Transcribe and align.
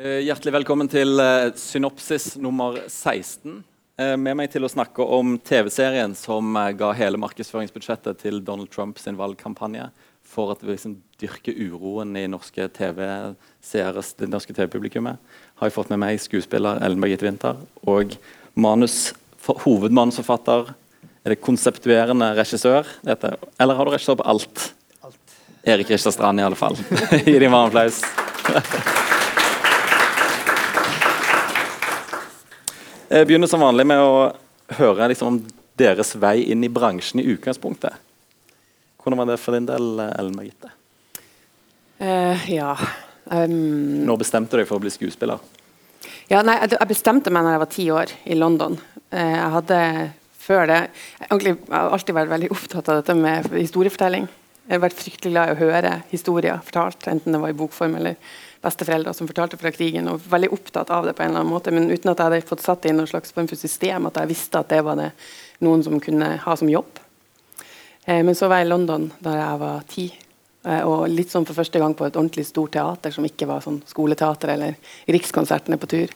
Eh, 0.00 0.22
hjertelig 0.24 0.54
velkommen 0.54 0.88
til 0.88 1.20
eh, 1.20 1.50
Synopsis 1.60 2.30
nummer 2.40 2.78
16. 2.86 3.58
Eh, 4.00 4.14
med 4.16 4.38
meg 4.38 4.48
til 4.48 4.64
å 4.64 4.70
snakke 4.72 5.04
om 5.04 5.34
TV-serien 5.44 6.14
som 6.16 6.56
ga 6.78 6.88
hele 6.96 7.20
markedsføringsbudsjettet 7.20 8.22
til 8.22 8.38
Donald 8.46 8.70
Trumps 8.72 9.04
valgkampanje 9.04 9.90
for 10.24 10.54
at 10.54 10.62
vi 10.64 10.72
liksom 10.72 10.94
dyrker 11.20 11.52
uroen 11.52 12.16
i 12.16 12.24
norske 12.32 12.70
TV-seere, 12.78 14.06
det 14.22 14.30
norske 14.32 14.56
TV-publikummet, 14.56 15.20
har 15.60 15.68
jeg 15.68 15.76
fått 15.76 15.92
med 15.92 16.00
meg 16.06 16.22
skuespiller 16.24 16.80
Ellen 16.80 17.04
Birgitte 17.04 17.28
Winther 17.28 17.60
og 17.84 18.16
manus, 18.56 19.12
hovedmanusforfatter 19.66 20.72
Er 21.26 21.34
det 21.34 21.42
konseptuerende 21.44 22.30
regissør? 22.40 22.88
Dette, 23.04 23.34
eller 23.60 23.76
har 23.76 23.84
du 23.84 23.92
regissør 23.92 24.16
på 24.22 24.30
alt? 24.32 24.70
alt. 25.04 25.38
Erik 25.68 25.92
Ristad 25.92 26.16
Strand, 26.16 26.40
i 26.40 26.48
alle 26.48 26.56
fall. 26.56 26.80
Gi 27.28 27.36
dem 27.36 27.52
varm 27.52 27.68
applaus. 27.68 28.00
Jeg 33.10 33.26
begynner 33.26 33.50
som 33.50 33.58
vanlig 33.58 33.82
med 33.90 33.98
å 33.98 34.18
høre 34.78 35.08
liksom, 35.10 35.34
om 35.34 35.62
deres 35.80 36.12
vei 36.22 36.44
inn 36.52 36.62
i 36.62 36.70
bransjen 36.70 37.18
i 37.18 37.24
utgangspunktet. 37.32 37.96
Hvordan 39.02 39.18
var 39.18 39.32
det 39.32 39.38
for 39.42 39.56
din 39.56 39.66
del, 39.66 39.88
Ellen 40.12 40.36
Margitte? 40.36 40.70
Uh, 42.00 42.38
ja 42.48 42.70
um, 43.28 44.06
Når 44.06 44.20
bestemte 44.22 44.54
du 44.54 44.62
deg 44.62 44.68
for 44.68 44.78
å 44.78 44.84
bli 44.84 44.92
skuespiller? 44.94 45.42
Ja, 46.30 46.44
nei, 46.46 46.54
jeg 46.62 46.88
bestemte 46.88 47.32
meg 47.34 47.44
når 47.44 47.56
jeg 47.56 47.62
var 47.64 47.72
ti 47.74 47.86
år, 47.92 48.12
i 48.30 48.38
London. 48.38 48.78
Uh, 49.10 49.18
jeg 49.18 49.50
hadde 49.56 49.80
før 50.40 50.70
det 50.70 50.78
Jeg 51.18 51.56
har 51.66 51.90
alltid 51.90 52.16
vært 52.16 52.30
veldig 52.30 52.52
opptatt 52.54 52.92
av 52.92 53.00
dette 53.00 53.18
med 53.18 53.50
historiefortelling. 53.56 54.30
Jeg 54.68 54.76
har 54.76 54.84
vært 54.86 55.02
fryktelig 55.02 55.34
glad 55.34 55.50
i 55.50 55.56
å 55.56 55.60
høre 55.64 55.96
historier 56.12 56.62
fortalt, 56.62 57.10
enten 57.10 57.34
det 57.34 57.42
var 57.42 57.50
i 57.50 57.58
bokform 57.58 57.98
eller 57.98 58.22
besteforeldre 58.60 59.14
som 59.16 59.28
fortalte 59.28 59.58
fra 59.60 59.72
krigen. 59.72 60.08
og 60.08 60.24
Veldig 60.30 60.52
opptatt 60.52 60.90
av 60.90 61.06
det 61.06 61.14
på 61.16 61.24
en 61.24 61.30
eller 61.30 61.44
annen 61.44 61.52
måte, 61.52 61.72
men 61.74 61.90
uten 61.90 62.12
at 62.12 62.18
jeg 62.18 62.28
hadde 62.28 62.48
fått 62.48 62.64
satt 62.64 62.82
det 62.82 62.92
i 62.92 62.96
noen 62.96 63.08
slags 63.08 63.32
form 63.32 63.48
for 63.48 63.60
system. 63.60 64.08
At 64.10 64.20
jeg 64.20 64.32
visste 64.32 64.60
at 64.60 64.72
det 64.72 64.82
var 64.84 64.98
det 65.00 65.10
noen 65.64 65.84
som 65.84 66.00
kunne 66.00 66.34
ha 66.44 66.56
som 66.56 66.70
jobb. 66.70 67.00
Eh, 68.04 68.22
men 68.24 68.34
så 68.34 68.48
var 68.48 68.60
jeg 68.60 68.68
i 68.68 68.72
London 68.72 69.10
da 69.20 69.36
jeg 69.38 69.62
var 69.64 69.86
ti. 69.88 70.06
Eh, 70.66 70.82
og 70.84 71.08
litt 71.08 71.32
sånn 71.32 71.46
for 71.48 71.56
første 71.56 71.80
gang 71.80 71.94
på 71.96 72.04
et 72.06 72.16
ordentlig 72.16 72.44
stort 72.48 72.74
teater 72.76 73.14
som 73.14 73.24
ikke 73.24 73.48
var 73.48 73.64
sånn 73.64 73.80
skoleteater 73.88 74.52
eller 74.56 74.76
Rikskonsertene 75.08 75.80
på 75.80 75.88
tur. 75.90 76.12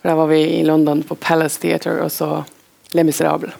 For 0.00 0.12
Da 0.12 0.16
var 0.16 0.32
vi 0.32 0.40
i 0.60 0.64
London 0.64 1.04
på 1.04 1.18
Palace 1.20 1.60
Theatre 1.60 2.00
og 2.00 2.10
så 2.12 2.44
Le 2.92 3.04
Miserable. 3.04 3.52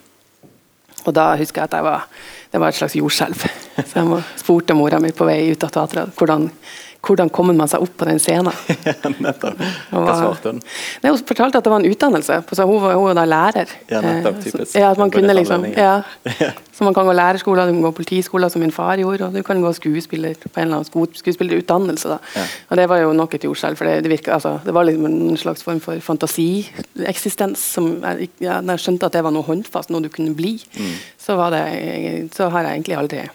Og 1.02 1.14
da 1.14 1.32
husker 1.38 1.62
jeg 1.62 1.70
at 1.70 1.76
jeg 1.76 1.84
var, 1.84 2.06
det 2.52 2.60
var 2.60 2.70
et 2.70 2.78
slags 2.78 2.94
jordskjelv. 2.94 3.44
Så 3.90 3.98
jeg 3.98 4.24
spurte 4.38 4.76
mora 4.76 5.00
mi 5.02 5.10
på 5.16 5.26
vei 5.26 5.50
ut 5.50 5.64
av 5.66 5.72
teatret 5.74 6.12
hvordan 6.14 6.44
hvordan 7.02 7.30
kommer 7.34 7.56
man 7.58 7.70
seg 7.70 7.82
opp 7.82 7.96
på 7.98 8.06
den 8.06 8.20
scenen? 8.22 8.54
nettopp. 9.26 9.62
Hva 9.90 10.12
svarte 10.14 10.52
hun? 10.52 10.60
Nei, 11.02 11.10
hun 11.10 11.24
fortalte 11.26 11.58
at 11.58 11.66
det 11.66 11.72
var 11.72 11.82
en 11.82 11.90
utdannelse. 11.90 12.36
Så 12.54 12.66
hun 12.68 12.78
var, 12.82 12.94
hun 12.94 13.08
var 13.08 13.18
da 13.18 13.24
lærer. 13.26 13.72
Ja, 13.90 14.02
nettopp, 14.04 14.38
eh, 14.38 14.44
typisk. 14.46 14.76
Ja, 14.78 14.92
at 14.94 15.00
man 15.02 15.10
kunne 15.10 15.34
liksom, 15.34 15.66
ja. 15.74 15.96
Så 16.72 16.86
man 16.86 16.94
kan 16.94 17.06
gå 17.06 17.16
lærerskole, 17.18 17.66
du 17.66 17.74
kan 17.74 17.82
gå 17.88 17.92
politiskoler, 17.98 18.48
som 18.54 18.62
min 18.62 18.72
far 18.74 19.02
gjorde, 19.02 19.26
og 19.26 19.34
du 19.34 19.42
kan 19.42 19.60
gå 19.60 19.74
skuespiller 19.76 20.38
på 20.38 20.52
en 20.54 20.68
eller 20.68 20.80
annen 20.80 21.18
skuespillerutdannelse. 21.18 22.20
Ja. 22.38 22.46
Og 22.70 22.76
Det 22.76 22.88
var 22.88 23.02
jo 23.02 23.12
nok 23.18 23.34
et 23.34 23.44
jordskjelv, 23.50 23.76
for 23.76 23.90
det, 23.90 23.98
det, 24.06 24.14
virket, 24.14 24.32
altså, 24.38 24.56
det, 24.64 24.74
var 24.74 24.86
liksom 24.86 25.10
en 25.10 25.36
slags 25.36 25.62
form 25.66 25.82
for 25.82 25.98
fantasieksistens. 25.98 27.58
som 27.58 27.92
jeg, 28.02 28.30
ja, 28.40 28.60
Når 28.60 28.78
jeg 28.78 28.86
skjønte 28.86 29.10
at 29.10 29.18
det 29.18 29.26
var 29.26 29.34
noe 29.34 29.42
håndfast, 29.42 29.90
noe 29.90 30.02
du 30.02 30.08
kunne 30.08 30.34
bli, 30.38 30.54
mm. 30.78 30.96
så, 31.18 31.38
det, 31.50 31.62
så 32.34 32.48
har 32.48 32.62
jeg 32.62 32.78
egentlig 32.78 32.98
aldri 33.02 33.28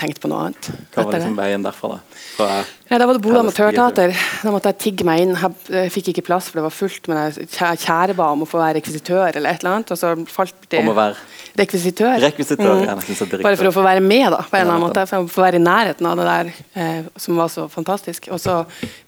tenkt 0.00 0.20
på 0.22 0.30
noe 0.30 0.48
annet. 0.48 0.70
Hva 0.94 1.04
var 1.06 1.18
liksom 1.18 1.36
veien 1.38 1.64
derfra? 1.64 1.96
da? 1.96 2.20
Fra 2.36 2.48
ja, 2.90 2.98
da 2.98 3.06
var 3.06 3.14
det 3.14 3.22
Bodø 3.22 3.38
Amatørteater. 3.38 4.12
Da 4.42 4.50
måtte 4.50 4.72
jeg 4.72 4.78
tigge 4.82 5.04
meg 5.06 5.20
inn. 5.22 5.36
Jeg 5.70 5.92
fikk 5.94 6.08
ikke 6.10 6.24
plass, 6.26 6.48
for 6.50 6.58
det 6.58 6.64
var 6.64 6.72
fullt. 6.74 7.06
Men 7.06 7.20
jeg 7.30 7.46
kjæreba 7.84 8.32
om 8.34 8.42
å 8.42 8.48
få 8.50 8.58
være 8.58 8.80
rekvisitør 8.80 9.36
eller 9.38 9.46
et 9.46 9.62
eller 9.62 9.76
annet. 9.76 9.92
Og 9.94 10.00
så 10.00 10.10
falt 10.26 10.66
det 10.72 10.80
Om 10.82 10.90
å 10.90 10.96
være 10.96 11.14
rekvisitør. 11.60 12.16
rekvisitør 12.24 12.80
mm. 12.80 12.82
ja, 12.88 12.96
Bare 13.44 13.60
for 13.60 13.70
å 13.70 13.74
få 13.76 13.84
være 13.86 14.02
med, 14.02 14.26
da, 14.34 14.40
på 14.42 14.58
en 14.58 14.64
eller 14.64 14.74
annen 14.74 14.86
måte. 14.88 15.06
For 15.06 15.22
å 15.22 15.30
få 15.30 15.44
være 15.44 15.60
i 15.60 15.62
nærheten 15.62 16.10
av 16.10 16.18
det 16.18 16.26
der 16.32 16.50
eh, 16.82 17.06
som 17.22 17.38
var 17.38 17.54
så 17.54 17.68
fantastisk. 17.70 18.26
Og 18.34 18.42
så 18.42 18.58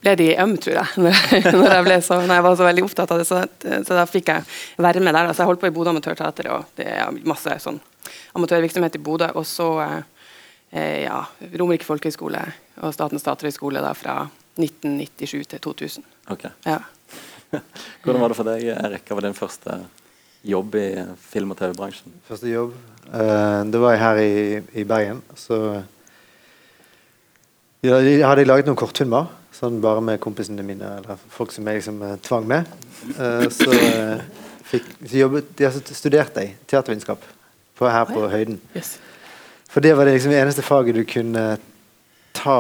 ble 0.05 0.15
de 0.21 0.31
øm, 0.45 0.55
tror 0.63 0.79
jeg, 0.79 1.03
når 1.03 1.67
jeg, 1.67 1.85
ble 1.89 1.99
så, 2.07 2.23
når 2.23 2.37
jeg 2.39 2.47
var 2.47 2.59
så 2.63 2.71
veldig 2.71 2.87
opptatt 2.87 3.17
av 3.17 3.19
det. 3.25 3.27
Så, 3.33 3.43
så 3.67 3.99
da 3.99 4.07
fikk 4.07 4.31
jeg 4.31 4.47
være 4.87 5.03
med 5.03 5.19
der. 5.19 5.35
Så 5.35 5.43
jeg 5.43 5.51
holdt 5.51 5.65
på 5.65 5.73
i 5.73 5.75
Bodø 5.75 5.91
Amatørteater, 5.97 6.53
og 6.55 6.71
det 6.79 6.87
er 6.87 7.23
masse 7.27 7.59
sånn 7.67 7.83
amatørvirksomhet 8.39 8.95
i 8.95 9.03
Bodø. 9.03 9.35
Og 9.35 9.49
så 9.49 9.73
eh, 9.83 10.01
eh, 10.73 11.05
ja, 11.05 11.21
Romerike 11.61 11.87
folkehøgskole 11.87 12.43
og 12.83 12.95
Statens 12.97 13.25
teaterhøgskole 13.27 13.83
fra 13.99 14.17
1997 14.59 15.47
til 15.53 15.61
2000. 15.61 16.07
Ok. 16.33 16.49
Ja. 16.67 16.79
Hvordan 18.03 18.21
var 18.21 18.33
det 18.33 18.39
for 18.39 18.49
deg, 18.49 18.65
Erik? 18.75 19.05
Hva 19.09 19.19
var 19.19 19.27
din 19.29 19.37
første 19.37 19.79
jobb 20.43 20.75
i 20.81 20.87
film- 21.21 21.53
og 21.55 21.61
TV-bransjen? 21.61 22.15
Første 22.29 22.51
jobb? 22.51 22.75
Uh, 23.07 23.63
det 23.69 23.81
var 23.83 23.95
jeg 23.95 24.03
her 24.03 24.23
i, 24.23 24.63
i 24.83 24.85
Bergen. 24.89 25.23
Så 25.37 25.59
ja, 27.83 27.99
jeg 27.99 28.25
hadde 28.27 28.49
laget 28.49 28.69
noen 28.71 28.79
kortfilmer. 28.79 29.31
Sånn 29.53 29.83
bare 29.85 30.01
med 30.03 30.21
kompisene 30.23 30.65
mine, 30.65 30.97
eller 31.03 31.21
folk 31.31 31.53
som 31.53 31.67
jeg 31.69 31.83
liksom 31.83 32.01
uh, 32.03 32.17
tvang 32.25 32.49
med. 32.49 32.73
Uh, 33.19 33.47
så, 33.53 33.69
fikk, 34.71 34.89
så 35.05 35.23
jobbet, 35.25 35.55
ja, 35.61 35.71
så 35.75 35.85
studerte 35.93 36.47
jeg 36.47 36.57
teatervitenskap 36.71 37.31
her 37.83 38.05
på 38.07 38.29
Høyden. 38.31 38.61
Yes. 38.79 38.95
For 39.73 39.81
det 39.85 39.95
var 39.97 40.05
det 40.05 40.19
liksom 40.19 40.35
eneste 40.37 40.65
faget 40.65 40.99
du 40.99 41.05
kunne 41.09 41.45
ta 42.37 42.57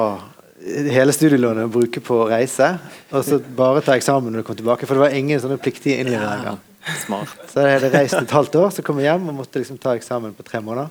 hele 0.62 1.12
studielånet 1.12 1.66
og 1.66 1.74
bruke 1.74 2.00
på 2.04 2.22
å 2.22 2.28
reise. 2.30 2.68
Og 3.12 3.24
så 3.26 3.36
bare 3.42 3.82
ta 3.84 3.96
eksamen 3.98 4.32
når 4.32 4.42
du 4.42 4.46
kom 4.48 4.58
tilbake. 4.58 4.88
For 4.88 4.96
det 4.96 5.04
var 5.04 5.16
ingen 5.16 5.40
sånne 5.42 5.58
pliktige 5.60 5.98
innleveringer. 6.00 6.56
Ja, 6.56 7.18
så 7.50 7.66
jeg 7.66 7.76
hadde 7.76 7.90
reist 7.92 8.16
et 8.18 8.32
halvt 8.34 8.56
år, 8.58 8.70
så 8.74 8.82
kom 8.86 8.98
jeg 8.98 9.10
hjem 9.10 9.28
og 9.30 9.36
måtte 9.42 9.60
liksom 9.60 9.78
ta 9.82 9.92
eksamen 9.98 10.32
på 10.34 10.46
tre 10.46 10.62
måneder. 10.64 10.88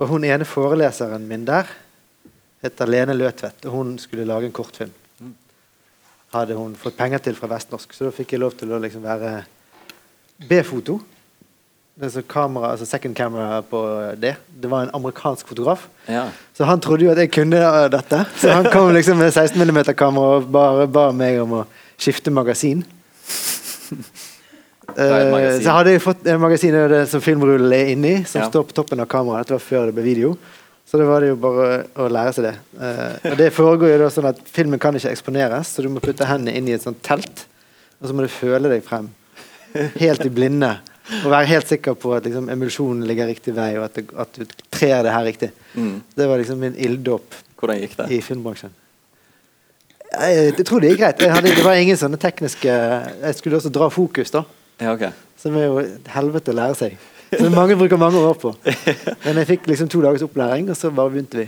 Og 0.00 0.12
hun 0.12 0.24
ene 0.28 0.46
foreleseren 0.48 1.26
min 1.28 1.44
der 1.48 1.68
heter 2.64 2.88
Lene 2.88 3.16
Løtvedt, 3.16 3.66
og 3.66 3.74
hun 3.74 3.90
skulle 4.00 4.28
lage 4.28 4.48
en 4.48 4.54
kortfilm. 4.56 4.94
Hadde 6.32 6.56
hun 6.58 6.78
fått 6.78 6.96
penger 6.98 7.22
til 7.24 7.36
fra 7.38 7.50
Vestnorsk, 7.50 7.92
så 7.96 8.08
da 8.08 8.14
fikk 8.14 8.34
jeg 8.34 8.42
lov 8.42 8.56
til 8.60 8.72
å 8.72 8.80
liksom 8.82 9.04
være 9.04 9.34
B-foto 10.48 11.00
kamera, 12.28 12.72
altså 12.72 12.86
second 12.86 13.16
camera 13.16 13.62
på 13.62 14.12
det. 14.16 14.36
Det 14.48 14.68
var 14.70 14.82
en 14.82 14.90
amerikansk 14.94 15.48
fotograf. 15.48 15.88
Ja. 16.06 16.28
Så 16.52 16.64
han 16.64 16.80
trodde 16.80 17.04
jo 17.04 17.10
at 17.10 17.18
jeg 17.18 17.30
kunne 17.32 17.56
uh, 17.56 17.90
dette. 17.90 18.24
Så 18.36 18.52
han 18.52 18.64
kom 18.72 18.92
liksom 18.92 19.16
med 19.16 19.32
16 19.32 19.60
mm-kamera 19.62 20.36
og 20.36 20.50
bare 20.52 20.86
ba 20.86 21.10
meg 21.12 21.40
om 21.40 21.52
å 21.62 21.64
skifte 21.98 22.30
magasin. 22.30 22.84
magasin. 24.96 25.62
så 25.64 25.70
hadde 25.72 25.90
jeg 25.96 26.02
fått 26.04 26.26
en 26.26 26.40
magasin 26.40 26.76
som 27.08 27.20
filmrullen 27.20 27.72
er 27.72 27.92
inni, 27.94 28.24
som 28.24 28.42
ja. 28.42 28.48
står 28.50 28.68
på 28.68 28.76
toppen 28.76 29.00
av 29.00 29.08
kameraet. 29.08 29.46
Dette 29.46 29.56
var 29.56 29.64
før 29.64 29.86
det 29.86 29.96
ble 29.96 30.04
video. 30.04 30.36
Så 30.86 31.00
det 31.00 31.06
var 31.08 31.24
det 31.24 31.32
jo 31.32 31.38
bare 31.40 31.86
å 31.98 32.06
lære 32.12 32.32
seg 32.36 32.44
det. 32.46 32.56
Og 33.32 33.38
det 33.40 33.48
foregår 33.56 33.90
jo 33.90 34.02
da 34.04 34.10
sånn 34.12 34.28
at 34.28 34.38
Filmen 34.54 34.78
kan 34.78 34.94
ikke 34.94 35.10
eksponeres, 35.10 35.72
så 35.72 35.82
du 35.82 35.88
må 35.90 36.02
putte 36.04 36.28
hendene 36.28 36.54
inn 36.54 36.68
i 36.68 36.76
et 36.76 36.84
sånt 36.84 37.00
telt. 37.02 37.46
Og 37.98 38.06
så 38.06 38.14
må 38.14 38.22
du 38.22 38.30
føle 38.30 38.70
deg 38.70 38.84
frem. 38.86 39.08
Helt 40.04 40.22
i 40.28 40.30
blinde. 40.30 40.76
Og 41.24 41.30
være 41.30 41.46
helt 41.50 41.68
sikker 41.70 41.94
på 41.98 42.14
at 42.16 42.24
liksom, 42.26 42.48
emulsjonen 42.50 43.06
ligger 43.06 43.28
riktig 43.30 43.54
vei, 43.56 43.70
og 43.78 43.86
at, 43.86 43.98
det, 43.98 44.08
at 44.18 44.40
du 44.40 44.44
trer 44.74 45.04
det 45.06 45.12
her 45.14 45.24
riktig. 45.26 45.50
Mm. 45.74 46.00
Det 46.18 46.28
var 46.28 46.42
liksom 46.42 46.58
min 46.62 46.74
ilddåp 46.74 47.42
i 48.10 48.20
filmbransjen. 48.20 48.74
Jeg, 50.06 50.52
jeg, 50.58 50.66
tror 50.66 50.80
det 50.80 50.92
gikk 50.92 51.02
greit. 51.02 51.22
Hadde, 51.32 51.52
det 51.56 51.64
var 51.64 51.78
ingen 51.80 51.98
sånne 51.98 52.18
tekniske 52.20 52.70
Jeg 52.70 53.36
skulle 53.36 53.58
også 53.58 53.72
dra 53.74 53.88
fokus, 53.92 54.30
da. 54.32 54.44
Ja, 54.80 54.92
okay. 54.92 55.10
Som 55.40 55.56
er 55.58 55.66
jo 55.66 55.82
helvete 56.12 56.52
å 56.52 56.56
lære 56.56 56.78
seg. 56.78 56.96
Som 57.32 57.54
mange 57.56 57.76
bruker 57.78 57.98
mange 58.00 58.20
år 58.22 58.36
på. 58.38 58.52
Men 59.24 59.40
jeg 59.42 59.48
fikk 59.50 59.70
liksom 59.70 59.90
to 59.90 60.02
dagers 60.04 60.24
opplæring, 60.26 60.68
og 60.70 60.78
så 60.78 60.92
bare 60.94 61.12
begynte 61.14 61.40
vi. 61.40 61.46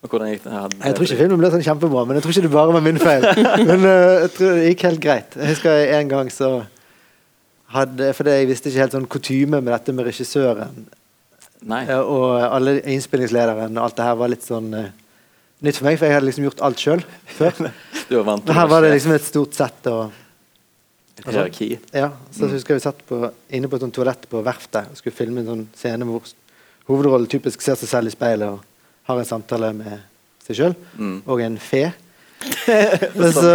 Og 0.00 0.08
hvordan 0.08 0.30
gikk 0.32 0.44
det? 0.46 0.52
her? 0.54 0.76
Jeg 0.84 0.96
tror 0.96 1.06
ikke 1.06 1.18
filmen 1.18 1.40
ble 1.42 1.50
sånn 1.52 1.64
kjempebra, 1.64 2.04
men 2.08 2.16
jeg 2.16 2.24
tror 2.24 2.34
ikke 2.34 2.44
det 2.46 2.52
bare 2.54 2.76
var 2.76 2.84
min 2.86 3.00
feil. 3.00 3.26
Men 3.68 3.82
uh, 3.84 4.22
jeg 4.24 4.30
tror 4.36 4.54
det 4.56 4.70
gikk 4.70 4.84
helt 4.88 5.02
greit. 5.04 5.36
Jeg 5.36 5.52
husker 5.52 5.82
en 5.98 6.12
gang 6.12 6.30
så 6.32 6.52
hadde 7.70 8.10
For 8.16 8.26
jeg 8.26 8.48
visste 8.50 8.70
ikke 8.70 8.82
helt 8.82 8.96
sånn 8.96 9.10
kutyme 9.10 9.60
med 9.60 9.72
dette 9.72 9.94
med 9.94 10.08
regissøren. 10.08 10.88
Nei. 11.70 11.84
Og 12.00 12.40
alle 12.40 12.78
innspillingslederen 12.88 13.76
og 13.76 13.84
alt 13.84 13.98
det 13.98 14.06
her 14.08 14.16
var 14.18 14.32
litt 14.32 14.46
sånn 14.46 14.72
uh, 14.72 14.88
nytt 15.60 15.78
for 15.78 15.90
meg, 15.90 15.98
for 16.00 16.08
jeg 16.08 16.16
hadde 16.16 16.28
liksom 16.30 16.46
gjort 16.48 16.64
alt 16.66 16.82
sjøl 16.82 17.04
før. 17.38 17.62
Men 17.68 18.56
her 18.56 18.70
var 18.70 18.84
det 18.84 18.94
liksom 18.96 19.14
et 19.14 19.28
stort 19.28 19.58
sett 19.58 19.90
og 19.92 20.08
Hierarki. 21.20 21.74
Ja, 21.92 22.10
så 22.32 22.46
mm. 22.46 22.52
husker 22.54 22.74
jeg 22.74 22.80
vi 22.80 22.84
satt 22.86 23.00
på, 23.04 23.18
inne 23.52 23.68
på 23.68 23.76
et 23.76 23.90
toalett 23.92 24.22
på 24.30 24.40
verftet 24.44 24.88
og 24.88 24.96
skulle 24.96 25.16
filme 25.16 25.42
en 25.42 25.50
sånn 25.50 25.66
scene 25.76 26.06
hvor 26.08 26.24
hovedrollen 26.88 27.28
typisk 27.30 27.60
ser 27.60 27.76
seg 27.76 27.90
selv 27.90 28.08
i 28.08 28.14
speilet 28.14 28.54
og 28.54 28.62
har 29.10 29.20
en 29.20 29.28
samtale 29.28 29.72
med 29.76 29.98
seg 30.46 30.56
sjøl 30.56 30.76
mm. 30.96 31.18
og 31.26 31.42
en 31.44 31.58
fe. 31.60 31.90
Men 33.20 33.34
så 33.36 33.52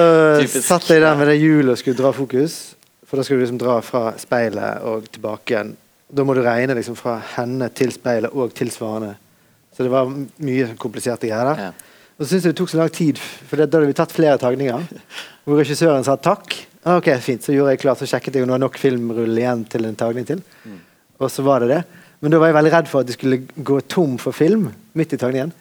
satt 0.61 0.91
jeg 0.91 1.01
der 1.01 1.17
med 1.17 1.31
det 1.31 1.39
hjulet 1.39 1.73
og 1.73 1.81
skulle 1.81 1.97
dra 1.97 2.13
fokus. 2.13 2.74
For 3.05 3.17
da 3.17 3.25
skal 3.25 3.37
du 3.37 3.43
liksom 3.43 3.59
dra 3.61 3.79
fra 3.85 4.13
speilet 4.19 4.85
og 4.87 5.09
tilbake 5.13 5.53
igjen. 5.53 5.75
Da 6.15 6.25
må 6.25 6.35
du 6.37 6.41
regne 6.45 6.77
liksom 6.77 6.97
fra 6.97 7.17
henne 7.35 7.69
til 7.75 7.93
speilet 7.93 8.33
og 8.33 8.53
til 8.57 8.71
svarene. 8.73 9.15
Så 9.75 9.85
det 9.85 9.91
var 9.91 10.09
mye 10.09 10.69
kompliserte 10.79 11.29
greier. 11.29 11.67
Ja. 11.67 11.71
Og 12.15 12.23
så 12.23 12.31
syns 12.31 12.45
jeg 12.47 12.55
det 12.55 12.59
tok 12.61 12.71
så 12.71 12.79
lang 12.79 12.93
tid, 12.95 13.19
for 13.19 13.59
da 13.59 13.67
hadde 13.67 13.89
vi 13.89 13.97
tatt 13.97 14.13
flere 14.15 14.39
tagninger. 14.39 14.85
Hvor 15.45 15.59
regissøren 15.59 16.05
sa 16.07 16.15
takk. 16.15 16.55
Ah, 16.85 16.99
ok, 16.99 17.09
fint, 17.21 17.43
Så 17.43 17.53
gjorde 17.53 17.73
jeg 17.73 17.81
klart, 17.81 17.99
så 17.99 18.07
sjekket 18.09 18.37
jeg 18.37 18.45
om 18.45 18.49
det 18.49 18.55
var 18.55 18.63
nok 18.63 18.79
filmrull 18.79 19.37
igjen 19.41 19.65
til 19.69 19.87
en 19.89 19.97
tagning 19.97 20.25
til. 20.27 20.41
Og 21.19 21.31
så 21.33 21.43
var 21.45 21.63
det 21.63 21.71
det. 21.73 21.83
Men 22.21 22.31
da 22.31 22.39
var 22.39 22.49
jeg 22.49 22.57
veldig 22.57 22.73
redd 22.73 22.89
for 22.89 23.03
at 23.03 23.09
de 23.09 23.15
skulle 23.15 23.41
gå 23.55 23.79
tom 23.91 24.15
for 24.21 24.35
film 24.37 24.69
midt 24.97 25.13
i 25.13 25.19
tagningen. 25.19 25.51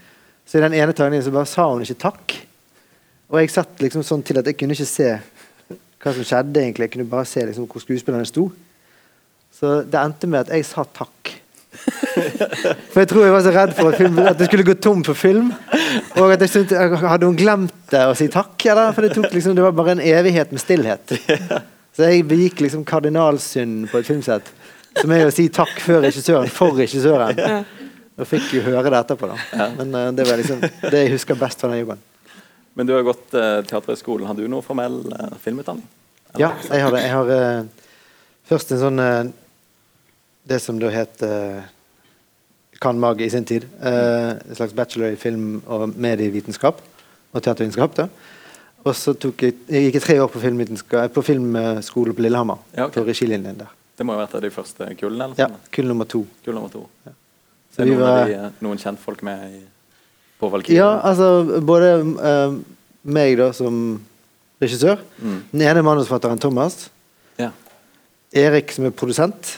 Så 0.44 0.58
i 0.58 0.64
den 0.64 0.76
ene 0.76 0.94
tagningen 0.96 1.24
så 1.24 1.32
bare 1.34 1.48
sa 1.48 1.66
hun 1.70 1.82
ikke 1.84 2.02
takk. 2.04 2.36
Og 3.32 3.40
jeg 3.40 3.52
satt 3.54 3.82
liksom 3.82 4.04
sånn 4.06 4.22
til 4.24 4.38
at 4.38 4.46
jeg 4.46 4.58
kunne 4.60 4.76
ikke 4.76 4.88
se 4.88 5.08
hva 6.04 6.12
som 6.12 6.26
skjedde. 6.26 6.60
egentlig. 6.60 6.88
Jeg 6.88 6.94
kunne 6.96 7.10
bare 7.10 7.28
se 7.28 7.46
liksom 7.46 7.66
hvor 7.70 7.82
skuespillerne 7.82 8.28
sto. 8.28 8.50
Så 9.54 9.80
det 9.88 10.00
endte 10.00 10.28
med 10.28 10.44
at 10.44 10.52
jeg 10.52 10.66
sa 10.68 10.84
takk. 10.84 11.32
For 12.92 13.00
jeg 13.02 13.08
tror 13.10 13.24
jeg 13.24 13.34
var 13.34 13.42
så 13.42 13.52
redd 13.54 13.72
for 13.74 13.90
at, 13.90 13.96
film, 13.98 14.18
at 14.22 14.38
det 14.38 14.46
skulle 14.46 14.66
gå 14.66 14.76
tom 14.78 15.00
for 15.04 15.18
film. 15.18 15.48
Og 16.20 16.32
at 16.32 16.44
jeg 16.44 16.52
syntes, 16.52 17.00
Hadde 17.02 17.26
hun 17.26 17.38
glemt 17.38 17.74
det 17.90 18.02
å 18.06 18.14
si 18.14 18.28
takk? 18.30 18.54
Eller? 18.70 18.92
For 18.94 19.02
det, 19.02 19.32
liksom, 19.34 19.56
det 19.58 19.64
var 19.64 19.74
bare 19.74 19.96
en 19.96 20.04
evighet 20.04 20.54
med 20.54 20.62
stillhet. 20.62 21.16
Så 21.94 22.06
jeg 22.10 22.26
begikk 22.30 22.62
liksom 22.62 22.86
kardinalsynden 22.86 23.88
på 23.90 23.98
et 23.98 24.06
filmsett. 24.06 24.48
Som 25.00 25.12
er 25.14 25.26
å 25.26 25.34
si 25.34 25.48
takk 25.50 25.74
før 25.82 26.04
regissøren 26.06 26.50
for 26.50 26.78
regissøren. 26.78 27.66
Og 28.14 28.30
fikk 28.30 28.52
jo 28.56 28.64
høre 28.68 28.90
det 28.90 29.00
etterpå. 29.02 29.30
da 29.30 29.68
Men 29.80 29.94
uh, 29.94 30.08
det 30.14 30.26
var 30.26 30.38
liksom 30.38 30.62
det 30.62 31.04
jeg 31.04 31.14
husker 31.16 31.38
best 31.38 31.62
fra 31.62 31.70
den 31.72 31.82
jobben. 31.82 32.02
Men 32.74 32.86
du 32.86 32.94
har 32.94 33.04
gått 33.06 33.34
uh, 33.34 33.62
Teaterhøgskolen. 33.62 34.26
Har 34.26 34.34
du 34.38 34.46
noe 34.50 34.64
formell 34.66 35.00
uh, 35.12 35.34
filmutdanning? 35.42 35.86
Ja, 36.40 36.50
jeg 36.66 36.82
har 36.82 36.90
det. 36.94 37.02
Jeg 37.04 37.14
har 37.14 37.30
uh, 37.30 37.90
først 38.50 38.74
en 38.74 38.82
sånn 38.82 39.02
Det 40.44 40.58
som 40.60 40.80
da 40.82 40.90
het 40.92 41.22
Kan 42.82 42.98
Mag 43.00 43.22
i 43.22 43.30
sin 43.30 43.46
tid. 43.48 43.64
en 43.80 44.54
slags 44.54 44.74
bachelor 44.74 45.14
i 45.14 45.16
film- 45.16 45.62
og 45.66 45.94
medievitenskap. 45.96 46.82
Og 47.32 47.42
teatervitenskap. 47.42 47.96
da 47.96 48.08
Og 48.84 48.92
så 48.94 49.14
jeg, 49.40 49.54
jeg 49.68 49.86
gikk 49.86 50.02
tre 50.02 50.18
år 50.20 50.28
på, 50.28 50.42
på 51.14 51.22
filmskole 51.22 52.12
på 52.12 52.22
Lillehammer. 52.22 52.58
Ja, 52.76 52.86
okay. 52.86 53.00
På 53.00 53.06
regilinjen 53.08 53.56
der. 53.58 53.72
Det 53.96 54.04
må 54.04 54.12
ha 54.12 54.24
vært 54.24 54.34
av 54.34 54.42
de 54.42 54.50
første 54.50 54.88
kullene? 54.98 55.30
Eller 55.32 55.38
Ja. 55.38 55.68
Kull 55.70 55.86
nummer 55.86 56.04
to. 56.04 56.26
Kull 56.44 56.54
nummer 56.58 56.68
to. 56.68 56.82
Ja. 57.06 57.12
Så 57.74 57.82
er 57.82 57.88
noen, 57.88 58.00
var, 58.00 58.28
de, 58.28 58.50
noen 58.62 58.78
kjentfolk 58.78 59.22
med 59.26 59.54
i, 59.54 59.62
på 60.44 60.50
Valkyrie? 60.52 60.78
Ja, 60.78 60.98
altså 61.04 61.60
både 61.64 61.94
uh, 62.20 62.58
meg 63.04 63.38
da 63.40 63.50
som 63.56 64.00
regissør. 64.62 65.00
Mm. 65.18 65.38
Den 65.52 65.64
ene 65.68 65.84
manusforfatteren 65.86 66.40
Thomas. 66.42 66.88
Ja. 67.40 67.50
Erik 68.44 68.72
som 68.74 68.88
er 68.88 68.94
produsent. 68.96 69.56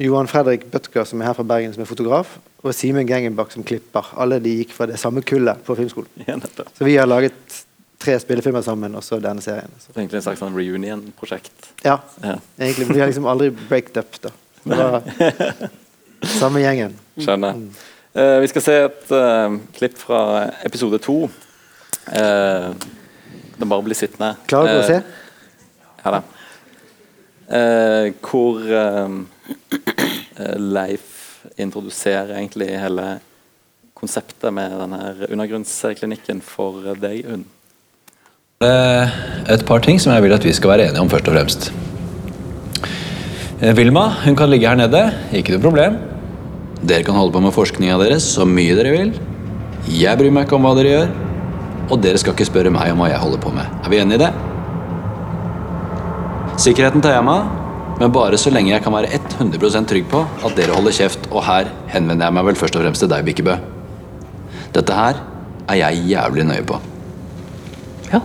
Johan 0.00 0.30
Fredrik 0.30 0.64
Bødker 0.72 1.04
som 1.04 1.20
er 1.20 1.28
her 1.28 1.36
fra 1.36 1.44
Bergen 1.44 1.74
som 1.74 1.84
er 1.84 1.90
fotograf. 1.90 2.38
Og 2.60 2.76
Simen 2.76 3.08
Gengenbach 3.08 3.52
som 3.54 3.64
klipper. 3.64 4.12
Alle 4.20 4.40
de 4.42 4.52
gikk 4.60 4.72
fra 4.76 4.88
det 4.88 5.00
samme 5.00 5.24
kullet 5.24 5.60
på 5.66 5.76
filmskolen. 5.76 6.24
Ja, 6.28 6.38
så 6.76 6.86
vi 6.86 6.96
har 6.96 7.08
laget 7.08 7.60
tre 8.00 8.16
spillefilmer 8.20 8.64
sammen, 8.64 8.94
og 8.96 9.04
så 9.04 9.18
denne 9.20 9.44
serien. 9.44 9.72
Så. 9.80 9.92
Egentlig 9.92 10.20
en 10.20 10.24
slags 10.24 10.40
sånn 10.40 10.56
reunion-prosjekt? 10.56 11.52
Ja. 11.84 11.98
ja. 12.24 12.38
egentlig. 12.58 12.88
Vi 12.94 13.00
har 13.00 13.10
liksom 13.10 13.28
aldri 13.28 13.50
breaked 13.52 14.00
up, 14.00 14.16
da. 14.24 14.32
Det 14.64 14.78
var 14.78 15.68
samme 16.40 16.62
gjengen. 16.64 16.96
Skjønner. 17.20 17.60
Uh, 18.10 18.40
vi 18.42 18.48
skal 18.50 18.64
se 18.64 18.74
et 18.88 19.12
uh, 19.14 19.54
klipp 19.76 19.94
fra 20.00 20.20
episode 20.66 20.98
to. 21.04 21.28
Uh, 22.10 22.74
den 23.60 23.70
bare 23.70 23.84
blir 23.86 23.98
sittende. 23.98 24.32
Klarer 24.50 24.80
du 24.80 24.82
å 24.82 24.88
se? 24.88 25.00
Ja 26.00 26.14
da. 26.16 26.22
hvor 28.24 28.62
Leif 30.56 31.42
introduserer 31.60 32.38
egentlig 32.38 32.70
hele 32.72 33.18
konseptet 33.98 34.48
med 34.56 34.78
denne 34.80 35.00
undergrunnsklinikken 35.28 36.40
for 36.40 36.94
deg, 37.02 37.26
Unn. 37.28 37.44
Et 38.64 39.66
par 39.68 39.84
ting 39.84 40.00
som 40.00 40.14
jeg 40.14 40.24
vil 40.24 40.36
at 40.38 40.46
vi 40.46 40.54
skal 40.56 40.72
være 40.72 40.88
enige 40.88 41.04
om, 41.04 41.10
først 41.12 41.28
og 41.28 41.36
fremst. 41.36 41.68
Vilma 43.76 44.06
hun 44.24 44.38
kan 44.40 44.48
ligge 44.48 44.70
her 44.70 44.80
nede, 44.80 45.04
ikke 45.36 45.58
noe 45.58 45.66
problem. 45.66 46.00
Dere 46.80 47.04
kan 47.04 47.18
holde 47.18 47.34
på 47.34 47.42
med 47.44 47.52
forskninga 47.52 47.98
deres 48.00 48.24
så 48.36 48.46
mye 48.48 48.76
dere 48.78 48.94
vil. 48.94 49.10
Jeg 49.90 50.16
bryr 50.16 50.32
meg 50.32 50.46
ikke 50.46 50.56
om 50.56 50.64
hva 50.64 50.72
dere 50.78 50.94
gjør. 50.94 51.10
Og 51.90 51.98
dere 52.00 52.20
skal 52.22 52.36
ikke 52.36 52.46
spørre 52.48 52.72
meg 52.72 52.92
om 52.92 53.02
hva 53.02 53.10
jeg 53.10 53.20
holder 53.20 53.42
på 53.42 53.52
med. 53.54 53.66
Er 53.84 53.92
vi 53.92 53.98
enige 54.00 54.20
i 54.20 54.22
det? 54.22 54.30
Sikkerheten 56.60 57.02
tar 57.02 57.16
jeg 57.16 57.24
meg 57.26 57.40
av, 57.40 57.96
men 58.00 58.12
bare 58.14 58.38
så 58.40 58.52
lenge 58.52 58.72
jeg 58.72 58.84
kan 58.84 58.94
være 58.94 59.10
100% 59.16 59.88
trygg 59.90 60.06
på 60.12 60.22
at 60.46 60.56
dere 60.56 60.76
holder 60.76 60.94
kjeft, 60.94 61.26
og 61.32 61.44
her 61.44 61.70
henvender 61.92 62.28
jeg 62.28 62.36
meg 62.36 62.48
vel 62.50 62.58
først 62.60 62.76
og 62.76 62.84
fremst 62.84 63.04
til 63.04 63.10
deg, 63.12 63.24
Bikkebø. 63.26 63.56
Dette 64.76 64.96
her 64.96 65.20
er 65.66 65.80
jeg 65.80 66.04
jævlig 66.12 66.46
nøye 66.48 66.66
på. 66.68 66.80
Ja. 68.12 68.20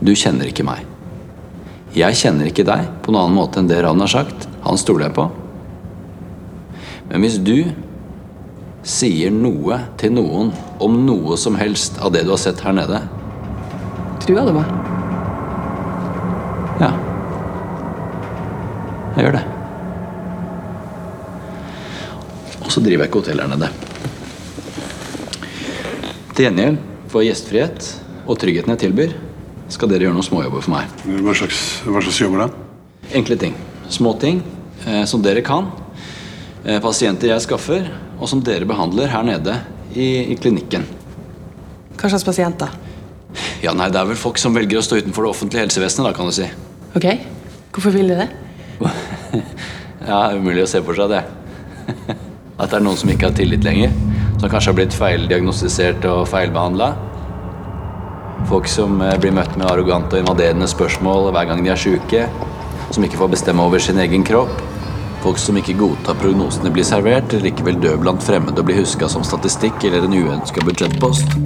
Du 0.00 0.14
kjenner 0.14 0.48
ikke 0.50 0.66
meg. 0.66 0.86
Jeg 1.96 2.18
kjenner 2.18 2.50
ikke 2.50 2.66
deg 2.66 2.88
på 3.02 3.12
noen 3.12 3.26
annen 3.26 3.38
måte 3.38 3.60
enn 3.60 3.68
det 3.70 3.82
Ravn 3.84 4.02
har 4.04 4.12
sagt. 4.12 4.48
Han 4.66 4.80
stoler 4.80 5.08
jeg 5.08 5.16
på. 5.18 5.28
Men 7.10 7.22
hvis 7.22 7.38
du 7.38 7.58
sier 8.86 9.34
noe 9.34 9.80
til 9.98 10.14
noen 10.14 10.52
om 10.82 10.98
noe 11.06 11.38
som 11.40 11.56
helst 11.58 11.98
av 12.02 12.12
det 12.14 12.24
du 12.26 12.32
har 12.34 12.40
sett 12.42 12.62
her 12.62 12.74
nede 12.76 13.02
Truer 14.22 14.48
du 14.48 14.54
meg? 14.56 14.70
Ja. 16.80 16.88
Jeg 19.16 19.26
gjør 19.26 19.36
det. 19.36 19.42
Og 22.64 22.72
så 22.74 22.82
driver 22.82 23.04
jeg 23.04 23.10
ikke 23.12 23.20
hotell 23.22 23.42
her 23.44 23.52
nede. 23.52 23.70
Til 26.34 26.48
gjengjeld 26.48 26.82
for 27.12 27.22
gjestfrihet 27.22 27.92
og 28.26 28.40
tryggheten 28.42 28.74
jeg 28.74 28.82
tilbyr, 28.82 29.14
skal 29.72 29.92
dere 29.92 30.08
gjøre 30.08 30.18
noen 30.18 30.26
småjobber 30.26 30.64
for 30.66 30.74
meg. 30.74 30.90
Hva 31.06 31.36
slags, 31.38 31.62
hva 31.86 32.02
slags 32.02 32.20
jobber 32.24 32.44
da? 32.44 32.50
Enkle 33.16 33.38
ting. 33.38 33.54
Små 33.92 34.16
ting 34.18 34.42
eh, 34.82 35.04
som 35.06 35.22
dere 35.22 35.44
kan 35.46 35.70
pasienter 36.82 37.30
jeg 37.30 37.44
skaffer, 37.44 37.88
og 38.18 38.30
som 38.30 38.40
dere 38.42 38.66
behandler 38.66 39.12
her 39.12 39.22
nede 39.26 39.54
i, 39.94 40.32
i 40.32 40.36
klinikken. 40.40 40.86
Hva 41.96 42.10
slags 42.10 42.26
pasienter? 42.26 42.72
Ja, 43.62 43.72
nei, 43.76 43.88
Det 43.92 44.00
er 44.00 44.08
vel 44.08 44.18
folk 44.18 44.38
som 44.40 44.54
velger 44.56 44.80
å 44.80 44.84
stå 44.84 44.98
utenfor 45.00 45.26
det 45.26 45.32
offentlige 45.32 45.66
helsevesenet, 45.66 46.08
da, 46.08 46.16
kan 46.16 46.28
du 46.28 46.34
si. 46.34 46.48
Ok, 46.96 47.06
Hvorfor 47.76 47.92
vil 47.92 48.08
de 48.08 48.14
det? 48.16 48.28
ja, 50.08 50.20
umulig 50.32 50.62
å 50.64 50.68
se 50.70 50.80
for 50.84 50.96
seg 50.96 51.10
det. 51.12 51.18
At 52.60 52.70
det 52.70 52.78
er 52.78 52.84
noen 52.86 52.96
som 52.96 53.10
ikke 53.12 53.28
har 53.28 53.36
tillit 53.36 53.66
lenger. 53.66 53.92
Som 54.40 54.48
kanskje 54.48 54.70
har 54.70 54.78
blitt 54.78 54.96
feildiagnostisert 54.96 56.06
og 56.08 56.22
feilbehandla. 56.30 56.94
Folk 58.48 58.70
som 58.72 58.96
eh, 59.04 59.12
blir 59.20 59.34
møtt 59.36 59.58
med 59.58 59.68
arrogante 59.68 60.16
og 60.16 60.24
invaderende 60.24 60.68
spørsmål 60.72 61.28
hver 61.36 61.50
gang 61.50 61.60
de 61.66 61.74
er 61.74 61.82
sjuke. 61.82 62.24
Som 62.96 63.04
ikke 63.04 63.20
får 63.20 63.34
bestemme 63.34 63.68
over 63.68 63.82
sin 63.82 64.00
egen 64.00 64.24
kropp. 64.24 64.56
Folk 65.24 65.40
som 65.42 65.56
ikke 65.58 65.78
godtar 65.80 66.18
prognosene 66.20 66.70
blir 66.74 66.86
servert, 66.86 67.32
eller 67.32 67.50
ikke 67.50 67.66
vil 67.66 67.80
dø 67.82 67.96
blant 68.02 68.22
fremmede 68.22 68.62
og 68.62 68.68
bli 68.68 68.78
huska 68.78 69.08
som 69.10 69.26
statistikk 69.26 69.88
eller 69.88 70.06
en 70.06 70.16
uønska 70.20 70.64
budsjettpost. 70.66 71.36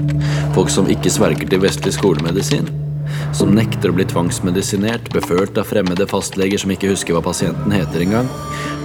Folk 0.56 0.72
som 0.74 0.90
ikke 0.90 1.12
sverger 1.12 1.48
til 1.48 1.62
vestlig 1.64 1.94
skolemedisin. 1.96 2.89
Som 3.36 3.54
nekter 3.54 3.92
å 3.92 3.96
bli 3.96 4.04
tvangsmedisinert, 4.10 5.12
beført 5.14 5.58
av 5.60 5.68
fremmede 5.70 6.06
fastleger 6.10 6.60
som 6.60 6.72
ikke 6.74 6.90
husker 6.90 7.14
hva 7.14 7.22
pasienten 7.24 7.72
heter 7.74 8.02
engang. 8.04 8.28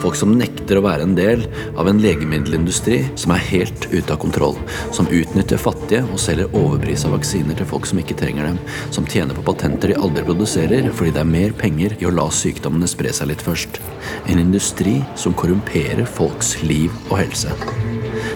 Folk 0.03 0.17
som 0.19 0.35
nekter 0.37 0.77
å 0.77 0.83
være 0.85 1.07
en 1.07 1.15
del 1.17 1.47
av 1.79 1.89
en 1.89 2.01
legemiddelindustri 2.03 2.99
som 3.17 3.33
er 3.33 3.41
helt 3.47 3.87
ute 3.89 4.13
av 4.13 4.19
kontroll. 4.21 4.59
Som 4.95 5.09
utnytter 5.09 5.61
fattige 5.61 6.03
og 6.05 6.21
selger 6.21 6.53
overpris 6.53 7.07
av 7.07 7.15
vaksiner 7.15 7.57
til 7.57 7.69
folk 7.69 7.89
som 7.89 8.01
ikke 8.01 8.17
trenger 8.19 8.51
dem. 8.51 8.59
Som 8.93 9.09
tjener 9.09 9.37
på 9.37 9.47
patenter 9.49 9.93
de 9.93 9.97
aldri 9.97 10.25
produserer 10.27 10.91
fordi 10.91 11.15
det 11.15 11.23
er 11.23 11.33
mer 11.33 11.57
penger 11.57 11.97
i 11.99 12.09
å 12.09 12.13
la 12.13 12.27
sykdommene 12.29 12.89
spre 12.91 13.13
seg 13.15 13.31
litt 13.31 13.43
først. 13.45 13.81
En 14.29 14.41
industri 14.41 14.99
som 15.17 15.33
korrumperer 15.37 16.05
folks 16.05 16.55
liv 16.61 16.93
og 17.09 17.17
helse. 17.23 17.57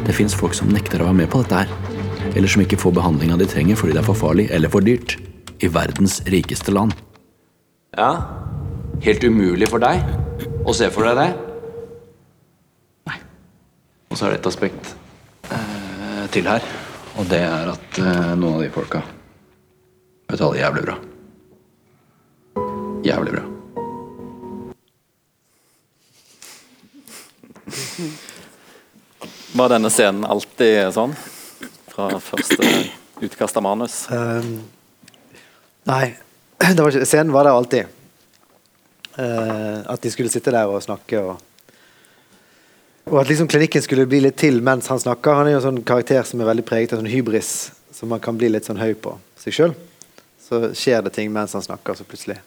Det 0.08 0.16
fins 0.18 0.34
folk 0.36 0.58
som 0.58 0.74
nekter 0.74 1.04
å 1.04 1.12
være 1.12 1.22
med 1.22 1.32
på 1.32 1.44
dette 1.44 1.64
her. 1.64 1.74
Eller 2.34 2.50
som 2.50 2.66
ikke 2.66 2.82
får 2.82 2.98
behandlinga 2.98 3.40
de 3.40 3.50
trenger 3.50 3.80
fordi 3.80 3.96
det 3.96 4.04
er 4.04 4.10
for 4.10 4.26
farlig 4.26 4.50
eller 4.54 4.72
for 4.74 4.86
dyrt. 4.86 5.20
I 5.60 5.68
verdens 5.68 6.22
rikeste 6.30 6.72
land. 6.72 6.96
Ja, 7.98 8.12
helt 9.04 9.24
umulig 9.24 9.68
for 9.72 9.84
deg 9.84 10.04
å 10.64 10.76
se 10.76 10.88
for 10.94 11.08
deg 11.08 11.18
det? 11.20 11.30
Nei. 13.10 13.20
Og 14.10 14.18
så 14.18 14.28
er 14.28 14.36
det 14.36 14.42
et 14.42 14.50
aspekt 14.52 14.94
eh, 15.52 16.26
til 16.34 16.48
her. 16.50 16.66
Og 17.20 17.28
det 17.28 17.42
er 17.44 17.72
at 17.74 18.00
eh, 18.00 18.34
noen 18.40 18.60
av 18.60 18.64
de 18.64 18.72
folka 18.74 19.04
betaler 20.30 20.62
jævlig 20.62 20.86
bra. 20.88 20.98
Jævlig 23.04 23.36
bra. 23.36 23.46
Var 29.60 29.72
denne 29.74 29.90
scenen 29.92 30.28
alltid 30.30 30.94
sånn? 30.96 31.16
Fra 31.90 32.12
første 32.22 32.68
utkast 33.26 33.58
av 33.60 33.66
manus? 33.66 34.06
Um, 34.14 34.62
nei. 35.90 36.16
Var 36.80 36.92
ikke, 36.92 37.08
scenen 37.08 37.34
var 37.34 37.48
der 37.48 37.58
alltid. 37.58 37.96
Uh, 39.20 39.82
at 39.90 40.02
de 40.04 40.12
skulle 40.12 40.32
sitte 40.32 40.54
der 40.54 40.70
og 40.70 40.84
snakke. 40.84 41.20
Og, 41.20 41.40
og 43.10 43.18
at 43.22 43.32
liksom 43.32 43.50
klinikken 43.52 43.84
skulle 43.84 44.08
bli 44.08 44.22
litt 44.24 44.38
til 44.40 44.62
mens 44.64 44.88
han 44.92 45.02
snakker. 45.02 45.40
Han 45.40 45.50
er 45.50 45.58
jo 45.58 45.62
en 45.64 45.68
sånn 45.70 45.82
karakter 45.88 46.24
som 46.28 46.40
er 46.40 46.52
veldig 46.52 46.66
preget 46.68 46.94
av 46.94 47.02
sånn 47.02 47.12
hybris. 47.12 47.72
som 48.00 48.08
man 48.08 48.22
kan 48.24 48.38
bli 48.38 48.48
litt 48.48 48.68
sånn 48.70 48.80
høy 48.80 48.94
på 48.96 49.18
seg 49.40 49.56
sjøl. 49.56 49.74
Så 50.40 50.70
skjer 50.78 51.02
det 51.04 51.12
ting 51.18 51.34
mens 51.34 51.52
han 51.58 51.66
snakker, 51.66 51.98
så 51.98 52.06
plutselig 52.08 52.38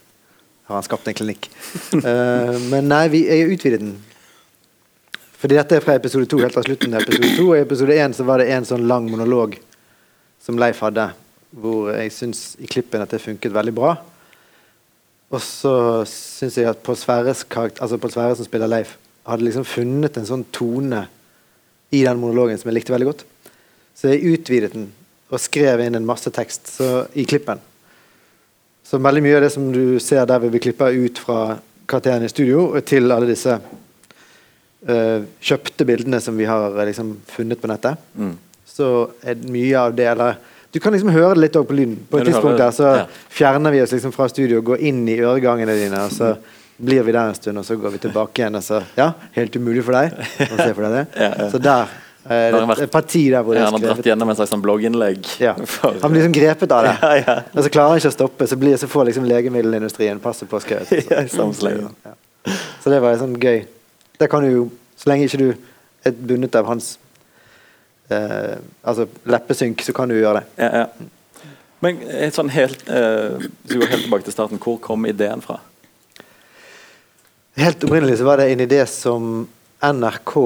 har 0.64 0.78
han 0.78 0.86
skapt 0.86 1.08
en 1.08 1.18
klinikk. 1.18 1.50
Eh, 1.92 2.56
men 2.70 2.88
nei, 2.88 3.04
vi, 3.12 3.26
jeg 3.28 3.42
jo 3.42 3.56
utvidet 3.56 3.82
den. 3.82 3.92
Fordi 5.42 5.58
dette 5.58 5.76
er 5.76 5.84
fra 5.84 5.98
episode 5.98 6.28
to, 6.30 6.38
helt 6.40 6.54
fra 6.54 6.62
slutten 6.64 6.94
av 6.94 7.04
episode 7.04 7.34
to. 7.36 7.50
Og 7.50 7.58
i 7.58 7.64
episode 7.66 7.98
én 7.98 8.14
var 8.24 8.40
det 8.40 8.48
en 8.54 8.66
sånn 8.66 8.86
lang 8.88 9.10
monolog 9.10 9.58
som 10.42 10.58
Leif 10.58 10.80
hadde, 10.82 11.10
hvor 11.52 11.92
jeg 11.92 12.12
syns 12.14 12.42
i 12.62 12.68
klippen 12.70 13.02
at 13.04 13.12
det 13.12 13.22
funket 13.22 13.54
veldig 13.54 13.74
bra. 13.76 13.92
Og 15.32 15.40
så 15.40 15.74
syns 16.08 16.58
jeg 16.58 16.68
at 16.68 16.80
Pål 16.84 16.98
Sverre, 17.00 17.32
altså 17.32 17.98
Pål 18.00 18.14
Sverre 18.14 18.38
som 18.38 18.48
spiller 18.48 18.70
Leif, 18.70 18.96
hadde 19.28 19.46
liksom 19.46 19.66
funnet 19.68 20.16
en 20.18 20.28
sånn 20.28 20.46
tone 20.52 21.06
i 21.92 22.02
den 22.04 22.20
monologen 22.20 22.58
som 22.58 22.70
jeg 22.70 22.80
likte 22.80 22.94
veldig 22.94 23.10
godt. 23.10 23.24
Så 23.96 24.12
jeg 24.12 24.34
utvidet 24.34 24.72
den 24.74 24.90
og 25.32 25.40
skrev 25.40 25.80
inn 25.80 25.96
en 25.96 26.08
masse 26.08 26.28
tekst 26.34 26.68
så, 26.74 27.06
i 27.16 27.24
klippen. 27.28 27.60
Så 28.84 29.00
veldig 29.00 29.22
mye 29.24 29.38
av 29.38 29.46
det 29.46 29.52
som 29.54 29.70
du 29.72 29.96
ser 30.02 30.26
der 30.28 30.42
vi 30.44 30.60
klipper 30.60 30.92
ut 30.92 31.20
fra 31.22 31.56
karakterene 31.88 32.28
i 32.28 32.32
studio, 32.32 32.66
til 32.84 33.08
alle 33.12 33.30
disse 33.30 33.54
uh, 33.56 35.24
kjøpte 35.40 35.86
bildene 35.88 36.20
som 36.20 36.36
vi 36.36 36.48
har 36.48 36.76
uh, 36.76 36.84
liksom, 36.88 37.14
funnet 37.32 37.60
på 37.60 37.70
nettet, 37.70 38.00
Mm. 38.12 38.34
så 38.68 38.88
er 39.24 39.40
mye 39.48 39.78
av 39.80 39.96
det 39.96 40.08
eller, 40.12 40.36
Du 40.72 40.80
kan 40.80 40.94
liksom 40.94 41.12
høre 41.12 41.34
det 41.36 41.42
litt 41.44 41.56
på 41.68 41.76
lyden. 41.76 41.98
På 42.08 42.18
et 42.20 42.30
tidspunkt 42.30 42.58
der 42.60 42.72
så 42.72 42.92
fjerner 43.32 43.74
vi 43.74 43.82
oss 43.84 43.92
liksom 43.92 44.12
fra 44.14 44.28
studio 44.32 44.62
og 44.62 44.70
går 44.72 44.84
inn 44.88 45.02
i 45.08 45.18
øregangene 45.20 45.74
dine, 45.76 46.06
og 46.06 46.14
så 46.14 46.32
blir 46.82 47.04
vi 47.04 47.12
der 47.12 47.28
en 47.28 47.36
stund, 47.36 47.60
og 47.60 47.66
så 47.68 47.76
går 47.76 47.92
vi 47.94 48.00
tilbake 48.06 48.40
igjen, 48.40 48.56
og 48.56 48.64
så 48.64 48.80
Ja, 48.96 49.10
helt 49.36 49.56
umulig 49.56 49.84
for 49.84 49.92
deg 49.92 50.16
å 50.48 50.56
se 50.56 50.70
for 50.72 50.86
deg 50.86 50.96
det. 50.96 51.28
Så 51.52 51.60
der 51.62 51.92
er 52.24 52.54
Det 52.54 52.62
har 52.70 52.86
parti 52.86 53.22
der 53.30 53.42
hvor 53.42 53.54
det 53.54 53.60
Ja, 53.60 53.68
han 53.68 53.76
har 53.76 53.84
dratt 53.84 54.06
gjennom 54.06 54.30
en 54.32 54.38
slags 54.38 54.50
sånn 54.54 54.62
blogginnlegg. 54.62 55.28
ja. 55.42 55.52
Han 56.02 56.12
blir 56.12 56.22
liksom 56.22 56.34
grepet 56.38 56.72
av 56.72 56.86
det. 56.86 56.94
Ja, 57.02 57.12
ja. 57.20 57.36
Og 57.52 57.66
så 57.66 57.72
klarer 57.74 57.92
han 57.92 58.00
ikke 58.00 58.12
å 58.14 58.16
stoppe, 58.16 58.46
så, 58.48 58.56
blir, 58.56 58.76
så 58.80 58.88
får 58.88 59.10
liksom 59.10 59.28
legemiddelindustrien 59.28 60.20
passet 60.22 60.48
på 60.50 60.60
skrevet. 60.62 61.04
Ja. 61.10 62.16
Så 62.82 62.90
det 62.90 63.02
var 63.02 63.18
sånn 63.20 63.36
gøy. 63.42 63.64
Det 64.18 64.30
kan 64.30 64.42
du 64.46 64.50
jo, 64.50 64.64
så 64.96 65.10
lenge 65.12 65.28
ikke 65.28 65.42
du 65.42 65.48
er 66.06 66.14
bundet 66.16 66.56
av 66.58 66.66
hans 66.70 66.94
eh, 68.12 68.60
altså 68.84 69.08
leppesynk, 69.28 69.82
så 69.82 69.94
kan 69.96 70.10
du 70.10 70.18
gjøre 70.18 70.40
det. 70.40 70.46
Ja, 70.62 70.84
ja. 70.84 71.10
Men 71.82 71.98
et 72.06 72.36
sånn 72.36 72.52
helt, 72.54 72.84
eh, 72.86 73.42
så 73.66 73.78
går 73.78 73.90
helt 73.90 74.04
tilbake 74.06 74.26
til 74.28 74.36
starten, 74.36 74.60
hvor 74.62 74.78
kom 74.82 75.06
ideen 75.08 75.42
fra? 75.42 75.58
Helt 77.58 77.82
opprinnelig 77.84 78.20
så 78.20 78.28
var 78.28 78.40
det 78.40 78.52
en 78.52 78.62
idé 78.64 78.78
som 78.88 79.48
NRK 79.82 80.36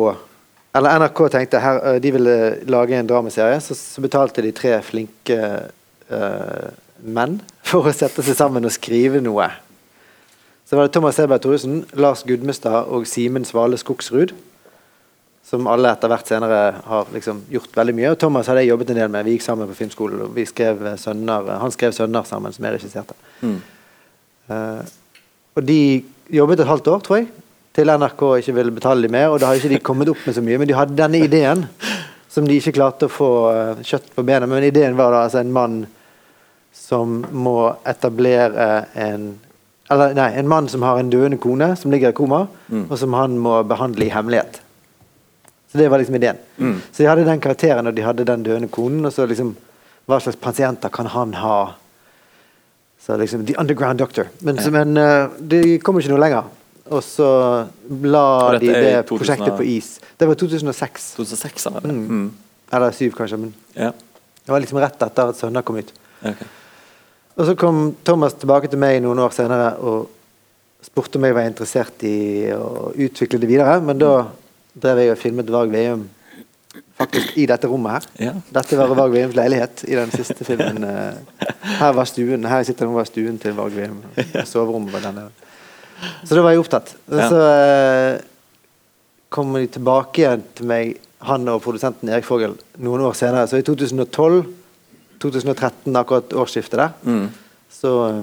Eller 0.76 0.98
NRK 1.00 1.20
tenkte 1.32 1.60
her, 1.60 1.78
eh, 1.86 2.00
de 2.00 2.10
ville 2.12 2.32
lage 2.68 2.96
en 2.96 3.06
dramaserie, 3.08 3.60
så, 3.60 3.76
så 3.76 4.02
betalte 4.04 4.42
de 4.44 4.52
tre 4.52 4.74
flinke 4.84 5.38
eh, 6.08 6.66
menn 7.00 7.38
for 7.64 7.88
å 7.88 7.94
sette 7.96 8.24
seg 8.24 8.36
sammen 8.36 8.64
og 8.64 8.74
skrive 8.74 9.22
noe. 9.24 9.48
Så 10.68 10.76
var 10.76 10.88
det 10.88 10.92
Thomas 10.96 11.16
Seberg 11.16 11.40
Thoresen, 11.44 11.84
Lars 11.94 12.24
Gudmestad 12.26 12.90
og 12.92 13.06
Simen 13.08 13.44
Svale 13.48 13.78
Skogsrud. 13.80 14.34
Som 15.46 15.68
alle 15.70 15.92
etter 15.94 16.10
hvert 16.10 16.26
senere 16.26 16.60
har 16.90 17.10
liksom 17.14 17.44
gjort 17.52 17.76
veldig 17.76 17.94
mye. 17.94 18.10
Og 18.10 18.18
Thomas 18.18 18.48
hadde 18.50 18.64
jeg 18.64 18.72
jobbet 18.72 18.90
en 18.90 18.98
del 18.98 19.10
med. 19.14 19.26
Vi 19.28 19.36
gikk 19.36 19.44
sammen 19.44 19.68
på 19.70 19.76
filmskolen. 19.78 20.24
og 20.24 20.34
vi 20.34 20.44
skrev 20.48 20.82
eh, 20.86 20.96
sønner, 20.98 21.58
Han 21.60 21.70
skrev 21.70 21.92
'Sønner' 21.94 22.26
sammen, 22.26 22.52
som 22.52 22.64
jeg 22.64 22.74
regisserte. 22.74 23.14
Mm. 23.42 23.60
Uh, 24.50 24.82
og 25.56 25.66
de 25.66 26.04
jobbet 26.30 26.60
et 26.60 26.66
halvt 26.66 26.88
år, 26.88 27.00
tror 27.00 27.16
jeg, 27.16 27.28
til 27.74 27.86
NRK 27.86 28.22
ikke 28.40 28.54
ville 28.54 28.74
betale 28.74 29.02
dem 29.02 29.10
mer. 29.10 29.28
Og 29.28 29.40
da 29.40 29.46
hadde 29.46 29.62
ikke 29.62 29.74
de 29.74 29.78
kommet 29.78 30.08
opp 30.08 30.26
med 30.26 30.34
så 30.34 30.42
mye, 30.42 30.58
men 30.58 30.68
de 30.68 30.74
hadde 30.74 30.96
denne 30.98 31.22
ideen 31.22 31.66
som 32.28 32.46
de 32.46 32.58
ikke 32.58 32.74
klarte 32.76 33.06
å 33.06 33.12
få 33.12 33.30
eh, 33.52 33.82
kjøtt 33.86 34.10
på 34.16 34.22
bena. 34.26 34.46
Men 34.46 34.66
ideen 34.66 34.96
var 34.98 35.14
da 35.14 35.24
altså 35.24 35.38
en 35.40 35.52
mann 35.52 35.86
som 36.74 37.24
må 37.32 37.76
etablere 37.86 38.86
en 38.94 39.36
eller 39.90 40.14
nei, 40.18 40.32
en 40.34 40.48
mann 40.50 40.66
som 40.68 40.82
har 40.82 40.98
en 40.98 41.10
døende 41.10 41.38
kone 41.38 41.68
som 41.78 41.92
ligger 41.94 42.10
i 42.10 42.16
koma, 42.18 42.48
Mm. 42.68 42.90
og 42.90 42.98
som 42.98 43.12
han 43.14 43.38
må 43.38 43.62
behandle 43.62 44.04
i 44.04 44.10
hemmelighet. 44.10 44.60
Så 45.72 45.78
det 45.78 45.88
var 45.88 45.98
liksom 45.98 46.14
ideen. 46.14 46.36
Mm. 46.56 46.76
Så 46.92 47.02
de 47.02 47.08
hadde 47.08 47.24
den 47.26 47.40
karakteren, 47.40 47.86
og 47.86 47.94
de 47.94 48.04
hadde 48.04 48.24
den 48.24 48.44
døende 48.46 48.68
konen, 48.68 49.04
og 49.04 49.12
så 49.12 49.26
liksom 49.26 49.56
Hva 50.06 50.20
slags 50.22 50.38
pasienter 50.38 50.92
kan 50.94 51.08
han 51.10 51.32
ha? 51.34 51.74
Så 53.02 53.16
liksom 53.18 53.46
The 53.46 53.56
Underground 53.58 53.98
Doctor. 53.98 54.28
Men, 54.38 54.56
ja. 54.62 54.70
men 54.70 54.96
uh, 54.96 55.32
de 55.40 55.80
kom 55.82 55.98
ikke 55.98 56.12
noe 56.12 56.22
lenger. 56.22 56.46
Og 56.94 57.02
så 57.02 57.26
la 58.06 58.26
Og 58.52 58.60
de 58.62 58.70
det 58.70 58.92
2000 59.08 59.18
prosjektet 59.18 59.56
på 59.58 59.66
is. 59.66 59.88
Det 60.18 60.28
var 60.30 60.38
2006. 60.38 61.08
2006 61.16 61.66
var 61.66 61.80
det. 61.80 61.90
Mm. 61.90 62.04
Mm. 62.06 62.28
Eller 62.70 62.94
2007, 62.94 63.16
kanskje. 63.18 63.40
Men 63.42 63.54
Ja. 63.74 63.90
det 63.90 64.52
var 64.54 64.62
liksom 64.62 64.78
rett 64.78 65.02
etter 65.02 65.28
at 65.28 65.34
'Sønner' 65.34 65.62
kom 65.62 65.76
ut. 65.76 65.92
Okay. 66.22 66.46
Og 67.36 67.46
så 67.46 67.54
kom 67.54 67.96
Thomas 68.04 68.34
tilbake 68.34 68.68
til 68.68 68.78
meg 68.78 69.02
noen 69.02 69.18
år 69.18 69.34
senere 69.34 69.76
og 69.78 70.08
spurte 70.82 71.18
om 71.18 71.24
jeg 71.24 71.34
var 71.34 71.48
interessert 71.48 72.04
i 72.06 72.48
å 72.54 72.92
utvikle 72.94 73.40
det 73.40 73.48
videre. 73.48 73.80
Men 73.80 73.98
da 73.98 74.26
drev 74.82 74.98
jeg 75.02 75.10
og 75.14 75.18
filmet 75.20 75.50
Varg 75.52 75.70
Veum 75.72 76.02
faktisk 76.96 77.36
i 77.40 77.46
dette 77.48 77.68
rommet 77.68 77.92
her. 77.92 78.04
Ja. 78.28 78.32
Dette 78.52 78.76
var 78.76 78.88
Varg 78.96 79.12
Veums 79.14 79.34
leilighet 79.36 79.84
i 79.88 79.94
den 79.96 80.10
siste 80.12 80.44
filmen. 80.44 80.84
eh, 80.84 81.14
Her 81.80 81.92
var 81.96 82.04
stuen 82.08 82.44
Her 82.48 82.58
jeg 82.62 82.66
sitter 82.70 82.86
nå 82.88 82.92
var 82.96 83.04
stuen 83.08 83.38
til 83.40 83.52
Varg 83.56 83.72
Veum. 83.76 83.98
Soverommet 84.48 84.92
var 84.92 85.00
denne. 85.08 85.24
Så 86.28 86.34
da 86.36 86.42
var 86.44 86.50
jeg 86.52 86.60
opptatt. 86.60 86.92
Så 87.08 87.38
eh, 87.40 88.18
kom 89.32 89.54
de 89.56 89.66
tilbake 89.72 90.18
igjen 90.22 90.42
til 90.56 90.66
meg, 90.68 90.96
han 91.26 91.48
og 91.48 91.62
produsenten 91.64 92.08
Erik 92.12 92.24
Fogel, 92.28 92.52
noen 92.78 93.00
år 93.08 93.14
senere. 93.16 93.46
Så 93.48 93.56
i 93.60 93.64
2012-2013, 93.66 95.96
akkurat 95.96 96.32
årsskiftet 96.36 96.78
der, 96.78 96.90
Mm. 97.04 97.28
så 97.72 97.92
eh, 98.10 98.22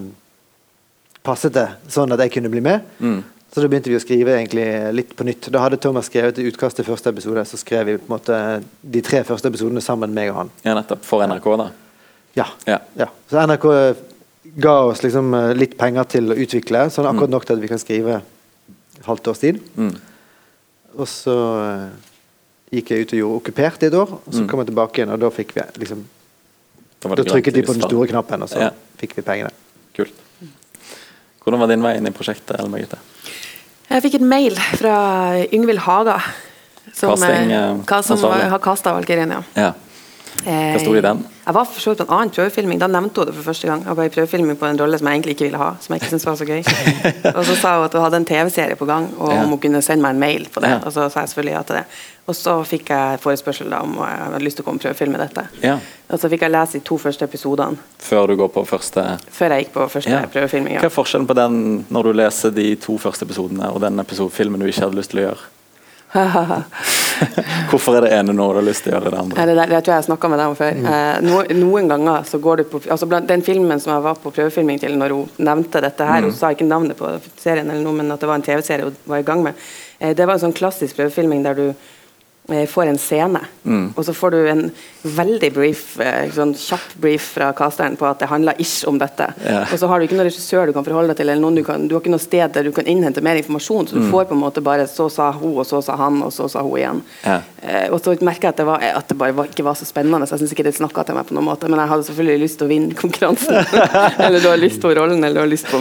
passet 1.24 1.54
det 1.54 1.68
sånn 1.90 2.12
at 2.14 2.20
jeg 2.20 2.32
kunne 2.38 2.50
bli 2.54 2.62
med. 2.62 2.80
Mm. 3.00 3.24
Så 3.54 3.62
da 3.62 3.68
begynte 3.70 3.92
vi 3.92 3.98
å 4.00 4.02
skrive 4.02 4.34
egentlig 4.34 4.64
litt 4.98 5.12
på 5.16 5.26
nytt. 5.28 5.52
Da 5.54 5.60
hadde 5.62 5.78
Thomas 5.78 6.08
skrevet 6.10 6.40
et 6.42 6.48
utkast 6.50 6.76
til 6.80 6.86
første 6.88 7.12
episode, 7.14 7.44
så 7.46 7.58
skrev 7.62 7.86
vi 7.86 7.98
på 8.02 8.08
en 8.10 8.16
måte 8.16 8.38
de 8.82 9.02
tre 9.06 9.20
første 9.28 9.52
episodene 9.52 9.82
sammen, 9.86 10.14
meg 10.14 10.32
og 10.32 10.40
han. 10.40 10.50
ja, 10.66 10.74
nettopp. 10.74 11.04
For 11.06 11.22
NRK, 11.28 11.46
da. 11.62 11.68
Ja. 12.36 12.48
Ja. 12.66 12.80
ja. 12.98 13.08
Så 13.30 13.38
NRK 13.46 13.68
ga 14.58 14.74
oss 14.90 15.04
liksom 15.06 15.30
eh, 15.38 15.52
litt 15.54 15.78
penger 15.78 16.04
til 16.16 16.34
å 16.34 16.40
utvikle, 16.46 16.88
sånn 16.90 17.06
akkurat 17.12 17.30
nok 17.30 17.46
til 17.46 17.56
at 17.60 17.62
vi 17.62 17.70
kan 17.70 17.78
skrive 17.82 18.18
et 18.24 19.06
halvt 19.06 19.30
års 19.30 19.44
tid. 19.46 19.62
Mm. 19.78 19.94
Og 20.98 21.08
så 21.10 21.38
eh, 21.62 21.86
gikk 22.80 22.90
jeg 22.96 23.06
ut 23.06 23.14
og 23.14 23.22
gjorde 23.22 23.38
Okkupert 23.44 23.86
i 23.86 23.92
et 23.92 24.00
år, 24.02 24.18
og 24.18 24.34
så 24.34 24.42
Mm. 24.42 24.50
kom 24.50 24.60
jeg 24.66 24.72
tilbake 24.74 24.98
igjen, 24.98 25.14
og 25.14 25.20
da 25.22 25.30
fikk 25.30 25.54
vi 25.54 25.62
liksom 25.86 26.04
Da 27.04 27.22
trykket 27.22 27.54
de 27.54 27.62
på 27.68 27.74
den 27.78 27.86
store 27.86 28.08
knappen, 28.10 28.42
og 28.42 28.50
så 28.50 28.60
Ja. 28.66 28.70
fikk 28.98 29.14
vi 29.16 29.22
pengene. 29.22 29.52
Kult. 29.94 30.14
Hvordan 31.44 31.60
var 31.60 31.68
din 31.68 31.82
vei 31.84 31.98
inn 31.98 32.08
i 32.08 32.12
prosjektet? 32.16 32.58
Ellen 32.58 32.72
Birgitte? 32.72 32.98
Jeg 33.90 34.04
fikk 34.06 34.20
et 34.20 34.26
mail 34.26 34.56
fra 34.80 34.98
Yngvild 35.54 35.84
Haga, 35.86 36.18
som, 36.94 37.14
Casting, 37.14 37.52
eh, 37.52 37.72
eh, 37.72 38.02
som 38.02 38.24
har 38.32 38.60
kasta 38.64 38.94
Valkyrien. 38.96 39.34
Ja. 39.58 39.74
Ja. 40.46 40.52
Eh, 40.52 40.74
Hva 40.76 40.80
sto 40.82 40.96
i 40.98 41.02
den? 41.02 41.24
Jeg 41.44 41.54
var 41.58 41.66
for 41.68 41.80
så 41.84 41.92
vidt 41.92 42.00
på 42.00 42.06
en 42.08 42.14
annen 42.18 42.32
prøvefilming. 42.32 42.80
Da 42.80 42.88
nevnte 42.88 43.20
hun 43.22 43.28
det 43.28 43.36
for 43.36 43.44
første 43.52 43.68
gang. 43.68 43.84
Jeg 43.86 43.96
var 43.98 44.04
i 44.08 44.10
prøvefilming 44.10 44.58
på 44.60 44.66
en 44.66 44.80
rolle 44.80 44.98
som 45.00 45.08
jeg 45.08 45.16
egentlig 45.20 45.36
ikke 45.36 45.46
ville 45.50 45.60
ha. 45.60 45.70
Som 45.84 45.94
jeg 45.94 46.02
ikke 46.02 46.10
syntes 46.14 46.26
var 46.26 46.36
så 46.40 46.48
gøy. 46.48 46.62
og 47.38 47.46
så 47.46 47.56
sa 47.60 47.74
hun 47.78 47.86
at 47.86 47.94
hun 47.98 48.02
hadde 48.06 48.20
en 48.22 48.26
TV-serie 48.26 48.76
på 48.80 48.86
gang, 48.90 49.10
og 49.20 49.32
Ja. 49.34 49.44
om 49.44 49.50
hun 49.50 49.60
kunne 49.60 49.82
sende 49.82 50.02
meg 50.06 50.16
en 50.16 50.20
mail 50.24 50.48
på 50.54 50.62
det. 50.64 50.72
Og 50.86 50.92
så 50.96 51.10
sa 51.12 51.20
jeg 51.26 51.30
selvfølgelig 51.34 51.56
ja 51.58 51.62
til 51.68 51.76
det. 51.76 51.84
Og 52.28 52.36
så 52.40 52.54
fikk 52.64 52.90
jeg 52.94 53.20
forespørsel 53.20 53.70
da 53.70 53.82
om 53.84 53.98
jeg 54.00 54.20
hadde 54.24 54.44
lyst 54.46 54.56
til 54.60 54.64
å 54.64 54.68
komme 54.70 54.80
og 54.80 54.86
prøvefilme 54.86 55.20
dette. 55.20 55.44
Ja. 55.64 55.78
Og 56.10 56.20
så 56.20 56.30
fikk 56.32 56.46
jeg 56.48 56.52
lese 56.56 56.80
de 56.80 56.84
to 56.88 56.98
første 56.98 57.26
episodene 57.28 57.78
Før 58.00 58.28
du 58.32 58.36
går 58.40 58.48
på 58.54 58.64
første 58.70 59.04
før 59.34 59.52
jeg 59.58 59.66
gikk 59.66 59.74
på 59.74 59.88
første 59.92 60.10
Ja. 60.14 60.22
prøvefilming. 60.32 60.78
Hva 60.80 60.88
er 60.88 60.94
forskjellen 60.96 61.28
på 61.28 61.36
den 61.36 61.86
når 61.92 62.04
du 62.04 62.14
leser 62.14 62.52
de 62.56 62.76
to 62.80 62.96
første 62.98 63.26
episodene, 63.28 63.68
og 63.74 63.82
den 63.82 64.00
episode 64.00 64.32
filmen 64.32 64.60
du 64.64 64.66
ikke 64.68 64.86
hadde 64.88 64.96
lyst 64.96 65.12
til 65.12 65.20
å 65.20 65.28
gjøre? 65.28 65.44
Hvorfor 67.72 67.96
er 67.98 68.06
det 68.06 68.12
ene 68.18 68.34
noe 68.36 68.54
du 68.54 68.60
har 68.60 68.66
lyst 68.68 68.84
til 68.86 68.94
å 68.94 68.98
gjøre 68.98 69.12
det 69.14 69.20
andre? 69.22 69.46
det, 69.50 69.56
det 69.72 69.80
tror 69.86 69.94
jeg 69.94 70.02
jeg 70.02 70.08
snakka 70.10 70.30
med 70.34 70.42
deg 70.42 70.52
om 70.52 70.58
før. 70.60 70.76
Mm. 70.78 70.88
Eh, 70.94 71.22
no, 71.26 71.40
noen 71.64 71.90
ganger 71.92 72.28
så 72.30 72.40
går 72.44 72.62
du 72.62 72.64
på 72.74 72.82
altså 72.86 73.08
blant 73.10 73.28
Den 73.30 73.44
filmen 73.46 73.80
som 73.82 73.94
jeg 73.96 74.06
var 74.06 74.20
på 74.22 74.34
prøvefilming 74.36 74.82
til 74.82 74.98
når 75.00 75.16
hun 75.16 75.30
nevnte 75.50 75.82
dette 75.84 76.06
her, 76.10 76.22
Mm. 76.24 76.30
hun 76.30 76.38
sa 76.38 76.52
ikke 76.54 76.68
navnet 76.70 76.98
på 77.00 77.10
serien, 77.42 77.70
eller 77.70 77.84
noe, 77.84 77.94
men 77.98 78.12
at 78.14 78.20
det 78.22 78.28
var 78.30 78.36
en 78.40 78.46
TV-serie 78.46 78.86
hun 78.86 78.96
var 79.10 79.18
i 79.24 79.28
gang 79.28 79.44
med, 79.44 79.54
eh, 80.00 80.14
det 80.14 80.26
var 80.28 80.34
en 80.38 80.44
sånn 80.48 80.54
klassisk 80.58 80.96
prøvefilming 81.00 81.44
der 81.44 81.54
du 81.58 81.66
får 82.48 82.86
en 82.92 82.98
scene, 82.98 83.40
Mm. 83.64 83.94
og 83.96 84.04
så 84.06 84.12
får 84.14 84.32
du 84.32 84.38
en 84.50 84.72
veldig 85.04 85.54
brief, 85.56 85.98
eh, 86.00 86.28
sånn 86.36 86.52
kjapp 86.54 86.96
brief 87.00 87.22
fra 87.38 87.54
casteren 87.54 87.96
på 87.98 88.04
at 88.10 88.20
det 88.20 88.28
handler 88.28 88.54
ish 88.60 88.84
om 88.88 88.98
dette. 89.00 89.30
Ja. 89.46 89.62
Og 89.72 89.80
så 89.80 89.88
har 89.88 90.00
du 90.00 90.06
ikke 90.06 90.18
noen 90.18 90.28
regissør 90.28 90.66
du 90.68 90.74
kan 90.74 90.84
forholde 90.84 91.08
deg 91.14 91.18
til, 91.22 91.30
eller 91.30 91.42
noen 91.42 91.56
du, 91.56 91.64
kan, 91.64 91.88
du 91.88 91.96
har 91.96 92.02
ikke 92.02 92.12
noe 92.12 92.20
sted 92.20 92.52
der 92.54 92.64
du 92.68 92.72
kan 92.76 92.84
innhente 92.86 93.22
mer 93.24 93.36
informasjon, 93.40 93.88
så 93.88 93.94
du 93.96 94.02
Mm. 94.02 94.12
får 94.12 94.26
på 94.28 94.32
en 94.36 94.42
måte 94.44 94.62
bare 94.62 94.86
så 94.88 95.10
sa 95.10 95.32
hun, 95.32 95.56
og 95.58 95.66
så 95.66 95.82
sa 95.82 95.96
han, 95.96 96.22
og 96.24 96.32
så 96.34 96.50
sa 96.50 96.62
hun 96.62 96.76
igjen. 96.78 97.02
Eh, 97.26 97.88
og 97.90 98.02
så 98.04 98.12
merker 98.22 98.42
jeg 98.42 98.50
at 98.50 98.58
det, 98.58 98.66
var, 98.66 98.80
at 98.82 99.08
det 99.08 99.18
bare 99.18 99.32
var, 99.34 99.46
ikke 99.48 99.64
var 99.64 99.74
så 99.76 99.86
spennende. 99.88 100.28
Så 100.28 100.36
jeg 100.36 100.40
syns 100.44 100.52
ikke 100.52 100.64
det 100.68 100.76
snakka 100.76 101.06
til 101.06 101.16
meg 101.16 101.26
på 101.28 101.34
noen 101.36 101.46
måte. 101.48 101.70
Men 101.70 101.80
jeg 101.80 101.88
hadde 101.88 102.04
selvfølgelig 102.10 102.40
lyst 102.44 102.58
til 102.60 102.68
å 102.68 102.70
vinne 102.70 102.94
konkurransen. 102.94 103.56
eller 104.20 104.40
du 104.44 104.50
har 104.50 104.58
lyst 104.60 104.82
på 104.82 104.92
rollen, 104.94 105.24
eller 105.24 105.34
du 105.36 105.40
har 105.40 105.48
lyst 105.48 105.68
på 105.72 105.80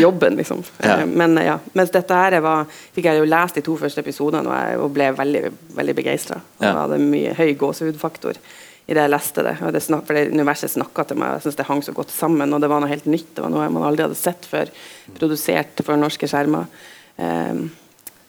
jobben, 0.00 0.36
liksom. 0.40 0.62
Ja. 0.82 1.00
Eh, 1.00 1.06
men 1.06 1.36
eh, 1.38 1.44
ja. 1.52 1.58
Mens 1.74 1.90
dette 1.90 2.14
her 2.16 2.40
var, 2.40 2.64
fikk 2.96 3.04
jeg 3.04 3.18
jo 3.20 3.24
lest 3.28 3.54
de 3.54 3.60
to 3.66 3.76
første 3.76 4.00
episodene, 4.00 4.48
og 4.48 4.56
jeg 4.56 4.92
ble 4.96 5.10
veldig, 5.18 5.52
veldig 5.76 5.96
begeistra. 5.98 6.40
Ja. 6.60 6.72
Og 6.72 6.82
hadde 6.84 7.00
mye 7.02 7.34
høy 7.38 7.54
gåsehudfaktor 7.60 8.40
i 8.84 8.92
det 8.92 9.00
jeg 9.00 9.12
leste 9.12 9.44
det. 9.46 9.54
Og 9.64 9.72
det, 9.72 9.80
snak, 9.84 10.04
for 10.08 10.16
det 10.16 10.34
universet 10.34 10.74
snakka 10.74 11.06
til 11.08 11.20
meg. 11.20 11.38
Jeg 11.38 11.46
synes 11.46 11.60
det 11.60 11.68
hang 11.70 11.80
så 11.86 11.94
godt 11.96 12.12
sammen, 12.12 12.52
og 12.52 12.60
det 12.60 12.68
var 12.72 12.82
noe 12.82 12.90
helt 12.90 13.06
nytt. 13.08 13.30
Det 13.36 13.44
var 13.44 13.52
noe 13.52 13.70
man 13.72 13.86
aldri 13.88 14.04
hadde 14.04 14.18
sett 14.18 14.44
før. 14.48 14.72
Produsert 15.16 15.80
for 15.86 16.00
norske 16.00 16.28
skjermer. 16.28 16.68
Um, 17.16 17.70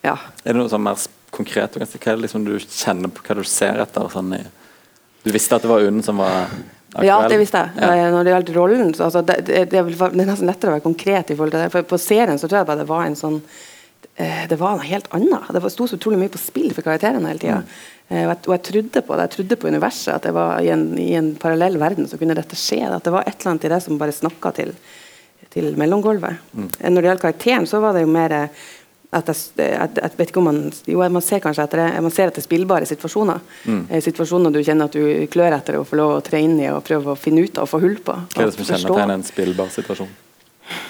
ja. 0.06 0.16
Er 0.46 0.54
det 0.54 0.60
noe 0.62 0.72
sånn 0.72 0.86
mer 0.86 1.02
konkret? 1.36 1.76
Hva 1.76 1.84
er 1.84 2.16
det 2.16 2.28
liksom 2.28 2.48
du 2.48 2.56
kjenner 2.62 3.12
på 3.12 3.26
hva 3.26 3.38
du 3.42 3.44
ser 3.50 3.84
etter? 3.84 4.08
Sånn 4.14 4.32
du 5.26 5.32
visste 5.34 5.58
at 5.58 5.66
det 5.66 5.72
var 5.72 5.84
UNN 5.84 6.04
som 6.06 6.22
var 6.22 6.44
aktuell? 6.46 7.08
Ja, 7.10 7.18
det 7.28 7.40
visste 7.42 7.64
jeg. 7.64 7.82
Ja. 7.82 8.10
Når 8.14 8.28
det 8.28 8.36
gjaldt 8.36 8.52
rollen, 8.56 8.92
så 8.94 9.08
altså, 9.08 9.24
det, 9.26 9.40
det, 9.50 9.64
det, 9.72 9.80
er 9.82 10.20
nesten 10.22 10.48
lettere 10.48 10.72
å 10.72 10.76
være 10.78 10.86
konkret. 10.86 11.32
i 11.34 11.36
forhold 11.36 11.56
til 11.56 11.66
det. 11.66 11.72
For 11.74 11.88
På 11.90 12.00
serien 12.00 12.38
så 12.40 12.48
tror 12.48 12.62
jeg 12.62 12.70
bare 12.70 12.84
det 12.84 12.92
var 12.92 13.08
en 13.10 13.18
sånn 13.18 13.40
eh, 13.42 13.64
det 14.16 14.56
var 14.56 14.78
noe 14.78 14.88
helt 14.88 15.10
annet. 15.12 15.50
Det 15.52 15.70
sto 15.74 15.90
så 15.90 15.98
utrolig 15.98 16.22
mye 16.22 16.32
på 16.32 16.40
spill 16.40 16.70
for 16.72 16.86
karakterene 16.86 17.28
hele 17.34 17.42
tida. 17.42 17.58
Mm. 17.66 17.74
Eh, 18.08 18.28
og, 18.28 18.36
og, 18.46 18.54
jeg, 18.54 18.64
trodde 18.70 19.02
på 19.02 19.18
det. 19.18 19.26
Jeg 19.26 19.34
trodde 19.36 19.58
på 19.58 19.72
universet. 19.74 20.14
At 20.14 20.28
det 20.28 20.36
var 20.36 20.62
i 20.62 20.70
en, 20.74 20.88
i 21.02 21.12
en 21.18 21.34
parallell 21.42 21.80
verden 21.82 22.10
så 22.10 22.20
kunne 22.22 22.38
dette 22.38 22.58
skje. 22.60 22.84
At 22.88 23.06
det 23.06 23.14
var 23.16 23.26
et 23.26 23.36
eller 23.40 23.56
annet 23.56 23.68
i 23.68 23.74
det 23.74 23.82
som 23.86 24.00
bare 24.02 24.16
snakka 24.16 24.54
til, 24.60 24.74
til 25.54 25.72
mellomgulvet. 25.80 26.42
Mm. 26.54 26.72
Eh, 26.80 26.90
Når 26.92 27.02
det 27.02 27.12
gjaldt 27.12 27.28
karakteren, 27.28 27.70
så 27.70 27.82
var 27.84 27.98
det 27.98 28.06
jo 28.06 28.12
mer 28.14 28.36
eh, 28.38 28.66
at 29.16 29.30
jeg, 29.32 29.72
at, 29.80 30.00
at 30.04 30.16
vet 30.20 30.32
ikke 30.32 30.42
om 30.42 30.48
man 30.50 30.58
Jo, 30.90 31.00
man 31.08 31.24
ser 31.24 31.40
kanskje 31.40 31.64
etter 31.64 31.80
det. 31.80 32.02
Man 32.04 32.12
ser 32.12 32.30
etter 32.30 32.44
spillbare 32.44 32.88
situasjoner. 32.90 33.42
Mm. 33.66 33.86
Eh, 33.90 34.04
situasjoner 34.04 34.54
du 34.54 34.62
kjenner 34.62 34.92
at 34.92 34.98
du 34.98 35.26
klør 35.32 35.56
etter 35.58 35.80
å 35.80 35.86
få 35.88 35.98
lov 35.98 36.18
å 36.18 36.24
tre 36.26 36.44
inn 36.46 36.60
i 36.60 36.70
og 36.74 36.84
prøve 36.86 37.16
å 37.16 37.20
finne 37.20 37.46
ut 37.46 37.58
av 37.58 37.66
og 37.66 37.74
få 37.74 37.82
hull 37.82 37.98
på. 38.06 38.20
Hva 38.36 38.44
er 38.44 38.52
det 38.52 38.58
som 38.60 38.70
kjennetegner 38.70 39.18
en 39.18 39.26
spillbar 39.26 39.72
situasjon? 39.74 40.12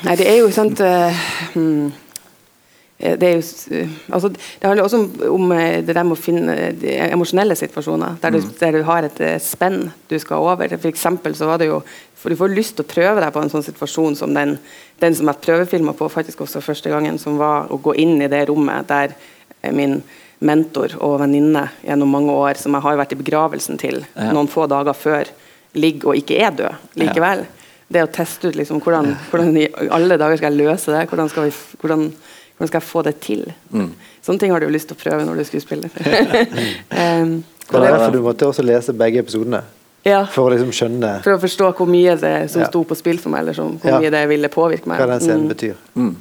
Nei, 0.05 0.15
det 0.15 0.27
er 0.31 0.37
jo 0.39 0.47
sånt 0.55 0.79
uh, 0.79 1.25
hmm, 1.51 1.89
det, 2.97 3.27
er 3.27 3.33
jo, 3.35 3.43
uh, 3.75 3.89
altså, 4.15 4.29
det 4.29 4.63
handler 4.63 4.83
også 4.85 4.99
om, 5.01 5.07
om 5.35 5.51
uh, 5.51 5.81
det 5.83 5.95
der 5.95 6.03
med 6.07 6.15
å 6.15 6.21
finne 6.21 6.55
de 6.79 6.95
emosjonelle 7.11 7.55
situasjoner, 7.59 8.17
der 8.21 8.35
du, 8.37 8.39
Mm. 8.39 8.51
der 8.59 8.71
du 8.71 8.83
har 8.87 9.03
et 9.03 9.21
spenn 9.43 9.91
du 10.09 10.19
skal 10.19 10.37
over. 10.37 10.67
For 10.77 10.87
eksempel 10.89 11.35
så 11.35 11.45
var 11.49 11.57
det 11.59 11.67
jo 11.71 11.81
for 12.25 12.29
Du 12.33 12.39
får 12.39 12.55
lyst 12.55 12.73
til 12.75 12.85
å 12.85 12.89
prøve 12.89 13.21
deg 13.21 13.33
på 13.35 13.41
en 13.43 13.51
sånn 13.51 13.61
situasjon 13.61 14.15
som 14.17 14.31
den, 14.33 14.55
den 14.97 15.13
som 15.13 15.27
jeg 15.29 15.41
prøvefilma 15.45 15.93
på 15.93 16.07
faktisk 16.09 16.39
også 16.41 16.57
første 16.63 16.89
gangen, 16.89 17.19
som 17.21 17.37
var 17.37 17.67
å 17.69 17.77
gå 17.77 17.93
inn 18.01 18.15
i 18.17 18.29
det 18.31 18.47
rommet 18.49 18.87
der 18.89 19.11
eh, 19.61 19.69
min 19.71 19.99
mentor 20.41 20.95
og 21.05 21.19
venninne 21.21 21.67
gjennom 21.85 22.09
mange 22.09 22.33
år, 22.33 22.57
som 22.57 22.73
jeg 22.73 22.81
har 22.81 22.97
vært 22.97 23.13
i 23.13 23.19
begravelsen 23.19 23.77
til 23.77 24.01
Ja. 24.15 24.31
noen 24.33 24.49
få 24.49 24.65
dager 24.67 24.97
før, 24.97 25.29
ligger 25.75 26.09
og 26.09 26.15
ikke 26.23 26.39
er 26.41 26.51
død 26.51 26.97
likevel. 27.03 27.45
Det 27.93 28.01
å 28.01 28.09
teste 28.09 28.49
ut 28.49 28.55
liksom, 28.57 28.81
hvordan, 28.81 29.11
hvordan 29.29 29.57
i 29.61 29.67
alle 29.91 30.17
dager 30.17 30.37
skal 30.41 30.49
jeg 30.55 30.65
løse 30.65 30.91
det, 30.97 31.05
hvordan 31.11 31.29
skal, 31.29 31.43
vi, 31.43 31.77
hvordan, 31.83 32.07
hvordan 32.57 32.67
skal 32.67 32.79
jeg 32.81 32.87
få 32.89 33.01
det 33.03 33.19
til. 33.19 33.53
Mm. 33.71 33.89
Sånne 34.25 34.39
ting 34.39 34.51
har 34.51 34.59
du 34.59 34.65
jo 34.67 34.71
lyst 34.73 34.87
til 34.87 34.95
å 34.97 35.01
prøve 35.03 35.25
når 35.25 35.35
du 35.35 35.39
er 35.39 35.49
skuespiller. 35.49 35.89
um, 36.91 37.43
Det 37.67 37.79
er 37.81 37.87
derfor 37.91 38.11
du 38.13 38.21
måtte 38.21 38.47
også 38.47 38.63
lese 38.65 38.93
begge 38.93 39.19
episodene. 39.19 39.61
ja, 40.05 40.23
For 40.25 40.45
å 40.47 40.53
liksom 40.53 40.71
skjønne 40.71 41.21
for 41.23 41.33
å 41.33 41.39
forstå 41.41 41.71
hvor 41.77 41.87
mye 41.89 42.15
det 42.21 42.51
som 42.51 42.61
Ja. 42.61 42.67
sto 42.69 42.83
på 42.83 42.95
spill 42.95 43.17
for 43.19 43.29
meg, 43.33 43.41
eller 43.41 43.53
som, 43.53 43.77
hvor 43.79 43.89
Ja. 43.91 43.99
mye 43.99 44.11
det 44.11 44.27
ville 44.29 44.47
påvirke 44.49 44.87
meg. 44.87 44.99
hva 44.99 45.07
den 45.07 45.19
scenen 45.19 45.47
Mm. 45.47 45.49
betyr. 45.49 45.75
Mm. 45.95 46.15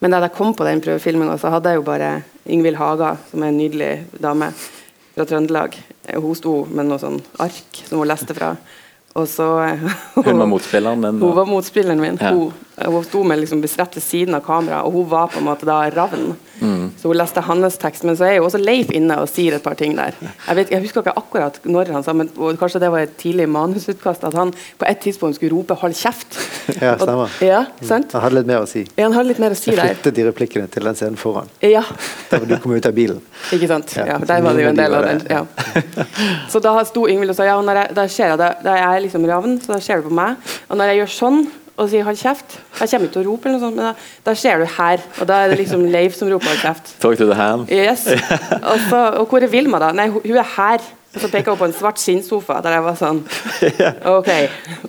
Men 0.00 0.10
da 0.10 0.20
jeg 0.20 0.32
kom 0.34 0.54
på 0.54 0.64
den 0.64 0.80
prøvefilminga, 0.80 1.38
så 1.38 1.50
hadde 1.50 1.68
jeg 1.70 1.76
jo 1.76 1.82
bare 1.82 2.22
Ingvild 2.46 2.76
Haga, 2.76 3.16
som 3.30 3.42
er 3.42 3.46
en 3.48 3.58
nydelig 3.58 4.04
dame 4.20 4.52
fra 5.14 5.24
Trøndelag. 5.24 5.76
Hun 6.14 6.34
sto 6.34 6.66
med 6.70 6.86
noe 6.86 6.98
sånn 6.98 7.20
ark 7.38 7.82
som 7.86 7.98
hun 7.98 8.08
leste 8.08 8.34
fra. 8.34 8.56
Og 9.14 9.26
så 9.28 9.44
Hun 10.14 10.38
var 10.38 10.46
motspilleren 10.46 11.02
din? 11.02 11.20
Hun 11.20 11.34
var 11.36 11.44
motspilleren 11.46 12.00
min. 12.00 12.18
Ja. 12.20 12.32
Hun, 12.32 12.52
hun 12.76 13.04
sto 13.04 13.22
med 13.22 13.38
liksom 13.42 13.60
rett 13.62 13.94
ved 13.96 14.02
siden 14.02 14.34
av 14.34 14.40
kameraet, 14.46 14.86
og 14.86 14.92
hun 14.92 15.08
var 15.10 15.28
på 15.28 15.38
en 15.38 15.44
måte 15.44 15.66
da 15.68 15.82
Ravn. 15.92 16.32
Mm. 16.62 16.92
Så 16.96 17.08
hun 17.10 17.16
leste 17.18 17.40
hans 17.42 17.76
tekst, 17.76 18.04
men 18.06 18.16
så 18.16 18.24
er 18.28 18.36
jo 18.36 18.44
også 18.46 18.58
Leif 18.62 18.90
inne 18.94 19.16
og 19.20 19.28
sier 19.28 19.56
et 19.56 19.62
par 19.64 19.74
ting 19.74 19.96
der. 19.98 20.14
Jeg, 20.46 20.56
vet, 20.56 20.70
jeg 20.70 20.80
husker 20.84 21.02
ikke 21.02 21.14
akkurat 21.18 21.58
når 21.66 21.90
han 21.92 22.04
sa, 22.06 22.12
men 22.16 22.28
kanskje 22.60 22.80
det 22.80 22.90
var 22.94 23.02
et 23.04 23.16
tidlig 23.18 23.48
manusutkast, 23.50 24.22
at 24.24 24.34
han 24.38 24.52
på 24.78 24.86
et 24.88 24.98
tidspunkt 25.02 25.36
skulle 25.36 25.56
rope 25.56 25.74
'hold 25.74 25.92
kjeft'. 25.98 26.38
Ja, 26.82 26.94
Og- 26.94 27.28
Ja, 27.42 27.64
sant? 27.82 28.12
Han 28.12 28.20
hadde 28.22 28.34
litt 28.38 28.46
mer 28.46 28.62
å 28.62 28.66
si. 28.66 28.86
Ja, 28.96 29.04
han 29.04 29.12
hadde 29.12 29.28
litt 29.28 29.38
mer 29.42 29.50
å 29.50 29.56
si 29.58 29.70
Jeg 29.70 29.76
der. 29.76 29.94
flyttet 29.94 30.14
de 30.14 30.24
replikkene 30.30 30.68
til 30.70 30.84
den 30.84 30.94
scenen 30.94 31.16
foran. 31.16 31.48
Ja, 31.60 31.82
Der 32.30 32.38
du 32.46 32.56
kom 32.58 32.72
ut 32.72 32.86
av 32.86 32.92
bilen. 32.94 33.20
ikke 33.52 33.66
sant? 33.68 33.96
Ja, 33.96 34.06
Ja, 34.06 34.18
der 34.18 34.40
var 34.42 34.52
det 34.54 34.62
jo 34.62 34.68
en 34.68 34.76
del 34.76 34.94
av 34.94 35.02
den. 35.02 35.22
Ja. 35.28 35.44
Så 36.48 36.60
da 36.62 36.84
sto 36.84 37.06
Ingvild 37.06 37.30
og 37.30 37.36
sa 37.36 37.44
ja, 37.44 37.56
og 37.58 37.64
når 37.64 37.74
jeg, 37.82 37.94
da 37.96 38.04
skjer 38.06 38.28
jeg, 38.32 38.38
da, 38.38 38.52
da 38.64 38.76
er 38.76 38.94
jeg 38.94 39.02
liksom 39.08 39.26
ravn, 39.26 39.58
så 39.60 39.72
da 39.74 39.78
skjer 39.82 39.96
det 40.02 40.04
på 40.08 40.14
meg. 40.14 40.36
Og 40.70 40.76
når 40.78 40.84
jeg 40.92 40.96
gjør 41.02 41.12
sånn 41.18 41.46
og 41.78 41.88
sier 41.90 42.04
'hold 42.04 42.16
kjeft', 42.20 42.58
jeg 42.80 42.88
kommer 42.90 43.06
ikke 43.08 43.12
til 43.12 43.22
å 43.26 43.30
rope, 43.32 43.48
eller 43.48 43.58
noe 43.58 43.66
sånt, 43.68 43.76
men 43.76 43.84
da, 43.84 43.94
da 44.26 44.34
ser 44.34 44.58
du 44.58 44.66
her. 44.66 44.98
Og 45.20 45.26
da 45.28 45.34
er 45.44 45.48
det 45.48 45.58
liksom 45.58 45.84
Leif 45.90 46.14
som 46.14 46.28
roper 46.28 46.46
'hold 46.48 46.58
kjeft'. 46.64 46.98
Talk 47.00 47.16
to 47.18 47.26
the 47.26 47.34
hand. 47.34 47.68
Yes. 47.70 48.06
Og, 48.62 48.78
så, 48.90 48.96
og 49.20 49.28
hvor 49.28 49.42
er 49.42 49.46
Vilma, 49.48 49.78
da? 49.78 49.92
Nei, 49.92 50.08
hun, 50.08 50.20
er 50.24 50.42
her. 50.56 50.78
Og 51.14 51.20
så 51.20 51.28
peker 51.28 51.50
hun 51.52 51.58
på 51.58 51.64
en 51.68 51.72
svart 51.76 51.98
skinnsofa 52.00 52.62
der 52.64 52.70
jeg 52.72 52.82
var 52.86 52.94
sånn 52.96 53.18
OK. 54.16 54.28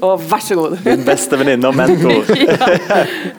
Og 0.01 0.21
vær 0.31 0.39
så 0.39 0.55
god. 0.55 0.77
Din 0.85 1.03
beste 1.03 1.35
venninne 1.39 1.67
og 1.67 1.75
mentor. 1.75 2.23
ja. 2.47 2.69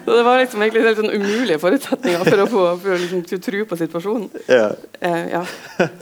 Så 0.04 0.16
det 0.18 0.24
var 0.26 0.38
liksom 0.42 0.60
egentlig 0.62 0.82
helt 0.84 0.98
sånn 1.00 1.14
umulige 1.16 1.58
forutsetninger 1.62 2.24
for 2.28 2.42
å 2.44 2.46
få 2.46 2.64
for 2.82 2.90
å 2.92 2.98
liksom, 3.00 3.40
tro 3.40 3.64
på 3.64 3.76
situasjonen. 3.76 4.28
Ja, 4.48 4.68
Uh, 5.04 5.28
ja. 5.30 5.40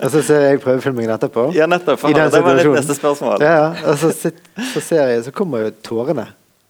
Og 0.03 0.11
så 0.11 0.21
ser 0.23 0.41
jeg 0.41 0.61
prøvefilmingen 0.63 1.11
etterpå. 1.11 1.53
ja 1.55 1.67
nettopp. 1.67 2.05
I 2.07 2.13
den 2.13 2.31
Det 2.31 2.43
var 2.43 2.51
situasjonen. 2.59 2.75
neste 2.79 2.95
spørsmål. 2.95 3.41
Ja, 3.43 3.55
ja. 3.55 3.73
Og 3.91 3.99
så, 3.99 4.11
sit- 4.13 4.43
så 4.75 4.81
ser 4.81 5.07
jeg, 5.09 5.25
så 5.25 5.31
kommer 5.33 5.59
jo 5.65 5.71
tårene 5.83 6.27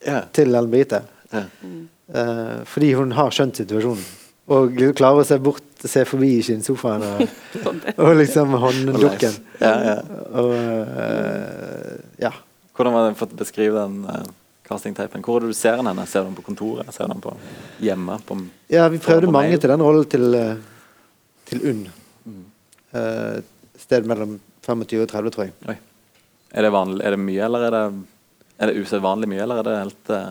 Ja. 0.06 0.24
til 0.34 0.50
Ellen 0.50 0.70
Brite. 0.72 1.02
Mm. 1.32 1.88
Uh, 2.12 2.58
fordi 2.68 2.92
hun 2.98 3.14
har 3.16 3.32
skjønt 3.32 3.62
situasjonen. 3.62 4.04
Og 4.52 4.74
klarer 4.98 5.22
å 5.22 5.26
se 5.26 5.38
bort, 5.40 5.64
se 5.86 6.02
forbi 6.08 6.34
skinnsofaen 6.44 7.04
og, 7.06 7.22
sofa, 7.54 7.72
det. 7.78 7.94
og 8.02 8.16
liksom 8.18 8.56
hånddukken. 8.64 9.36
Ja, 9.62 9.74
ja. 9.86 9.98
Og 10.42 10.52
uh, 10.52 12.00
ja. 12.20 12.32
Hvordan 12.72 12.96
var 12.96 13.06
det 13.06 13.20
fått 13.20 13.36
beskrive 13.38 13.84
den 13.84 14.02
uh, 14.08 14.26
castingtapen? 14.66 15.22
Hvor 15.24 15.38
er 15.38 15.46
det 15.46 15.54
du 15.54 15.58
ser 15.58 15.78
den 15.78 15.88
henne? 15.90 16.06
Ser 16.08 16.24
du 16.24 16.30
den 16.30 16.38
på 16.38 16.44
kontoret? 16.46 16.90
Ser 16.94 17.08
du 17.08 17.14
den 17.14 17.24
på 17.24 17.34
hjemme? 17.84 18.18
På 18.26 18.38
ja, 18.72 18.88
vi 18.92 19.00
prøvde 19.02 19.28
på 19.28 19.34
mange 19.34 19.54
mail? 19.54 19.62
til 19.62 19.74
den 19.74 19.84
rollen 19.84 20.08
til, 20.08 20.34
eh, 20.34 20.54
til 21.48 21.64
UNN. 21.68 21.86
Mm. 22.24 22.44
Uh, 22.96 23.38
sted 23.80 24.08
mellom 24.08 24.38
25 24.64 25.04
og 25.04 25.10
30, 25.10 25.34
tror 25.34 25.48
jeg. 25.48 25.54
Oi. 25.68 25.76
Er 26.52 26.66
det, 26.66 26.72
vanlig, 26.72 27.04
er 27.04 27.14
det 27.14 27.20
mye, 27.20 27.44
eller 27.46 27.66
er 27.66 27.74
det, 27.76 27.84
er 28.62 28.70
det 28.70 28.82
usedvanlig 28.82 29.30
mye, 29.30 29.42
eller 29.42 29.60
er 29.60 29.66
det 29.66 29.78
helt 29.80 30.12
eh, 30.14 30.28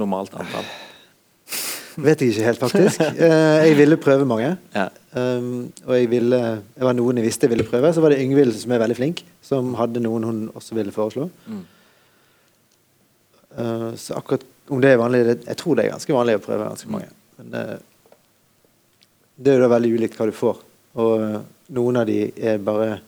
normalt 0.00 0.34
antall? 0.34 0.66
Vet 2.06 2.22
jeg 2.24 2.32
ikke 2.32 2.46
helt, 2.48 2.60
faktisk. 2.62 3.02
Eh, 3.04 3.68
jeg 3.68 3.76
ville 3.78 3.98
prøve 4.00 4.26
mange. 4.26 4.54
Ja. 4.74 4.88
Um, 5.12 5.68
og 5.84 5.92
jeg 5.92 6.08
ville 6.08 6.38
Det 6.72 6.86
var 6.86 6.94
noen 6.96 7.18
jeg 7.20 7.26
visste 7.26 7.44
jeg 7.44 7.52
ville 7.52 7.68
prøve. 7.68 7.92
Så 7.92 8.00
var 8.00 8.14
det 8.14 8.22
Yngvild, 8.24 8.54
som 8.56 8.72
er 8.72 8.80
veldig 8.80 8.96
flink, 8.96 9.22
som 9.44 9.74
hadde 9.76 10.02
noen 10.02 10.24
hun 10.24 10.40
også 10.56 10.74
ville 10.78 10.94
foreslå. 10.94 11.28
Mm. 11.46 11.62
Uh, 13.52 13.90
så 14.00 14.16
akkurat 14.16 14.48
om 14.72 14.80
det 14.80 14.92
er 14.92 15.00
vanlig 15.00 15.24
det, 15.26 15.38
Jeg 15.46 15.58
tror 15.60 15.76
det 15.76 15.84
er 15.84 15.92
ganske 15.92 16.16
vanlig 16.16 16.38
å 16.38 16.44
prøve 16.46 16.70
ganske 16.70 16.90
mange. 16.90 17.10
Men 17.38 17.52
det, 17.52 17.64
det 19.36 19.52
er 19.52 19.60
jo 19.60 19.66
da 19.66 19.72
veldig 19.74 19.94
ulikt 19.98 20.18
hva 20.18 20.30
du 20.30 20.34
får. 20.36 20.62
Og 21.02 21.12
uh, 21.20 21.40
noen 21.76 22.00
av 22.00 22.08
de 22.08 22.22
er 22.40 22.62
bare 22.62 23.02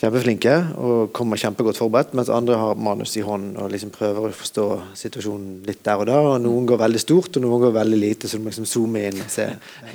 kjempeflinke 0.00 0.52
og 0.80 1.10
kommer 1.14 1.36
kjempegodt 1.38 1.76
forberedt, 1.78 2.14
mens 2.16 2.30
andre 2.32 2.56
har 2.58 2.78
manus 2.80 3.12
i 3.20 3.22
hånden 3.22 3.58
og 3.60 3.68
liksom 3.70 3.90
prøver 3.94 4.30
å 4.30 4.34
forstå 4.34 4.64
situasjonen 4.98 5.60
litt 5.68 5.82
der 5.84 6.00
og 6.00 6.08
da. 6.08 6.16
Og 6.32 6.38
noen 6.42 6.66
går 6.70 6.80
veldig 6.80 7.02
stort, 7.02 7.36
og 7.36 7.44
noen 7.44 7.60
går 7.66 7.74
veldig 7.76 7.98
lite, 8.00 8.30
så 8.30 8.40
du 8.40 8.42
må 8.46 8.50
liksom 8.50 8.66
zoome 8.70 9.04
inn 9.10 9.20
og 9.22 9.30
se. 9.30 9.46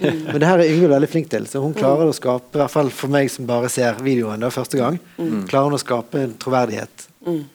Men 0.03 0.38
det 0.38 0.47
her 0.47 0.62
er 0.63 0.69
Yngvild 0.71 0.93
veldig 0.93 1.10
flink 1.12 1.29
til, 1.33 1.47
så 1.49 1.63
hun 1.63 1.75
klarer 1.77 2.07
å 2.07 2.15
skape, 2.15 2.53
i 2.55 2.62
hvert 2.62 2.75
fall 2.75 2.91
for 2.93 3.12
meg 3.17 3.31
som 3.33 3.49
bare 3.49 3.71
ser 3.73 3.97
videoen 4.05 4.45
da 4.45 4.53
første 4.53 4.79
gang, 4.79 4.99
klarer 5.49 5.71
hun 5.71 5.79
å 5.79 5.83
skape 5.83 6.23
en 6.27 6.38
troverdighet 6.39 7.07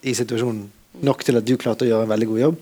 i 0.03 0.17
situasjonen. 0.19 0.67
Nok 1.07 1.23
til 1.25 1.39
at 1.41 1.47
du 1.49 1.55
klarte 1.57 1.87
å 1.87 1.89
gjøre 1.89 2.05
en 2.05 2.11
veldig 2.13 2.29
god 2.35 2.43
jobb. 2.43 2.59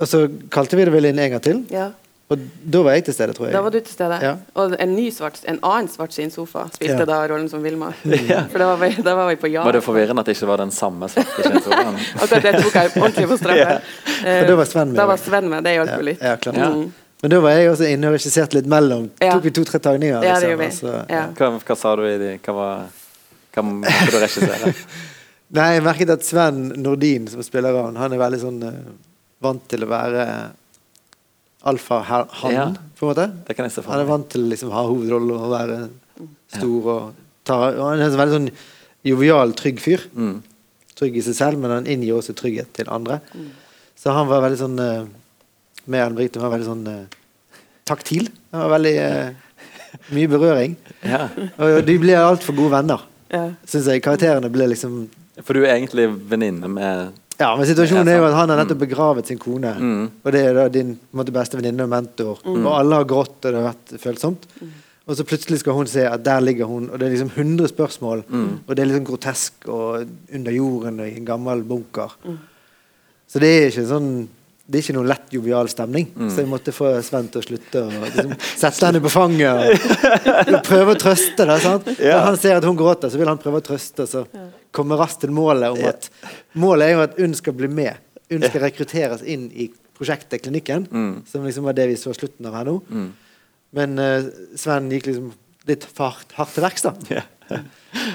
Og 0.00 0.08
så 0.08 0.24
kalte 0.50 0.78
vi 0.80 0.88
det 0.88 0.92
vel 0.96 1.10
inn 1.12 1.20
en 1.22 1.34
gang 1.36 1.44
til, 1.44 1.66
Ja. 1.70 1.90
Og 2.30 2.42
da 2.62 2.80
var 2.86 2.94
jeg 2.94 3.04
til 3.08 3.14
stede, 3.16 3.34
tror 3.34 3.48
jeg. 3.48 3.54
Da 3.56 3.60
var 3.64 3.72
du 3.74 3.78
til 3.80 3.90
stede. 3.92 4.18
Ja. 4.22 4.32
Og 4.54 4.74
en 4.78 4.92
ny 4.94 5.08
svart, 5.10 5.40
en 5.50 5.58
annen 5.66 5.88
svart 5.90 6.14
skinnsofa 6.14 6.68
spilte 6.76 7.02
Ja. 7.02 7.06
da 7.08 7.16
rollen 7.26 7.48
som 7.50 7.62
Vilma. 7.64 7.88
For 8.04 8.58
da 8.62 8.68
var, 8.70 8.76
vi, 8.84 9.02
da 9.02 9.14
var 9.18 9.28
vi 9.32 9.36
på 9.42 9.50
ja. 9.50 9.64
Var 9.66 9.72
det 9.78 9.82
forvirrende 9.82 10.22
at 10.22 10.30
det 10.30 10.36
ikke 10.38 10.46
var 10.52 10.62
den 10.62 10.70
samme 10.70 11.08
svarte 11.10 11.42
skinnsofaen? 11.42 11.98
Akkurat 12.22 12.46
det 12.46 12.52
tok 12.62 12.76
jeg 12.78 12.92
ordentlig 12.94 13.26
på 13.32 13.38
strømmen. 13.40 13.90
For 14.22 14.50
da 14.52 14.58
var 14.62 14.70
Sven 14.70 14.92
med 14.92 15.00
Da 15.02 15.06
var. 15.10 15.22
Sven 15.26 15.50
med, 15.50 15.64
det 15.66 15.74
hjalp 15.74 15.94
jo 15.96 16.06
litt. 16.12 16.22
Ja, 16.22 16.36
klart. 16.36 16.60
Ja. 16.62 16.70
Mm. 16.70 16.86
Men 17.20 17.34
da 17.34 17.40
var 17.44 17.58
jeg 17.58 17.72
også 17.72 17.90
inne 17.90 18.08
og 18.08 18.14
regisserte 18.16 18.56
litt 18.56 18.70
mellom. 18.70 19.10
Ja. 19.20 19.34
Tok 19.34 19.44
vi 19.48 19.52
to-tre 19.58 19.82
tagninger. 19.82 20.22
Ja, 20.24 20.38
det 20.40 20.54
liksom, 20.54 20.54
gjorde 20.54 20.70
vi. 20.70 20.94
og 20.94 21.12
Ja. 21.16 21.24
Hva, 21.36 21.50
hva 21.66 21.76
sa 21.82 21.96
du 21.98 22.06
i 22.06 22.14
de 22.22 22.30
Hva 22.46 22.54
var 22.56 22.86
Hva 23.56 23.66
måtte 23.66 24.06
du 24.14 24.16
regissere? 24.22 24.72
Nei, 25.58 25.66
jeg 25.74 25.82
merket 25.82 26.14
at 26.14 26.22
Sven 26.22 26.68
Nordin, 26.78 27.26
som 27.28 27.42
spiller 27.42 27.74
han, 27.74 27.96
han 27.98 28.12
er 28.14 28.20
veldig 28.22 28.38
sånn 28.38 28.62
uh, 28.62 28.74
vant 29.42 29.64
til 29.66 29.82
å 29.82 29.88
være 29.90 30.24
alfa-han, 31.62 32.52
Ja. 32.52 32.66
på 32.96 33.06
en 33.06 33.10
måte. 33.12 33.26
Det 33.46 33.56
kan 33.56 33.64
jeg 33.64 33.72
se 33.72 33.82
for 33.82 33.92
Han 33.92 34.00
er 34.00 34.08
vant 34.08 34.28
til 34.28 34.48
liksom 34.48 34.70
ha 34.72 34.84
hovedrollen 34.86 35.36
og 35.36 35.50
være 35.50 35.78
stor 36.48 36.86
og 36.86 37.14
ta 37.44 37.56
og 37.70 37.90
Han 37.90 38.00
er 38.00 38.06
en 38.06 38.20
veldig 38.20 38.36
sånn 38.38 38.50
jovial, 39.04 39.52
trygg 39.52 39.80
fyr. 39.80 40.00
Mm. 40.14 40.42
Trygg 40.96 41.16
i 41.16 41.24
seg 41.24 41.34
selv, 41.34 41.58
men 41.58 41.70
han 41.70 41.86
inngir 41.86 42.18
også 42.18 42.34
trygghet 42.36 42.72
til 42.76 42.88
andre. 42.88 43.20
Så 43.96 44.12
han 44.12 44.28
var 44.28 44.42
veldig 44.44 44.58
sånn 44.60 44.78
uh, 44.80 45.06
Med 45.86 46.00
Ellen 46.00 46.16
Brite 46.16 46.40
var 46.40 46.52
veldig 46.52 46.68
sånn 46.68 46.86
uh, 46.88 47.06
taktil. 47.88 48.28
Han 48.52 48.66
var 48.66 48.74
veldig 48.78 48.96
uh, 49.00 49.48
Mye 50.14 50.30
berøring. 50.30 50.76
Ja. 51.02 51.24
Og 51.58 51.80
de 51.86 51.96
ble 51.98 52.14
altfor 52.14 52.54
gode 52.54 52.76
venner. 52.76 53.02
Ja. 53.30 53.48
Syns 53.66 53.88
jeg. 53.90 54.02
Karakterene 54.04 54.50
ble 54.52 54.68
liksom 54.70 55.02
For 55.42 55.56
du 55.56 55.64
er 55.64 55.76
egentlig 55.76 56.06
venninne 56.30 56.70
med 56.70 57.18
Ja, 57.40 57.54
men 57.56 57.64
situasjonen 57.68 58.10
er 58.12 58.20
jo 58.20 58.28
at 58.28 58.36
han 58.36 58.52
har 58.52 58.60
nettopp 58.60 58.82
begravet 58.82 59.30
sin 59.30 59.40
kone. 59.40 59.72
Mm. 59.80 60.04
Og 60.20 60.34
det 60.34 60.42
er 60.44 60.56
da 60.58 60.66
din 60.72 60.92
måte, 61.16 61.32
beste 61.34 61.56
venninne 61.56 61.86
og 61.86 61.92
mentor. 61.92 62.42
Og 62.44 62.70
alle 62.74 63.00
har 63.00 63.08
grått, 63.08 63.38
og 63.40 63.48
det 63.48 63.56
har 63.56 63.70
vært 63.70 63.94
følsomt. 64.02 64.48
Og 65.10 65.16
så 65.18 65.24
plutselig 65.26 65.62
skal 65.62 65.74
hun 65.74 65.88
se 65.90 66.04
at 66.06 66.22
der 66.22 66.42
ligger 66.44 66.68
hun, 66.70 66.90
og 66.90 67.00
det 67.00 67.08
er 67.08 67.14
liksom 67.16 67.32
100 67.32 67.72
spørsmål. 67.72 68.26
Og 68.66 68.74
det 68.74 68.84
er 68.84 68.90
liksom 68.90 69.08
grotesk 69.08 69.70
og 69.72 70.04
under 70.36 70.54
jorden 70.54 71.00
og 71.00 71.08
i 71.08 71.16
en 71.16 71.30
gammel 71.32 71.64
bunker. 71.66 72.12
Så 73.30 73.42
det 73.42 73.54
er 73.56 73.70
ikke 73.70 73.88
sånn 73.88 74.12
det 74.70 74.78
er 74.78 74.84
ikke 74.84 74.94
noen 75.00 75.08
lett 75.10 75.32
jovial 75.34 75.66
stemning. 75.66 76.04
Så 76.30 76.44
jeg 76.44 76.48
måtte 76.50 76.70
få 76.70 76.92
Sven 77.02 77.26
til 77.32 77.40
å 77.40 77.42
slutte 77.42 77.80
å 77.82 78.02
liksom, 78.04 78.36
sette 78.60 78.86
henne 78.86 79.00
på 79.02 79.10
fanget 79.10 79.50
og, 79.50 79.88
og 80.44 80.60
prøve 80.68 80.94
å 80.94 81.00
trøste. 81.00 81.42
Det, 81.42 81.56
sant? 81.64 81.88
Når 81.98 82.22
han 82.28 82.38
ser 82.38 82.60
at 82.60 82.66
hun 82.68 82.78
gråter, 82.78 83.10
så 83.10 83.18
vil 83.18 83.32
han 83.32 83.40
prøve 83.42 83.58
å 83.58 83.64
trøste. 83.66 84.06
Så 84.06 84.22
komme 84.76 84.98
raskt 85.00 85.24
til 85.24 85.32
målet 85.34 85.74
om 85.74 85.82
at 85.88 86.10
Målet 86.58 86.86
er 86.86 86.96
jo 86.96 87.02
at 87.04 87.18
UNN 87.18 87.36
skal 87.38 87.54
bli 87.58 87.68
med. 87.70 87.98
UNN 88.30 88.46
skal 88.48 88.64
rekrutteres 88.66 89.22
inn 89.22 89.48
i 89.50 89.68
prosjektet 89.98 90.42
Klinikken, 90.44 90.86
som 91.28 91.44
liksom 91.44 91.66
var 91.68 91.76
det 91.76 91.88
vi 91.90 91.98
så 92.00 92.14
slutten 92.16 92.48
av 92.48 92.56
her 92.58 92.70
nå. 92.70 92.78
Men 93.76 93.98
uh, 94.00 94.30
Sven 94.58 94.88
gikk 94.90 95.10
liksom 95.10 95.28
litt 95.68 95.84
hardt, 95.98 96.32
hardt 96.38 96.56
til 96.56 96.64
verks, 96.64 96.86
da. 96.86 97.20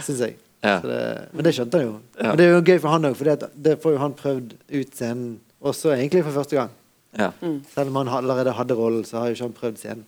Syns 0.05 0.23
jeg. 0.23 0.39
Yeah. 0.65 0.81
Så 0.81 0.89
det, 0.89 1.01
men 1.31 1.45
det 1.45 1.53
skjønte 1.55 1.79
han 1.79 1.85
jo. 1.85 1.93
Yeah. 2.17 2.31
Men 2.31 2.39
det 2.39 2.47
er 2.47 2.55
jo 2.55 2.63
gøy 2.63 2.79
for 2.79 2.95
han 2.95 3.07
òg, 3.09 3.19
for 3.19 3.29
det, 3.29 3.51
det 3.67 3.77
får 3.83 3.95
jo 3.95 4.01
han 4.01 4.17
prøvd 4.17 4.55
ut 4.73 4.97
scenen 4.97 5.29
også 5.65 5.93
egentlig 5.93 6.25
for 6.25 6.39
første 6.39 6.57
gang. 6.57 6.73
Ja. 7.15 7.29
Selv 7.71 7.93
om 7.93 8.01
han 8.01 8.11
allerede 8.11 8.53
hadde 8.57 8.77
rollen, 8.77 9.05
så 9.07 9.21
har 9.21 9.29
jo 9.29 9.37
ikke 9.37 9.47
han 9.47 9.57
prøvd 9.59 9.81
scenen. 9.81 10.05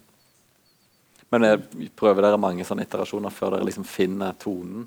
Men 1.33 1.43
eh, 1.43 1.57
prøver 1.99 2.23
dere 2.23 2.39
mange 2.39 2.65
sånne 2.67 2.86
iterasjoner 2.88 3.33
før 3.33 3.57
dere 3.57 3.67
liksom 3.67 3.86
finner 3.88 4.36
tonen? 4.39 4.86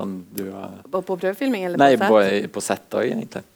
Sånn 0.00 0.18
du 0.34 0.46
har 0.54 0.80
På, 0.90 1.02
prøvefilming 1.04 1.68
eller 1.68 1.80
Nei, 1.80 1.94
på 2.00 2.08
sett? 2.08 2.32
Nei, 2.32 2.52
på 2.54 2.64
sett 2.64 3.00
òg, 3.00 3.08
egentlig. 3.10 3.46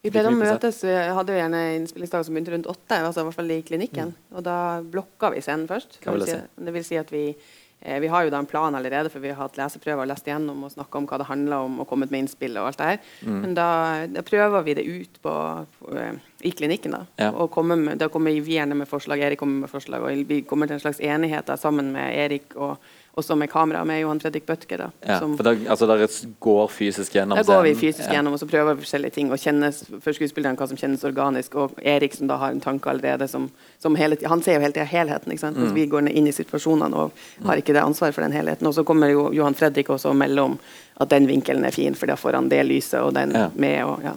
Vi 0.00 0.08
pleide 0.08 0.30
å 0.32 0.36
møtes, 0.36 0.78
vi 0.86 0.92
hadde 0.96 1.34
jo 1.34 1.40
gjerne 1.42 1.62
innspillingsdag 1.76 2.22
som 2.24 2.36
begynte 2.36 2.54
rundt 2.54 2.68
åtte, 2.72 3.00
altså 3.04 3.20
i 3.20 3.26
hvert 3.26 3.36
fall 3.36 3.50
i 3.52 3.58
klinikken. 3.68 4.14
Og 4.32 4.44
da 4.46 4.58
blokka 4.80 5.28
vi 5.34 5.42
scenen 5.44 5.66
først. 5.68 5.98
Hva 6.00 6.14
vil 6.14 6.24
det 6.24 6.30
si, 6.30 6.38
det 6.64 6.72
vil 6.76 6.86
si 6.86 6.96
at 6.96 7.10
vi 7.12 7.24
eh, 7.34 7.98
vi 8.00 8.08
har 8.08 8.24
jo 8.24 8.32
da 8.32 8.40
en 8.40 8.48
plan 8.48 8.78
allerede, 8.78 9.12
for 9.12 9.20
vi 9.20 9.28
har 9.28 9.36
hatt 9.42 9.58
leseprøver 9.60 10.06
og 10.06 10.08
lest 10.08 10.30
igjennom 10.30 10.62
og 10.64 10.72
snakka 10.72 11.02
om 11.02 11.08
hva 11.10 11.18
det 11.20 11.26
handler 11.28 11.66
om, 11.66 11.76
og 11.84 11.88
kommet 11.90 12.14
med 12.14 12.24
innspill 12.24 12.56
og 12.56 12.70
alt 12.70 12.80
det 12.80 12.88
her. 12.94 13.12
Men 13.28 13.52
da, 13.58 13.68
da 14.08 14.24
prøver 14.24 14.64
vi 14.70 14.78
det 14.80 14.86
ut 14.88 15.20
på, 15.20 15.36
på, 15.76 15.92
eh, 16.00 16.16
i 16.48 16.54
klinikken, 16.56 16.96
da. 16.96 17.02
Ja. 17.20 17.34
Og 17.34 17.52
kommer 17.52 17.76
med, 17.76 18.00
da 18.00 18.08
kommer 18.08 18.32
vi 18.32 18.56
gjerne 18.56 18.80
med 18.80 18.88
forslag, 18.88 19.20
Erik 19.20 19.44
kommer 19.44 19.66
med 19.66 19.74
forslag, 19.74 20.06
og 20.06 20.32
vi 20.32 20.40
kommer 20.48 20.70
til 20.70 20.78
en 20.78 20.84
slags 20.86 21.02
enighet 21.04 21.52
da, 21.52 21.60
sammen 21.60 21.92
med 21.92 22.08
Erik 22.24 22.56
og 22.56 22.80
også 23.16 23.36
med 23.36 23.50
kamera, 23.50 23.84
med 23.84 24.00
Johan 24.00 24.20
Fredrik 24.20 24.46
Bødtke. 24.46 24.76
Da, 24.78 24.90
Ja, 25.06 25.18
som- 25.18 25.36
for 25.36 25.42
da, 25.42 25.50
altså, 25.54 25.86
der 25.86 26.06
går 26.40 26.68
fysisk 26.70 27.12
gjennom 27.12 27.36
da 27.36 27.42
går 27.42 27.62
vi 27.62 27.74
scenen. 27.74 27.80
fysisk 27.80 28.06
Ja. 28.08 28.14
gjennom 28.14 28.32
og 28.32 28.38
så 28.40 28.46
prøver 28.48 28.74
vi 28.76 28.82
forskjellige 28.84 29.12
ting. 29.12 29.32
Og 29.32 29.38
kjennes 29.38 29.84
for 30.00 30.12
skuespilleren 30.12 30.56
hva 30.56 30.68
som 30.68 30.76
kjennes 30.76 31.02
organisk. 31.04 31.54
Og 31.56 31.72
Erik 31.84 32.14
som 32.14 32.26
da 32.28 32.36
har 32.36 32.50
en 32.50 32.60
tanke 32.60 32.86
allerede 32.88 33.28
som, 33.28 33.50
som 33.78 33.94
hele, 33.96 34.16
Han 34.26 34.42
ser 34.42 34.54
jo 34.54 34.60
hele 34.60 34.72
tida 34.72 34.84
helheten. 34.86 35.32
ikke 35.32 35.40
sant? 35.40 35.56
Mm. 35.56 35.74
Vi 35.74 35.86
går 35.86 36.08
inn 36.10 36.26
i 36.28 36.30
situasjonene 36.32 36.94
og 36.94 37.12
har 37.44 37.56
ikke 37.56 37.72
det 37.74 37.82
ansvaret 37.82 38.14
for 38.14 38.22
den 38.22 38.32
helheten. 38.32 38.66
Og 38.66 38.74
så 38.74 38.84
kommer 38.84 39.10
jo 39.10 39.30
Johan 39.32 39.54
Fredrik 39.54 39.88
også 39.88 40.10
og 40.10 40.16
melder 40.16 40.42
om 40.44 40.58
at 41.00 41.08
den 41.08 41.26
vinkelen 41.26 41.64
er 41.64 41.70
fin, 41.72 41.94
for 41.94 42.06
da 42.06 42.14
får 42.14 42.34
han 42.34 42.48
det 42.48 42.66
lyset 42.66 43.00
og 43.02 43.14
den 43.14 43.32
Ja. 43.32 43.48
med. 43.54 43.84
og 43.84 44.02
ja. 44.02 44.12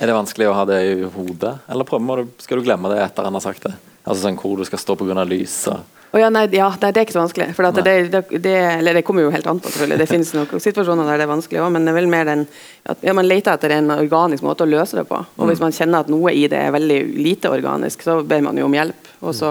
Er 0.00 0.06
det 0.06 0.14
vanskelig 0.14 0.46
å 0.48 0.54
ha 0.54 0.64
det 0.64 0.98
i 0.98 1.02
hodet, 1.02 1.58
eller 1.68 1.84
prøver 1.84 2.28
skal 2.38 2.58
du 2.58 2.64
glemme 2.64 2.88
det 2.88 2.98
etter 3.10 3.24
han 3.24 3.32
har 3.32 3.40
sagt 3.40 3.62
det? 3.62 3.74
Altså 4.06 4.22
sånn 4.22 4.38
Hvor 4.38 4.56
du 4.56 4.64
skal 4.64 4.78
stå 4.78 4.96
pga. 4.96 5.24
lys 5.28 5.66
og 5.68 5.80
Å 6.08 6.20
ja, 6.22 6.28
nei, 6.32 6.46
ja, 6.56 6.70
nei, 6.80 6.88
det 6.94 7.02
er 7.02 7.04
ikke 7.04 7.12
så 7.18 7.20
vanskelig. 7.20 7.50
For 7.52 7.68
det, 7.76 7.82
det, 8.08 8.20
det, 8.40 8.52
eller 8.78 8.96
det 8.96 9.02
kommer 9.04 9.26
jo 9.26 9.32
helt 9.34 9.46
an 9.50 9.58
på, 9.60 9.68
selvfølgelig. 9.68 9.98
Det 10.00 10.06
finnes 10.08 10.30
noen 10.32 10.62
situasjoner 10.64 11.04
der 11.10 11.20
det 11.20 11.26
er 11.26 11.30
vanskelig 11.34 11.60
òg, 11.60 11.72
men 11.74 11.84
det 11.84 11.92
er 11.92 11.98
vel 11.98 12.08
mer 12.08 12.24
den 12.30 12.46
at 12.88 13.02
ja, 13.04 13.12
man 13.12 13.28
leter 13.28 13.58
etter 13.58 13.74
en 13.76 13.92
organisk 13.92 14.46
måte 14.46 14.64
å 14.64 14.70
løse 14.70 14.96
det 14.96 15.04
på. 15.10 15.18
Og 15.36 15.50
hvis 15.50 15.60
man 15.60 15.74
kjenner 15.76 16.06
at 16.06 16.08
noe 16.12 16.32
i 16.32 16.46
det 16.48 16.62
er 16.64 16.72
veldig 16.72 17.00
lite 17.18 17.50
organisk, 17.52 18.06
så 18.06 18.22
ber 18.24 18.40
man 18.46 18.56
jo 18.56 18.64
om 18.70 18.76
hjelp. 18.78 19.10
Og 19.20 19.36
så 19.36 19.50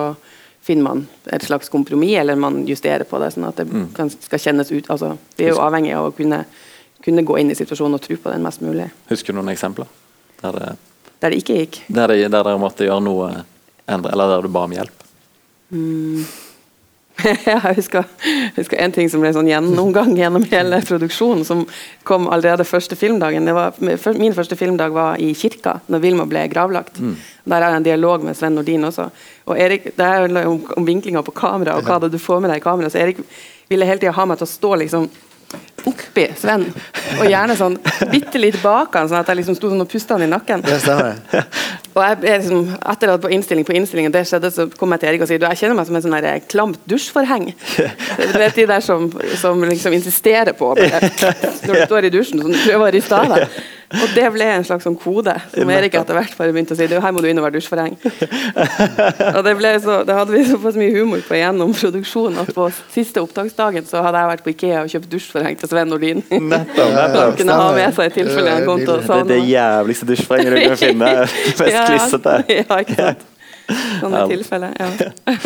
finner 0.66 0.84
man 0.88 1.04
et 1.32 1.46
slags 1.46 1.70
kompromiss, 1.70 2.18
eller 2.24 2.36
man 2.42 2.64
justerer 2.68 3.06
på 3.08 3.22
det, 3.22 3.30
sånn 3.36 3.46
at 3.52 3.62
det 3.62 3.68
kan, 3.96 4.10
skal 4.10 4.42
kjennes 4.48 4.74
ut. 4.74 4.90
Altså, 4.92 5.14
vi 5.38 5.46
er 5.46 5.54
jo 5.54 5.62
avhengig 5.64 5.94
av 5.96 6.10
å 6.10 6.16
kunne, 6.18 6.42
kunne 7.06 7.24
gå 7.24 7.38
inn 7.40 7.54
i 7.54 7.60
situasjonen 7.60 8.00
og 8.00 8.04
tro 8.04 8.18
på 8.26 8.34
den 8.34 8.44
mest 8.44 8.66
mulig. 8.66 8.90
Husker 9.14 9.32
du 9.32 9.40
noen 9.40 9.54
eksempler? 9.54 9.88
Der, 10.42 10.58
det, 10.58 10.74
Der 11.22 11.32
det 11.34 11.44
ikke 11.46 11.62
gikk. 11.62 11.80
der, 11.88 12.18
dere 12.34 12.58
måtte 12.62 12.90
gjøre 12.90 13.06
noe 13.06 13.30
endre, 13.88 14.12
eller 14.12 14.34
der 14.34 14.50
du 14.50 14.52
ba 14.58 14.66
om 14.68 14.76
hjelp? 14.76 15.08
jeg 17.48 17.76
husker, 17.80 18.06
husker 18.56 18.80
en 18.82 18.94
ting 18.94 19.10
som 19.10 19.24
ble 19.24 19.32
sånn 19.34 19.50
gjennomgang 19.50 20.14
gjennom 20.18 20.46
hele 20.52 20.80
produksjonen, 20.86 21.44
som 21.48 21.64
kom 22.08 22.28
allerede 22.30 22.68
første 22.68 22.98
filmdagen. 23.00 23.48
Det 23.48 23.56
var, 23.58 23.78
min 23.82 24.36
første 24.38 24.58
filmdag 24.60 24.94
var 24.96 25.22
i 25.22 25.32
kirka, 25.38 25.80
når 25.90 26.04
Vilma 26.04 26.28
ble 26.30 26.46
gravlagt. 26.52 27.02
Der 27.48 27.64
er 27.64 27.72
det 27.72 27.82
en 27.82 27.88
dialog 27.88 28.26
med 28.28 28.38
Sven 28.38 28.58
Nordin 28.58 28.86
også. 28.86 29.10
Og 29.48 29.60
Erik, 29.60 29.92
Det 29.98 30.06
er 30.06 30.48
om, 30.48 30.60
om 30.78 30.88
vinklinga 30.88 31.24
på 31.24 31.36
kamera 31.36 31.78
og 31.78 31.88
hva 31.88 32.00
det 32.04 32.12
du 32.14 32.20
får 32.22 32.42
med 32.44 32.52
deg 32.52 32.62
i 32.62 32.66
kamera. 32.66 32.92
Så 32.92 33.00
Erik 33.02 33.22
ville 33.70 33.88
hele 33.88 34.00
tida 34.00 34.16
ha 34.16 34.26
meg 34.26 34.40
til 34.40 34.48
å 34.48 34.52
stå 34.52 34.76
liksom 34.84 35.10
oppi 35.88 36.26
Sven, 36.38 36.66
og 37.18 37.26
gjerne 37.30 37.56
sånn 37.58 37.78
bitte 38.12 38.40
litt 38.42 38.58
bak 38.64 38.96
han, 38.98 39.08
sånn 39.10 39.22
at 39.22 39.30
jeg 39.32 39.40
liksom 39.40 39.58
sto 39.58 39.70
sånn 39.72 39.84
og 39.84 39.90
pusta 39.92 40.18
han 40.18 40.26
i 40.26 40.30
nakken. 40.32 40.64
Det 40.66 40.80
stemmer. 40.84 41.20
det. 41.32 41.44
Og 41.98 42.04
jeg, 42.04 42.18
jeg, 42.28 42.42
liksom, 42.44 42.66
etter 42.92 43.10
at 43.10 43.22
på 43.24 43.30
innstilling 43.34 43.66
på 43.66 43.74
innstilling 43.74 44.06
og 44.06 44.14
det 44.14 44.22
skjedde, 44.30 44.52
så 44.54 44.68
kom 44.78 44.92
jeg 44.94 45.02
til 45.02 45.10
Erik 45.10 45.24
og 45.26 45.32
du, 45.32 45.46
jeg 45.48 45.58
kjenner 45.58 45.80
meg 45.80 45.88
som 45.88 45.96
en 45.98 46.04
sånn 46.06 46.14
der 46.14 46.44
klamt 46.46 46.84
dusjforheng. 46.86 47.48
Du 47.58 48.36
vet 48.38 48.60
de 48.60 48.68
der 48.70 48.84
som, 48.86 49.08
som 49.42 49.66
liksom 49.66 49.96
insisterer 49.98 50.54
på 50.54 50.76
bare, 50.78 51.00
Når 51.66 51.72
du 51.74 51.82
står 51.88 52.06
i 52.06 52.12
dusjen 52.14 52.44
sånn, 52.44 52.54
prøver 52.54 52.86
å 52.86 52.94
riste 52.94 53.18
av 53.18 53.34
deg. 53.34 53.58
Og 53.88 54.10
det 54.16 54.26
ble 54.36 54.44
en 54.52 54.66
slags 54.68 54.84
sånn 54.84 54.98
kode 55.00 55.32
som 55.54 55.70
Erik 55.72 55.94
etter 55.96 56.18
hvert 56.18 56.34
bare 56.36 56.52
begynte 56.52 56.76
å 56.76 56.78
si 56.80 56.88
her 56.92 57.14
må 57.16 57.22
du 57.24 57.28
inn 57.30 57.38
og 57.40 57.46
være 57.46 57.56
dusjforheng. 57.56 57.94
Og 59.38 59.40
det, 59.46 59.54
ble 59.60 59.72
så, 59.80 60.02
det 60.08 60.16
hadde 60.18 60.34
vi 60.34 60.42
såpass 60.50 60.76
mye 60.80 60.92
humor 60.92 61.22
på 61.24 61.38
gjennom 61.40 61.72
produksjonen 61.78 62.42
at 62.44 62.52
på 62.56 62.66
siste 62.92 63.24
opptaksdagen 63.24 63.88
så 63.88 64.02
hadde 64.04 64.20
jeg 64.24 64.32
vært 64.34 64.44
på 64.44 64.52
Ikea 64.54 64.82
og 64.84 64.92
kjøpt 64.92 65.08
dusjforheng 65.14 65.56
til 65.62 65.72
Sven 65.72 65.88
Nordin. 65.94 66.20
Nettopp! 66.28 66.76
nettopp. 66.76 67.22
han 67.24 67.38
kunne 67.40 67.60
ha 67.62 67.70
med 67.78 67.96
seg 67.96 68.12
i 68.12 68.16
tilfelle 68.18 68.56
han 68.58 68.68
kom 68.68 68.84
til 68.84 68.92
å 68.92 69.00
Det 69.00 69.18
er 69.22 69.30
det 69.32 69.40
jævligste 69.54 70.10
dusjforhenget 70.12 70.58
du 70.58 70.62
kan 70.66 70.82
finne. 70.86 71.14
Mest 71.62 71.80
klissete. 71.88 72.36
Ja, 72.58 72.82
ikke 72.84 72.98
sant. 73.00 73.26
Sånne 74.02 74.20
Ja. 74.24 74.28
tilfeller. 74.32 74.76
Ja. 74.80 75.38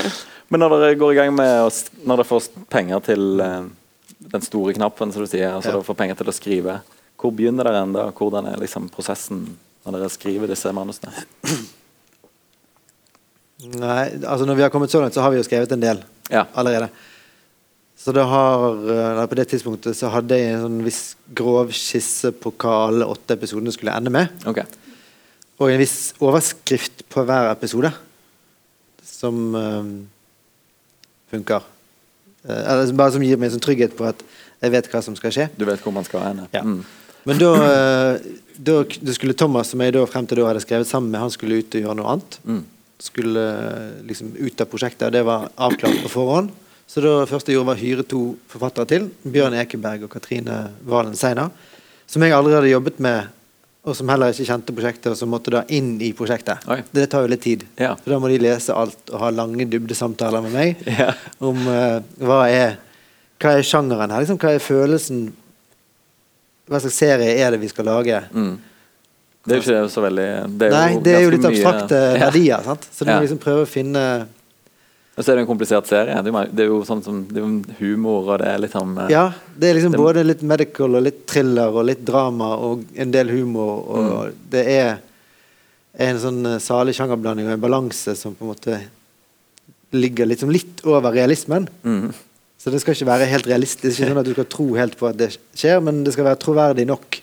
Men 0.52 0.60
når 0.66 0.74
dere 0.82 0.98
går 1.00 1.14
i 1.14 1.20
gang 1.22 1.32
med 1.34 1.62
å, 1.64 1.70
Når 2.06 2.20
dere 2.22 2.28
får 2.28 2.50
penger 2.74 3.00
til 3.06 3.40
eh, 3.42 3.62
den 4.34 4.44
store 4.46 4.74
knappen, 4.78 5.14
som 5.14 5.24
du 5.24 5.30
sier, 5.30 5.54
altså 5.54 5.72
Ja. 5.72 5.78
dere 5.78 5.88
får 5.88 5.98
penger 6.02 6.20
til 6.20 6.30
å 6.30 6.36
skrive, 6.36 6.76
hvor 7.22 7.34
begynner 7.38 7.68
dere 7.68 7.84
enda? 7.86 8.08
Hvordan 8.18 8.48
er 8.50 8.60
liksom 8.62 8.90
prosessen 8.94 9.44
når 9.86 9.98
dere 10.00 10.10
skriver 10.14 10.50
disse 10.52 10.72
manusene? 10.74 11.14
Nei, 13.62 14.08
altså 14.26 14.46
Når 14.50 14.58
vi 14.58 14.64
har 14.66 14.72
kommet 14.74 14.90
så 14.94 15.02
langt, 15.02 15.14
så 15.14 15.22
har 15.22 15.34
vi 15.34 15.38
jo 15.38 15.46
skrevet 15.46 15.72
en 15.76 15.84
del 15.84 16.04
Ja. 16.32 16.46
allerede. 16.56 16.90
Så 17.98 18.12
det 18.14 18.24
har, 18.26 18.74
eller 18.90 19.28
på 19.30 19.36
det 19.38 19.48
tidspunktet 19.52 19.94
så 19.96 20.10
hadde 20.10 20.34
jeg 20.34 20.56
en 20.56 20.64
sånn 20.64 20.80
viss 20.84 21.16
grov 21.38 21.70
skisse 21.70 22.32
på 22.34 22.50
hva 22.58 22.88
alle 22.88 23.06
åtte 23.06 23.36
episodene 23.38 23.72
skulle 23.72 23.94
ende 23.94 24.10
med. 24.10 24.32
Okay. 24.50 24.66
Og 25.62 25.70
en 25.70 25.78
viss 25.78 26.14
overskrift 26.18 27.04
på 27.14 27.22
hver 27.28 27.52
episode 27.52 27.92
som 29.06 29.54
eh, 29.54 29.92
funker. 31.30 31.62
Eh, 32.48 32.64
eller 32.72 32.94
bare 32.98 33.14
som 33.14 33.22
gir 33.22 33.38
meg 33.38 33.52
en 33.52 33.60
sånn 33.60 33.68
trygghet 33.68 33.94
på 34.00 34.08
at 34.10 34.24
jeg 34.62 34.74
vet 34.74 34.90
hva 34.90 35.04
som 35.06 35.16
skal 35.20 35.36
skje. 35.36 35.50
Du 35.58 35.66
vet 35.70 35.82
hvor 35.86 35.94
man 35.94 36.08
skal 36.08 36.26
ende? 36.32 36.48
Ja. 36.58 36.64
Mm. 36.66 36.82
Men 37.30 37.42
da, 37.42 37.50
eh, 37.68 38.20
da 38.58 38.78
skulle 39.14 39.38
Thomas, 39.38 39.72
som 39.74 39.82
jeg 39.84 39.94
da 39.96 40.06
frem 40.10 40.28
til 40.28 40.42
da 40.42 40.48
hadde 40.50 40.64
skrevet 40.64 40.90
sammen 40.90 41.12
med, 41.14 41.22
han 41.22 41.34
skulle 41.34 41.62
ut 41.62 41.76
og 41.78 41.84
gjøre 41.86 41.98
noe 42.00 42.16
annet. 42.16 42.38
Mm. 42.46 42.62
Skulle 43.02 43.44
eh, 43.50 44.00
liksom 44.10 44.34
ut 44.38 44.62
av 44.64 44.70
prosjektet, 44.72 45.08
og 45.10 45.14
det 45.16 45.26
var 45.28 45.50
avklart 45.58 46.02
på 46.06 46.14
forhånd. 46.14 46.52
Så 46.92 47.04
det 47.04 47.12
første 47.30 47.52
jeg 47.52 47.56
gjorde, 47.60 47.70
var 47.72 47.80
å 47.80 47.86
hyre 47.86 48.04
to 48.08 48.22
forfattere 48.52 48.90
til. 48.90 49.06
Bjørn 49.24 49.56
Ekeberg 49.62 50.08
og 50.08 50.12
Katrine 50.12 50.64
Valen 50.84 51.16
Seiner. 51.16 51.54
Som 52.10 52.26
jeg 52.26 52.34
hadde 52.36 52.68
jobbet 52.68 53.00
med, 53.00 53.30
og 53.88 53.96
som 53.98 54.10
heller 54.12 54.34
ikke 54.34 54.46
kjente 54.50 54.76
prosjektet, 54.76 55.08
og 55.14 55.18
som 55.18 55.32
måtte 55.32 55.54
da 55.56 55.62
inn 55.74 55.94
i 56.04 56.12
prosjektet. 56.18 56.66
Oi. 56.70 56.82
Det 56.94 57.08
tar 57.10 57.24
jo 57.24 57.32
litt 57.32 57.46
tid. 57.46 57.64
Ja. 57.80 57.94
For 57.96 58.14
da 58.14 58.20
må 58.22 58.30
de 58.30 58.42
lese 58.44 58.76
alt 58.76 59.14
og 59.14 59.24
ha 59.24 59.32
lange 59.34 59.66
dybdesamtaler 59.72 60.44
med 60.46 60.54
meg 60.58 60.84
Ja. 61.00 61.14
om 61.40 61.64
uh, 61.66 62.02
hva 62.22 62.44
er 62.52 62.76
hva 63.42 63.56
er 63.58 63.66
sjangeren 63.66 64.12
her? 64.14 64.22
Liksom, 64.22 64.38
hva 64.38 64.52
er 64.54 64.62
følelsen 64.62 65.22
Hva 66.72 66.80
slags 66.80 66.96
serie 67.02 67.34
er 67.44 67.52
det 67.52 67.60
vi 67.62 67.68
skal 67.72 67.86
lage? 67.90 68.22
Mm. 68.32 68.54
Det 69.44 69.56
er 69.56 69.58
jo 69.60 69.64
ikke 69.66 69.90
så 69.92 70.02
veldig 70.06 70.28
Det 70.60 70.68
er 70.68 70.74
Nei, 70.76 70.90
jo 70.94 71.00
det 71.02 71.14
er 71.18 71.22
jo 71.26 71.30
litt 71.34 71.42
mye- 71.42 71.50
abstrakte 71.56 71.98
Ja. 72.16 72.20
verdier. 72.28 72.64
Sant? 72.64 72.88
Så 72.94 73.06
du 73.06 73.12
må 73.12 73.20
liksom 73.26 73.40
prøve 73.42 73.66
å 73.66 73.70
finne 73.70 74.04
Og 75.18 75.26
så 75.26 75.32
er 75.34 75.36
det 75.36 75.42
en 75.44 75.50
komplisert 75.50 75.86
serie. 75.90 76.16
Det 76.24 76.64
er 76.64 76.70
jo, 76.70 76.78
sånn 76.88 77.02
som 77.04 77.24
det 77.28 77.42
er 77.42 77.44
jo 77.44 77.76
humor, 77.82 78.30
og 78.32 78.40
det 78.40 78.48
er 78.48 78.62
litt 78.64 78.72
sånn 78.78 78.94
eh, 79.04 79.10
Ja, 79.12 79.26
det 79.58 79.70
er 79.70 79.74
liksom 79.80 79.92
Det- 79.98 80.00
både 80.00 80.24
litt 80.26 80.42
medical 80.44 80.96
og 80.96 81.04
litt 81.04 81.26
thriller 81.28 81.74
og 81.76 81.86
litt 81.90 82.06
drama 82.06 82.54
og 82.70 82.86
en 82.96 83.12
del 83.12 83.28
humor. 83.30 83.84
Og 83.90 84.26
Mm. 84.30 84.34
det 84.50 84.64
er 84.68 85.00
en 86.00 86.18
sånn 86.18 86.46
eh, 86.54 86.60
salig 86.60 86.96
sjangerblanding 86.96 87.48
og 87.50 87.54
en 87.58 87.60
balanse 87.66 88.16
som 88.16 88.34
på 88.36 88.46
en 88.48 88.54
måte 88.56 88.80
ligger 89.92 90.26
liksom 90.30 90.50
litt 90.54 90.86
over 90.86 91.12
realismen. 91.12 91.68
mm. 91.84 92.14
Så 92.62 92.70
det 92.70 92.84
skal 92.84 92.94
ikke 92.94 93.10
være 93.10 93.26
helt 93.32 93.48
realistisk. 93.50 93.90
Det 93.98 94.04
er 94.04 94.06
ikke 94.06 94.14
sånn 94.14 94.22
at 94.22 94.28
du 94.30 94.36
skal 94.36 94.50
tro 94.54 94.68
helt 94.78 94.98
på 95.00 95.10
at 95.10 95.18
det 95.18 95.32
skjer, 95.34 95.80
men 95.82 96.04
det 96.06 96.14
skal 96.14 96.28
være 96.28 96.42
troverdig 96.44 96.86
nok 96.86 97.18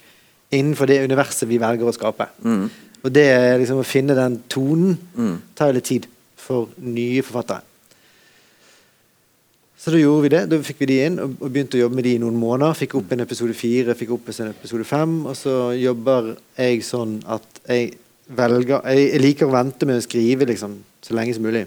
innenfor 0.50 0.90
det 0.90 1.04
universet 1.06 1.46
vi 1.46 1.60
velger 1.62 1.86
å 1.86 1.94
skape. 1.94 2.26
Mm. 2.42 2.64
Og 3.04 3.12
det 3.14 3.28
liksom 3.62 3.78
å 3.78 3.86
finne 3.86 4.16
den 4.18 4.40
tonen 4.50 4.96
tar 5.54 5.70
jo 5.70 5.78
litt 5.78 5.86
tid 5.86 6.08
for 6.42 6.72
nye 6.82 7.22
forfattere. 7.22 7.62
Så 9.78 9.92
da 9.94 10.00
gjorde 10.00 10.24
vi 10.24 10.32
det. 10.32 10.40
Da 10.50 10.58
fikk 10.66 10.82
vi 10.82 10.90
de 10.90 10.98
inn 11.06 11.20
og, 11.22 11.36
og 11.38 11.52
begynte 11.54 11.78
å 11.78 11.84
jobbe 11.84 12.00
med 12.00 12.08
de 12.08 12.16
i 12.16 12.18
noen 12.18 12.40
måneder. 12.40 12.74
Fikk 12.80 12.96
opp 12.98 13.14
en 13.14 13.22
episode 13.22 13.54
fire, 13.54 13.94
fikk 13.94 14.10
opp 14.16 14.32
en 14.34 14.50
episode 14.50 14.86
fem. 14.88 15.14
Og 15.30 15.38
så 15.38 15.54
jobber 15.78 16.32
jeg 16.58 16.82
sånn 16.88 17.20
at 17.30 17.62
jeg 17.68 17.92
velger 18.28 18.82
Jeg, 18.90 19.06
jeg 19.14 19.22
liker 19.22 19.46
å 19.46 19.54
vente 19.54 19.86
med 19.88 20.02
å 20.02 20.04
skrive 20.04 20.50
liksom, 20.50 20.74
så 21.06 21.14
lenge 21.14 21.38
som 21.38 21.46
mulig. 21.46 21.62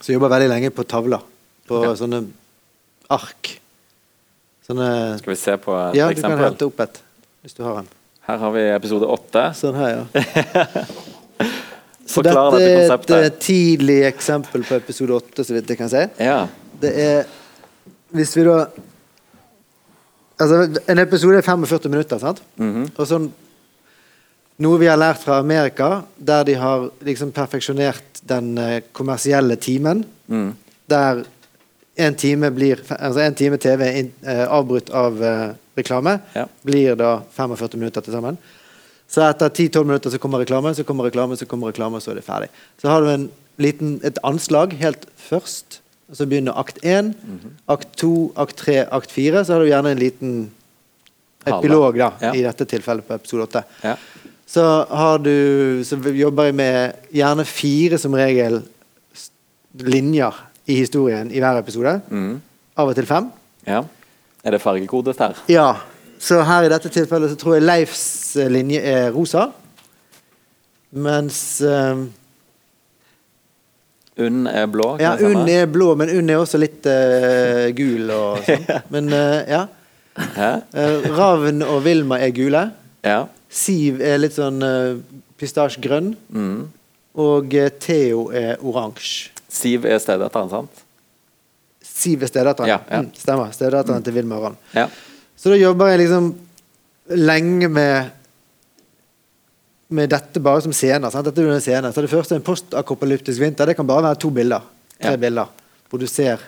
Så 0.00 0.08
jeg 0.08 0.16
jobber 0.16 0.32
veldig 0.32 0.48
lenge 0.54 0.72
på 0.72 0.88
tavler. 0.88 1.20
På 1.68 1.82
okay. 1.82 1.98
sånne 2.00 2.24
ark. 3.12 3.60
Sånne 4.66 5.18
Skal 5.20 5.32
vi 5.32 5.38
se 5.38 5.56
på 5.62 5.74
et 5.78 5.94
Ja, 5.98 6.08
du 6.10 6.20
kan 6.20 6.38
hente 6.40 6.66
opp 6.66 6.80
et 6.82 7.02
hvis 7.46 7.54
du 7.54 7.62
har 7.62 7.78
en. 7.78 7.88
Her 8.26 8.38
har 8.42 8.50
vi 8.56 8.62
episode 8.74 9.06
åtte. 9.06 9.42
Sånn 9.54 9.76
her, 9.78 10.00
ja. 10.00 10.84
Så 12.06 12.22
dette 12.22 12.42
dette 12.58 13.14
er 13.14 13.24
et 13.26 13.32
eh, 13.32 13.38
tidlig 13.42 13.96
eksempel 14.08 14.62
på 14.66 14.76
episode 14.78 15.14
åtte, 15.14 15.44
så 15.46 15.54
vidt 15.54 15.70
jeg 15.70 15.78
kan 15.78 15.90
si. 15.90 16.02
Ja. 16.22 16.44
Det 16.82 16.92
er 17.02 17.24
Hvis 18.14 18.34
vi 18.36 18.44
da 18.46 18.66
Altså, 20.36 20.58
en 20.92 20.98
episode 21.00 21.38
er 21.40 21.46
45 21.46 21.88
minutter, 21.90 22.18
sant? 22.20 22.42
Mhm. 22.60 22.90
Og 22.96 23.06
sånn 23.08 23.30
Noe 24.64 24.78
vi 24.80 24.86
har 24.88 24.96
lært 24.96 25.20
fra 25.20 25.38
Amerika, 25.42 26.02
der 26.16 26.44
de 26.48 26.54
har 26.56 26.86
liksom 27.04 27.28
perfeksjonert 27.36 28.22
den 28.24 28.54
eh, 28.58 28.78
kommersielle 28.96 29.56
timen, 29.60 30.04
Mm. 30.28 30.54
der 30.88 31.24
en 31.96 32.14
time 32.14 32.50
blir 32.50 32.80
Altså 32.98 33.20
en 33.24 33.34
time 33.34 33.56
TV 33.58 33.86
in, 33.98 34.12
eh, 34.26 34.44
avbrutt 34.48 34.90
av 34.90 35.22
eh, 35.22 35.52
reklame 35.76 36.20
Ja. 36.34 36.46
blir 36.64 36.96
da 36.96 37.22
45 37.36 37.78
minutter 37.78 38.00
til 38.04 38.12
sammen. 38.12 38.36
Så 39.08 39.22
etter 39.22 39.48
10-12 39.48 39.84
minutter 39.86 40.10
så 40.10 40.18
kommer 40.18 40.38
reklame, 40.44 40.74
så 40.74 40.84
kommer 40.84 41.04
reklame, 41.04 41.36
så 41.36 41.46
kommer 41.46 41.68
reklame, 41.72 42.00
så 42.00 42.10
er 42.10 42.14
det 42.16 42.24
ferdig. 42.26 42.48
Så 42.82 42.88
har 42.88 43.00
du 43.00 43.08
en 43.12 43.28
liten, 43.58 44.00
et 44.04 44.18
anslag 44.24 44.72
helt 44.80 45.06
først, 45.16 45.78
og 46.10 46.16
så 46.16 46.26
begynner 46.26 46.52
akt 46.58 46.78
1, 46.82 47.14
akt 47.68 47.88
2, 47.96 48.32
akt 48.36 48.56
3, 48.56 48.80
akt 48.90 49.10
4. 49.14 49.44
Så 49.44 49.52
har 49.54 49.60
du 49.60 49.70
gjerne 49.70 49.92
en 49.94 49.98
liten 49.98 50.50
epilog, 51.46 51.96
da, 51.96 52.10
Ja. 52.20 52.32
i 52.34 52.42
dette 52.42 52.66
tilfellet 52.66 53.06
på 53.06 53.14
episode 53.14 53.42
8. 53.46 53.64
Ja. 53.84 53.96
Så 54.46 54.86
har 54.90 55.18
du 55.18 55.82
Så 55.84 55.96
jobber 56.14 56.44
jeg 56.44 56.54
med 56.54 56.94
gjerne 57.12 57.44
fire 57.46 57.98
som 57.98 58.12
regel 58.14 58.62
linjer 59.78 60.34
i 60.66 60.78
historien 60.80 61.30
i 61.30 61.42
hver 61.42 61.60
episode. 61.60 62.00
Mm. 62.10 62.40
Av 62.76 62.88
og 62.90 62.98
til 62.98 63.06
fem. 63.08 63.30
ja. 63.66 63.84
Er 64.46 64.54
det 64.54 64.60
fargekodet 64.62 65.18
her? 65.18 65.38
Ja. 65.50 65.72
Så 66.22 66.38
her 66.46 66.62
i 66.62 66.68
dette 66.70 66.88
tilfellet 66.88 67.32
så 67.32 67.36
tror 67.36 67.56
jeg 67.56 67.64
Leifs 67.64 68.36
linje 68.46 68.78
er 68.78 69.08
rosa. 69.10 69.48
Mens 70.94 71.40
eh, 71.66 72.04
Unn 74.16 74.46
er 74.46 74.68
blå. 74.70 74.86
Ja. 75.02 75.16
Unn 75.20 75.48
er 75.50 75.66
blå, 75.68 75.90
men 75.98 76.12
Unn 76.14 76.30
er 76.32 76.40
også 76.40 76.60
litt 76.62 76.86
uh, 76.88 77.66
gul 77.76 78.08
og 78.14 78.46
sånn. 78.46 78.64
Men 78.94 79.10
uh, 79.12 79.42
ja. 79.44 79.66
Eh, 80.16 81.10
Ravn 81.12 81.60
og 81.66 81.82
Vilma 81.84 82.16
er 82.24 82.32
gule. 82.32 82.62
Ja. 83.04 83.26
Siv 83.52 84.00
er 84.00 84.16
litt 84.22 84.38
sånn 84.38 84.64
uh, 84.64 84.96
pistasjegrønn. 85.36 86.14
Mm. 86.32 86.60
Og 87.20 87.58
Theo 87.82 88.30
er 88.32 88.62
oransje. 88.64 89.35
Siv 89.56 89.86
er 89.88 90.00
stedetteren, 90.02 90.50
sant? 90.52 90.82
Siv 91.86 92.22
er 92.24 92.30
stedatteren. 92.30 92.68
Ja, 92.70 92.80
ja. 92.90 93.00
Mm, 93.02 93.12
stemmer. 93.16 93.54
Stedatteren 93.56 94.04
til 94.04 94.16
Vilma 94.16 94.40
og 94.40 94.56
Ja. 94.74 94.88
Så 95.36 95.52
da 95.52 95.56
jobber 95.56 95.92
jeg 95.92 96.04
liksom 96.04 96.34
lenge 97.08 97.68
med 97.68 98.12
med 99.88 100.10
dette 100.10 100.40
bare 100.42 100.62
som 100.64 100.72
scener. 100.74 101.12
Sant? 101.14 101.28
Dette 101.28 101.44
er 101.44 101.52
en 101.54 101.62
scene. 101.62 101.92
Så 101.94 102.02
det 102.02 102.10
første 102.10 102.34
er 102.34 102.40
en 102.40 102.46
postakopalyptisk 102.46 103.40
vinter. 103.40 103.68
Det 103.70 103.76
kan 103.78 103.86
bare 103.86 104.02
være 104.08 104.18
to 104.18 104.30
bilder. 104.34 104.64
Tre 104.98 105.16
bilder. 105.20 105.52
Hvor 105.88 106.02
du 106.02 106.06
ser 106.10 106.42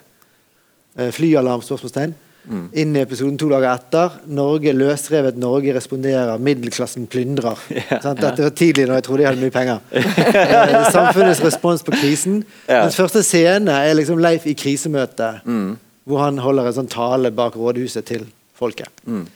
eh, 0.97 1.13
flyalarm, 1.15 1.63
spørsmålstegn. 1.63 2.15
Mm. 2.49 2.69
Inn 2.81 2.97
i 2.97 3.01
episoden 3.05 3.37
to 3.41 3.49
dager 3.53 3.69
etter. 3.75 4.15
Norge 4.33 4.73
løsrevet, 4.73 5.37
Norge 5.37 5.75
responderer, 5.77 6.39
middelklassen 6.41 7.07
plyndrer. 7.13 7.59
Sant? 8.05 8.21
Dette 8.23 8.47
var 8.47 8.55
tidlig 8.57 8.87
når 8.89 8.95
jeg 9.01 9.07
trodde 9.09 9.23
jeg 9.27 9.31
hadde 9.33 9.45
mye 9.45 9.55
penger. 9.55 9.81
Eh, 10.39 10.91
Samfunnets 10.93 11.43
respons 11.45 11.83
på 11.85 11.93
krisen. 11.97 12.43
Yeah. 12.69 12.85
Mens 12.87 12.97
første 12.97 13.23
scene 13.27 13.73
er 13.85 13.95
liksom 13.99 14.21
Leif 14.23 14.47
i 14.49 14.55
krisemøte, 14.59 15.41
Mm. 15.45 15.77
hvor 16.09 16.23
han 16.25 16.39
holder 16.41 16.67
en 16.71 16.77
sånn 16.83 16.89
tale 16.93 17.31
bak 17.37 17.57
rådhuset 17.57 18.05
til 18.09 18.25
folket. 18.59 18.89
Mm. 19.05 19.27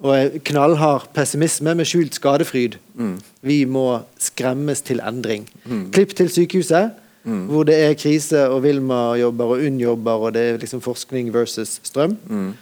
Og 0.00 0.38
knallhard 0.48 1.08
pessimisme 1.16 1.74
med 1.76 1.88
skjult 1.88 2.14
skadefryd. 2.16 2.76
Mm. 2.96 3.16
Vi 3.44 3.58
må 3.68 3.86
skremmes 4.20 4.80
til 4.84 5.00
endring. 5.04 5.46
Klipp 5.92 6.14
til 6.16 6.28
sykehuset, 6.32 6.92
Mm. 7.24 7.46
hvor 7.50 7.64
det 7.68 7.74
er 7.76 7.94
krise, 8.00 8.46
og 8.48 8.62
Vilma 8.64 9.14
jobber, 9.20 9.44
og 9.52 9.58
Unn 9.66 9.78
jobber, 9.78 10.12
og 10.24 10.32
det 10.32 10.40
er 10.54 10.58
liksom 10.58 10.80
forskning 10.80 11.26
versus 11.34 11.78
strøm. 11.84 12.14
Mm. 12.28 12.54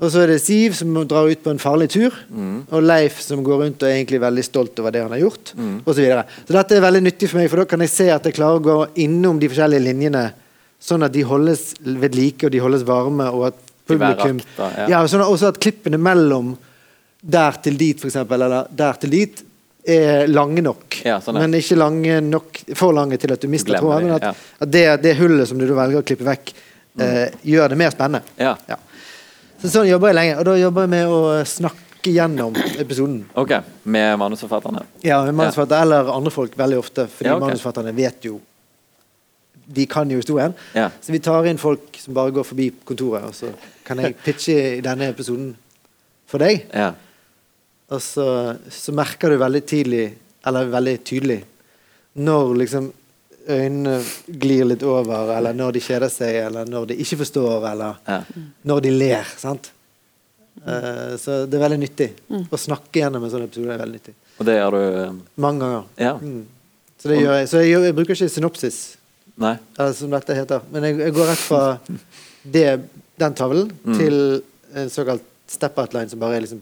Og 0.00 0.10
så 0.12 0.22
er 0.22 0.30
det 0.30 0.40
Siv 0.40 0.72
som 0.78 0.94
drar 1.10 1.26
ut 1.28 1.42
på 1.42 1.50
en 1.50 1.58
farlig 1.58 1.88
tur, 1.90 2.14
Mm. 2.30 2.66
og 2.70 2.82
Leif 2.82 3.20
som 3.20 3.42
går 3.44 3.58
rundt 3.64 3.82
og 3.82 3.88
er 3.88 3.96
egentlig 3.98 4.20
veldig 4.22 4.44
stolt 4.46 4.78
over 4.78 4.90
det 4.94 5.02
han 5.02 5.10
har 5.10 5.18
gjort, 5.18 5.52
Mm. 5.56 5.82
og 5.84 5.94
Så, 5.94 6.00
videre. 6.00 6.24
så 6.46 6.52
dette 6.52 6.76
er 6.76 6.80
veldig 6.80 7.02
nyttig 7.02 7.28
for 7.28 7.38
meg, 7.38 7.50
for 7.50 7.56
da 7.56 7.64
kan 7.64 7.80
jeg 7.80 7.90
se 7.90 8.08
at 8.10 8.22
jeg 8.24 8.34
klarer 8.34 8.60
å 8.60 8.62
gå 8.62 8.88
innom 8.96 9.40
de 9.40 9.48
forskjellige 9.48 9.82
linjene, 9.84 10.32
sånn 10.80 11.04
at 11.04 11.12
de 11.12 11.22
holdes 11.22 11.74
ved 11.84 12.14
like, 12.14 12.44
og 12.46 12.52
de 12.52 12.58
holdes 12.60 12.82
varme, 12.86 13.26
og 13.28 13.46
at 13.48 13.54
publikum 13.88 14.38
akt, 14.38 14.46
da, 14.56 14.70
ja. 14.78 14.86
ja, 14.88 15.02
og 15.02 15.08
sånn, 15.10 15.20
også 15.26 15.48
at 15.48 15.58
klippene 15.60 15.98
mellom 15.98 16.56
der 17.22 17.52
til 17.62 17.76
dit, 17.76 18.00
eksempel, 18.00 18.40
eller 18.42 18.66
der 18.72 18.92
til 18.94 19.10
dit, 19.10 19.42
er 19.84 20.26
lange 20.28 20.62
nok. 20.62 21.00
Ja, 21.04 21.18
sånn. 21.24 21.38
Men 21.40 21.54
ikke 21.56 21.76
lange 21.78 22.20
nok, 22.24 22.60
for 22.76 22.92
lange 22.96 23.16
til 23.20 23.32
at 23.32 23.40
du 23.40 23.48
mister 23.48 23.78
tråden. 23.80 24.10
At, 24.16 24.36
at 24.60 24.70
det, 24.70 24.84
det 25.02 25.16
hullet 25.20 25.48
som 25.48 25.58
du 25.60 25.66
velger 25.68 26.00
å 26.02 26.06
klippe 26.06 26.26
vekk, 26.26 26.52
eh, 27.00 27.30
gjør 27.46 27.72
det 27.72 27.78
mer 27.80 27.94
spennende. 27.94 28.22
Ja. 28.40 28.56
Så 29.60 29.70
sånn 29.72 29.88
jobber 29.88 30.12
jeg 30.12 30.18
lenge. 30.20 30.36
Og 30.40 30.44
da 30.50 30.58
jobber 30.60 30.86
jeg 30.86 30.92
med 30.96 31.06
å 31.14 31.20
snakke 31.48 32.12
gjennom 32.16 32.54
episoden. 32.80 33.22
OK. 33.36 33.50
Med 33.84 34.14
manusforfatterne. 34.20 34.84
Ja, 35.04 35.22
med 35.26 35.36
manusforfatter 35.36 35.82
eller 35.84 36.12
andre 36.14 36.32
folk 36.32 36.54
veldig 36.56 36.78
ofte, 36.80 37.04
fordi 37.12 37.28
Ja, 37.28 37.36
ok. 37.36 37.44
manusforfatterne 37.48 37.92
vet 37.96 38.24
jo 38.24 38.38
De 39.70 39.84
kan 39.86 40.08
jo 40.10 40.16
historien. 40.18 40.50
Ja. 40.74 40.88
Så 41.00 41.12
vi 41.14 41.20
tar 41.22 41.46
inn 41.46 41.58
folk 41.60 41.94
som 42.00 42.14
bare 42.16 42.32
går 42.34 42.42
forbi 42.42 42.72
kontoret, 42.84 43.22
og 43.28 43.34
så 43.36 43.52
kan 43.86 44.00
jeg 44.02 44.16
pitche 44.24 44.56
i 44.78 44.80
denne 44.82 45.12
episoden 45.12 45.52
for 46.26 46.42
deg. 46.42 46.64
Ja. 46.74 46.88
Og 47.90 48.02
så, 48.02 48.26
så 48.70 48.92
merker 48.94 49.32
du 49.34 49.40
veldig 49.40 49.62
tidlig, 49.66 50.04
eller 50.46 50.68
veldig 50.70 50.96
tydelig, 51.04 51.40
når 52.20 52.52
liksom 52.62 52.86
øynene 53.50 53.96
glir 54.40 54.68
litt 54.68 54.82
over, 54.86 55.32
eller 55.34 55.56
når 55.58 55.74
de 55.74 55.82
kjeder 55.82 56.12
seg, 56.12 56.36
eller 56.46 56.68
når 56.70 56.90
de 56.92 56.96
ikke 57.02 57.18
forstår, 57.24 57.66
eller 57.72 57.96
ja. 58.06 58.20
når 58.70 58.84
de 58.86 58.92
ler. 58.94 59.32
sant? 59.40 59.72
Uh, 60.60 61.16
så 61.18 61.40
det 61.48 61.56
er 61.58 61.64
veldig 61.64 61.80
nyttig. 61.82 62.08
Å 62.52 62.58
snakke 62.60 63.00
gjennom 63.02 63.24
en 63.26 63.32
sånn 63.32 63.46
episode 63.48 63.74
er 63.74 63.80
veldig 63.80 63.98
nyttig. 63.98 64.14
Og 64.40 64.46
det 64.48 64.56
gjør 64.58 64.76
du 64.76 64.80
eh, 65.02 65.12
Mange 65.44 65.64
ganger. 65.66 65.84
Ja. 66.00 66.14
Mm. 66.20 66.40
Så, 67.00 67.08
det 67.10 67.18
gjør 67.20 67.36
jeg. 67.40 67.48
så 67.50 67.60
jeg, 67.62 67.70
gjør, 67.72 67.84
jeg 67.88 67.96
bruker 67.98 68.16
ikke 68.18 68.30
synopsis, 68.36 68.78
Nei. 69.40 69.54
eller 69.78 69.94
som 69.96 70.12
dette 70.14 70.36
heter. 70.36 70.66
Men 70.72 70.86
jeg, 70.86 70.98
jeg 71.06 71.14
går 71.16 71.30
rett 71.32 71.42
fra 71.42 71.62
det, 72.56 72.66
den 73.20 73.36
tavlen 73.38 73.70
Mm. 73.82 73.96
til 73.98 74.16
en 74.78 74.90
såkalt 74.92 75.24
step-outline, 75.50 76.10
som 76.12 76.20
bare 76.22 76.36
er 76.38 76.44
liksom 76.44 76.60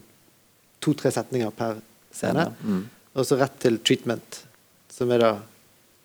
to-tre 0.83 1.11
setninger 1.11 1.51
per 1.55 1.79
scene. 2.15 2.47
Mm. 2.63 2.83
Og 3.15 3.25
så 3.27 3.37
rett 3.39 3.57
til 3.61 3.79
treatment, 3.83 4.41
som 4.93 5.11
er 5.11 5.23
da 5.23 5.31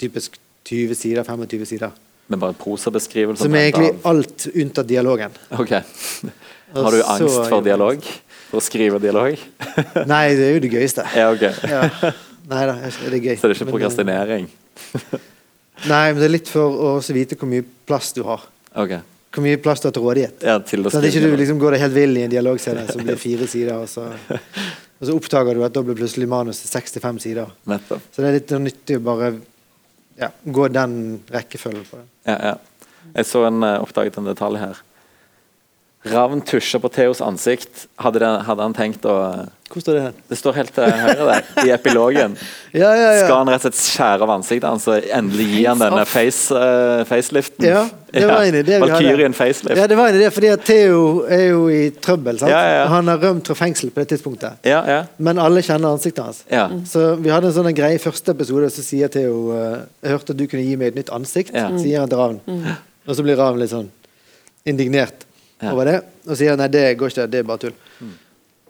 typisk 0.01 0.39
20 0.67 0.95
sider, 0.99 1.27
25 1.27 1.67
sider. 1.69 1.93
Men 2.33 2.41
bare 2.41 2.57
prosabeskrivelse. 2.57 3.45
Som 3.45 3.55
er 3.55 3.69
egentlig 3.69 3.91
alt 4.09 4.47
unntatt 4.55 4.89
dialogen. 4.89 5.35
OK. 5.53 5.75
Har 6.75 6.91
du 6.91 6.99
så 7.01 7.11
angst 7.15 7.37
for 7.37 7.59
jeg- 7.61 7.67
dialog? 7.69 8.07
For 8.51 8.61
å 8.61 8.65
skrive 8.65 8.99
dialog? 9.03 9.39
Nei, 10.11 10.25
det 10.37 10.49
er 10.49 10.57
jo 10.57 10.63
det 10.65 10.73
gøyeste. 10.73 11.05
Ja, 11.21 11.31
OK. 11.35 11.45
Ja. 11.69 12.13
Nei 12.45 12.65
da, 12.69 12.75
det 12.85 13.09
er 13.09 13.23
gøy. 13.25 13.37
Så 13.41 13.49
det 13.49 13.55
er 13.55 13.61
ikke 13.61 13.71
prokrastinering? 13.73 14.49
eh, 14.51 15.15
Nei, 15.89 16.05
men 16.13 16.21
det 16.21 16.27
er 16.29 16.33
litt 16.35 16.51
for 16.53 16.77
å 16.77 16.91
vite 17.17 17.37
hvor 17.41 17.49
mye 17.51 17.65
plass 17.89 18.13
du 18.17 18.23
har. 18.27 18.45
OK. 18.79 18.93
Hvor 19.35 19.43
mye 19.43 19.59
plass 19.59 19.83
du 19.83 19.89
har 19.89 19.95
til 19.97 20.05
rådighet. 20.05 20.45
Ja, 20.47 20.59
til 20.63 20.85
å 20.87 20.93
Sånn 20.93 21.03
at 21.03 21.11
ikke 21.11 21.25
du 21.27 21.37
liksom 21.41 21.59
går 21.63 21.75
deg 21.75 21.83
helt 21.83 21.97
vill 21.97 22.21
i 22.21 22.23
en 22.27 22.33
dialogscene 22.33 22.85
som 22.91 23.03
blir 23.03 23.19
fire 23.19 23.49
sider, 23.51 23.81
og 23.83 23.91
så, 23.91 24.07
og 25.01 25.09
så 25.09 25.17
oppdager 25.17 25.59
du 25.59 25.65
at 25.67 25.75
da 25.75 25.83
blir 25.87 25.99
plutselig 25.99 26.29
manuset 26.31 26.71
65 26.71 27.19
sider. 27.25 27.51
Nettopp. 27.71 28.07
Så 28.15 28.23
det 28.23 28.31
er 28.31 28.39
litt 28.39 28.55
nyttig 28.63 29.01
å 29.01 29.05
bare 29.11 29.33
ja, 30.21 30.31
gå 30.45 30.69
den 30.71 30.97
rekkefølgen 31.35 31.87
på 31.89 31.99
det. 31.99 32.07
Ja, 32.31 32.39
ja. 32.53 32.57
Jeg 33.15 33.29
så 33.29 33.43
en, 33.49 33.63
eh, 33.67 33.81
oppdaget 33.83 34.17
en 34.21 34.31
detalj 34.31 34.63
her. 34.63 34.79
Ravn 36.05 36.43
tusja 36.45 36.79
på 36.83 36.89
Theos 36.93 37.21
ansikt. 37.25 37.87
Hadde, 37.97 38.21
det, 38.21 38.29
hadde 38.45 38.65
han 38.67 38.75
tenkt 38.77 39.07
å 39.09 39.15
Hvor 39.71 39.81
står 39.81 39.97
det 39.97 40.03
her? 40.05 40.17
Det 40.29 40.37
står 40.37 40.57
helt 40.59 40.73
til 40.77 40.85
høyre 40.85 41.25
der, 41.31 41.47
i 41.65 41.71
epilogen. 41.73 42.35
Ja, 42.75 42.89
ja, 42.99 43.11
ja. 43.15 43.23
Skal 43.23 43.37
han 43.39 43.49
rett 43.53 43.63
og 43.63 43.71
slett 43.71 43.79
skjære 43.79 44.27
av 44.27 44.31
ansiktet 44.35 44.67
hans 44.67 44.85
og 44.91 45.05
endelig 45.15 45.45
gi 45.53 45.61
han 45.63 45.79
denne 45.79 46.03
face, 46.11 46.51
uh, 46.51 47.05
faceliften? 47.07 47.63
Ja, 47.69 47.85
det 48.11 48.25
var 48.27 48.43
en 48.49 48.57
idé 48.59 48.65
vi 48.67 48.79
hadde. 48.81 48.89
Valkyrien 48.91 49.37
facelift. 49.39 49.79
Ja, 49.79 49.87
det 49.87 49.99
var 50.01 50.11
en 50.11 50.19
idé, 50.19 50.31
fordi 50.35 50.51
at 50.51 50.65
Theo 50.67 51.05
er 51.31 51.45
jo 51.53 51.61
i 51.71 51.85
trøbbel. 52.03 52.41
sant? 52.43 52.51
Han 52.91 53.13
har 53.13 53.23
rømt 53.23 53.47
fra 53.47 53.57
fengsel 53.63 53.93
på 53.95 54.03
det 54.03 54.11
tidspunktet. 54.17 54.59
Ja, 54.67 54.81
ja. 54.91 54.99
Men 55.23 55.39
alle 55.39 55.63
kjenner 55.63 55.95
ansiktet 55.95 56.25
hans. 56.27 56.43
Ja. 56.51 56.67
Så 56.91 57.13
vi 57.23 57.31
hadde 57.31 57.53
en 57.53 57.57
sånn 57.61 57.71
greie 57.79 58.01
i 58.01 58.03
første 58.03 58.35
episode, 58.35 58.73
så 58.75 58.83
sier 58.83 59.13
Theo 59.15 59.39
eh, 59.55 59.77
Jeg 60.03 60.17
hørte 60.17 60.35
at 60.35 60.43
du 60.43 60.49
kunne 60.51 60.67
gi 60.67 60.75
meg 60.83 60.91
et 60.93 60.99
nytt 61.05 61.15
ansikt, 61.15 61.55
sier 61.55 62.03
han 62.03 62.11
til 62.11 62.19
Ravn. 62.21 62.43
Og 63.07 63.15
så 63.15 63.23
blir 63.23 63.39
Ravn 63.39 63.63
litt 63.63 63.71
sånn 63.73 63.89
indignert. 64.67 65.23
Over 65.73 65.89
det, 65.89 65.97
og 66.29 66.39
sier 66.39 66.61
nei, 66.61 66.69
det 66.73 66.85
går 67.01 67.15
ikke, 67.15 67.27
det 67.33 67.41
er 67.41 67.49
bare 67.49 67.67
tull. 67.67 67.79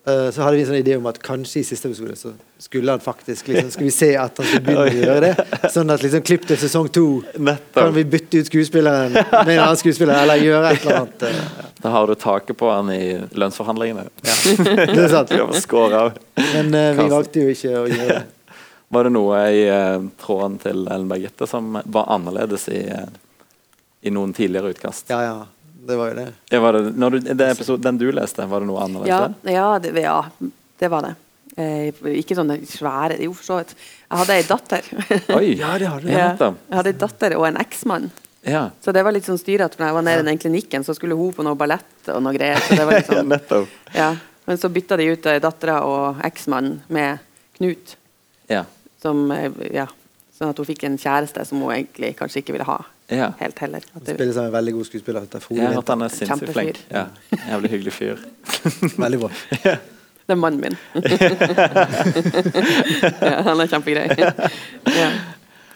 Eh, 0.06 0.30
så 0.30 0.42
hadde 0.42 0.58
vi 0.58 0.64
en 0.66 0.68
sånn 0.68 0.82
idé 0.82 0.96
om 0.98 1.06
at 1.08 1.16
kanskje 1.24 1.62
i 1.62 1.64
siste 1.64 1.88
episode 1.88 2.12
så 2.20 2.34
skulle 2.60 2.92
han 2.92 3.00
faktisk 3.00 3.46
liksom, 3.48 3.70
Skal 3.72 3.86
vi 3.86 3.92
se 3.94 4.10
at 4.20 4.36
han 4.36 4.48
skulle 4.50 4.66
begynne 4.66 4.82
å 4.84 4.98
gjøre 5.06 5.20
det? 5.30 5.68
Sånn 5.72 5.92
at 5.94 6.04
liksom 6.04 6.24
klipp 6.28 6.44
til 6.50 6.58
sesong 6.60 6.90
to 6.92 7.04
kan 7.72 7.94
vi 7.94 8.04
bytte 8.12 8.42
ut 8.42 8.50
skuespilleren 8.50 9.16
med 9.16 9.54
en 9.54 9.62
annen 9.64 9.80
skuespiller, 9.80 10.18
eller 10.26 10.44
gjøre 10.44 10.74
et 10.74 10.84
eller 10.84 11.00
annet. 11.06 11.24
Uh, 11.24 11.62
Da 11.84 11.92
har 11.92 12.08
du 12.08 12.14
taket 12.16 12.56
på 12.56 12.68
han 12.68 12.88
i 12.92 13.16
lønnsforhandlingene. 13.36 14.06
Det 14.24 15.02
er 15.02 15.10
sant. 15.12 15.32
Men 15.32 16.70
uh, 16.72 16.92
vi 16.96 17.08
valgte 17.12 17.44
jo 17.44 17.56
ikke 17.56 17.72
å 17.72 17.82
gjøre 17.88 18.06
det. 18.12 18.22
Var 18.94 19.08
det 19.08 19.12
noe 19.12 19.40
i 19.52 19.64
tråden 20.20 20.60
til 20.62 20.84
Ellen 20.84 21.08
Bergitte 21.10 21.48
som 21.50 21.80
var 21.82 22.12
annerledes 22.12 22.68
i, 22.72 22.84
i 24.04 24.12
noen 24.12 24.36
tidligere 24.36 24.72
utkast? 24.76 25.08
Ja, 25.12 25.20
ja. 25.24 25.36
Det 25.84 25.96
var 26.00 26.10
jo 26.12 26.16
det. 26.18 26.26
Ja, 26.50 26.60
var 26.64 26.76
det, 26.78 26.82
når 26.96 27.10
du, 27.10 27.18
det 27.34 27.50
episode, 27.52 27.82
den 27.84 27.98
du 28.00 28.06
leste, 28.14 28.46
var 28.48 28.62
det 28.64 28.68
noe 28.70 28.82
annerledes 28.84 29.10
Ja, 29.12 29.20
der? 29.28 29.52
ja, 29.52 29.68
det, 29.84 29.92
ja, 30.02 30.50
det 30.80 30.90
var 30.92 31.06
det. 31.08 31.14
Eh, 31.60 32.02
ikke 32.18 32.34
sånne 32.34 32.56
svære 32.66 33.20
Jo, 33.22 33.30
for 33.36 33.46
så 33.46 33.58
vidt. 33.60 33.74
Jeg 34.08 34.18
hadde 34.22 34.36
ei 34.40 34.46
datter. 34.48 34.88
Oi! 35.38 35.48
Ja, 35.60 35.74
det 35.78 35.90
har 35.90 36.00
du. 36.02 36.08
Ja, 36.10 36.28
jeg 36.40 36.78
hadde 36.78 36.92
ei 36.94 36.98
datter 37.04 37.36
og 37.38 37.46
en 37.50 37.60
eksmann. 37.60 38.08
Ja, 38.44 38.66
Så 38.84 38.92
det 38.92 39.00
var 39.06 39.14
litt 39.16 39.24
sånn 39.24 39.38
styrete. 39.40 39.78
Når 39.80 39.86
jeg 39.88 39.96
var 39.96 40.04
nede 40.04 40.24
i 40.24 40.28
den 40.28 40.40
klinikken, 40.42 40.84
så 40.84 40.92
skulle 40.96 41.16
hun 41.16 41.32
på 41.32 41.44
noe 41.46 41.56
ballett 41.56 42.10
og 42.12 42.20
noe 42.24 42.34
greier. 42.36 42.60
Så 42.60 42.76
det 42.76 42.84
var 42.88 42.98
litt 42.98 43.12
sånn, 43.52 43.68
ja. 43.96 44.10
Men 44.44 44.58
så 44.60 44.68
bytta 44.68 44.98
de 45.00 45.06
ut 45.14 45.26
eh, 45.30 45.38
dattera 45.40 45.78
og 45.88 46.18
eksmannen 46.26 46.82
med 46.92 47.22
Knut. 47.56 47.94
Ja. 48.50 48.64
Som, 49.00 49.30
eh, 49.32 49.48
ja, 49.72 49.86
sånn 50.36 50.50
at 50.52 50.58
hun 50.60 50.66
fikk 50.68 50.84
en 50.88 50.98
kjæreste 51.00 51.44
som 51.48 51.62
hun 51.64 51.72
egentlig 51.72 52.12
kanskje 52.18 52.42
ikke 52.42 52.56
ville 52.58 52.66
ha 52.68 52.80
ja. 53.08 53.32
helt 53.38 53.58
heller. 53.58 53.78
At 53.94 54.06
Han 54.06 54.14
spiller 54.14 54.32
som 54.32 54.44
en 54.48 54.52
veldig 54.52 54.72
god 54.74 54.86
skuespiller. 54.88 55.26
Jeg 55.50 55.66
har 55.74 55.82
han 55.88 56.02
er 56.02 56.08
sinnssykt 56.08 56.52
flink. 56.52 56.78
Ja. 56.90 57.06
Jævlig 57.50 57.70
hyggelig 57.70 57.92
fyr. 57.92 58.16
Veldig 59.04 59.20
bra. 59.20 59.30
det 60.24 60.32
er 60.32 60.40
mannen 60.40 60.60
min. 60.60 60.76
ja, 63.20 63.42
han 63.44 63.60
er 63.60 63.66
kjempegrei. 63.68 64.08
ja. 65.02 65.10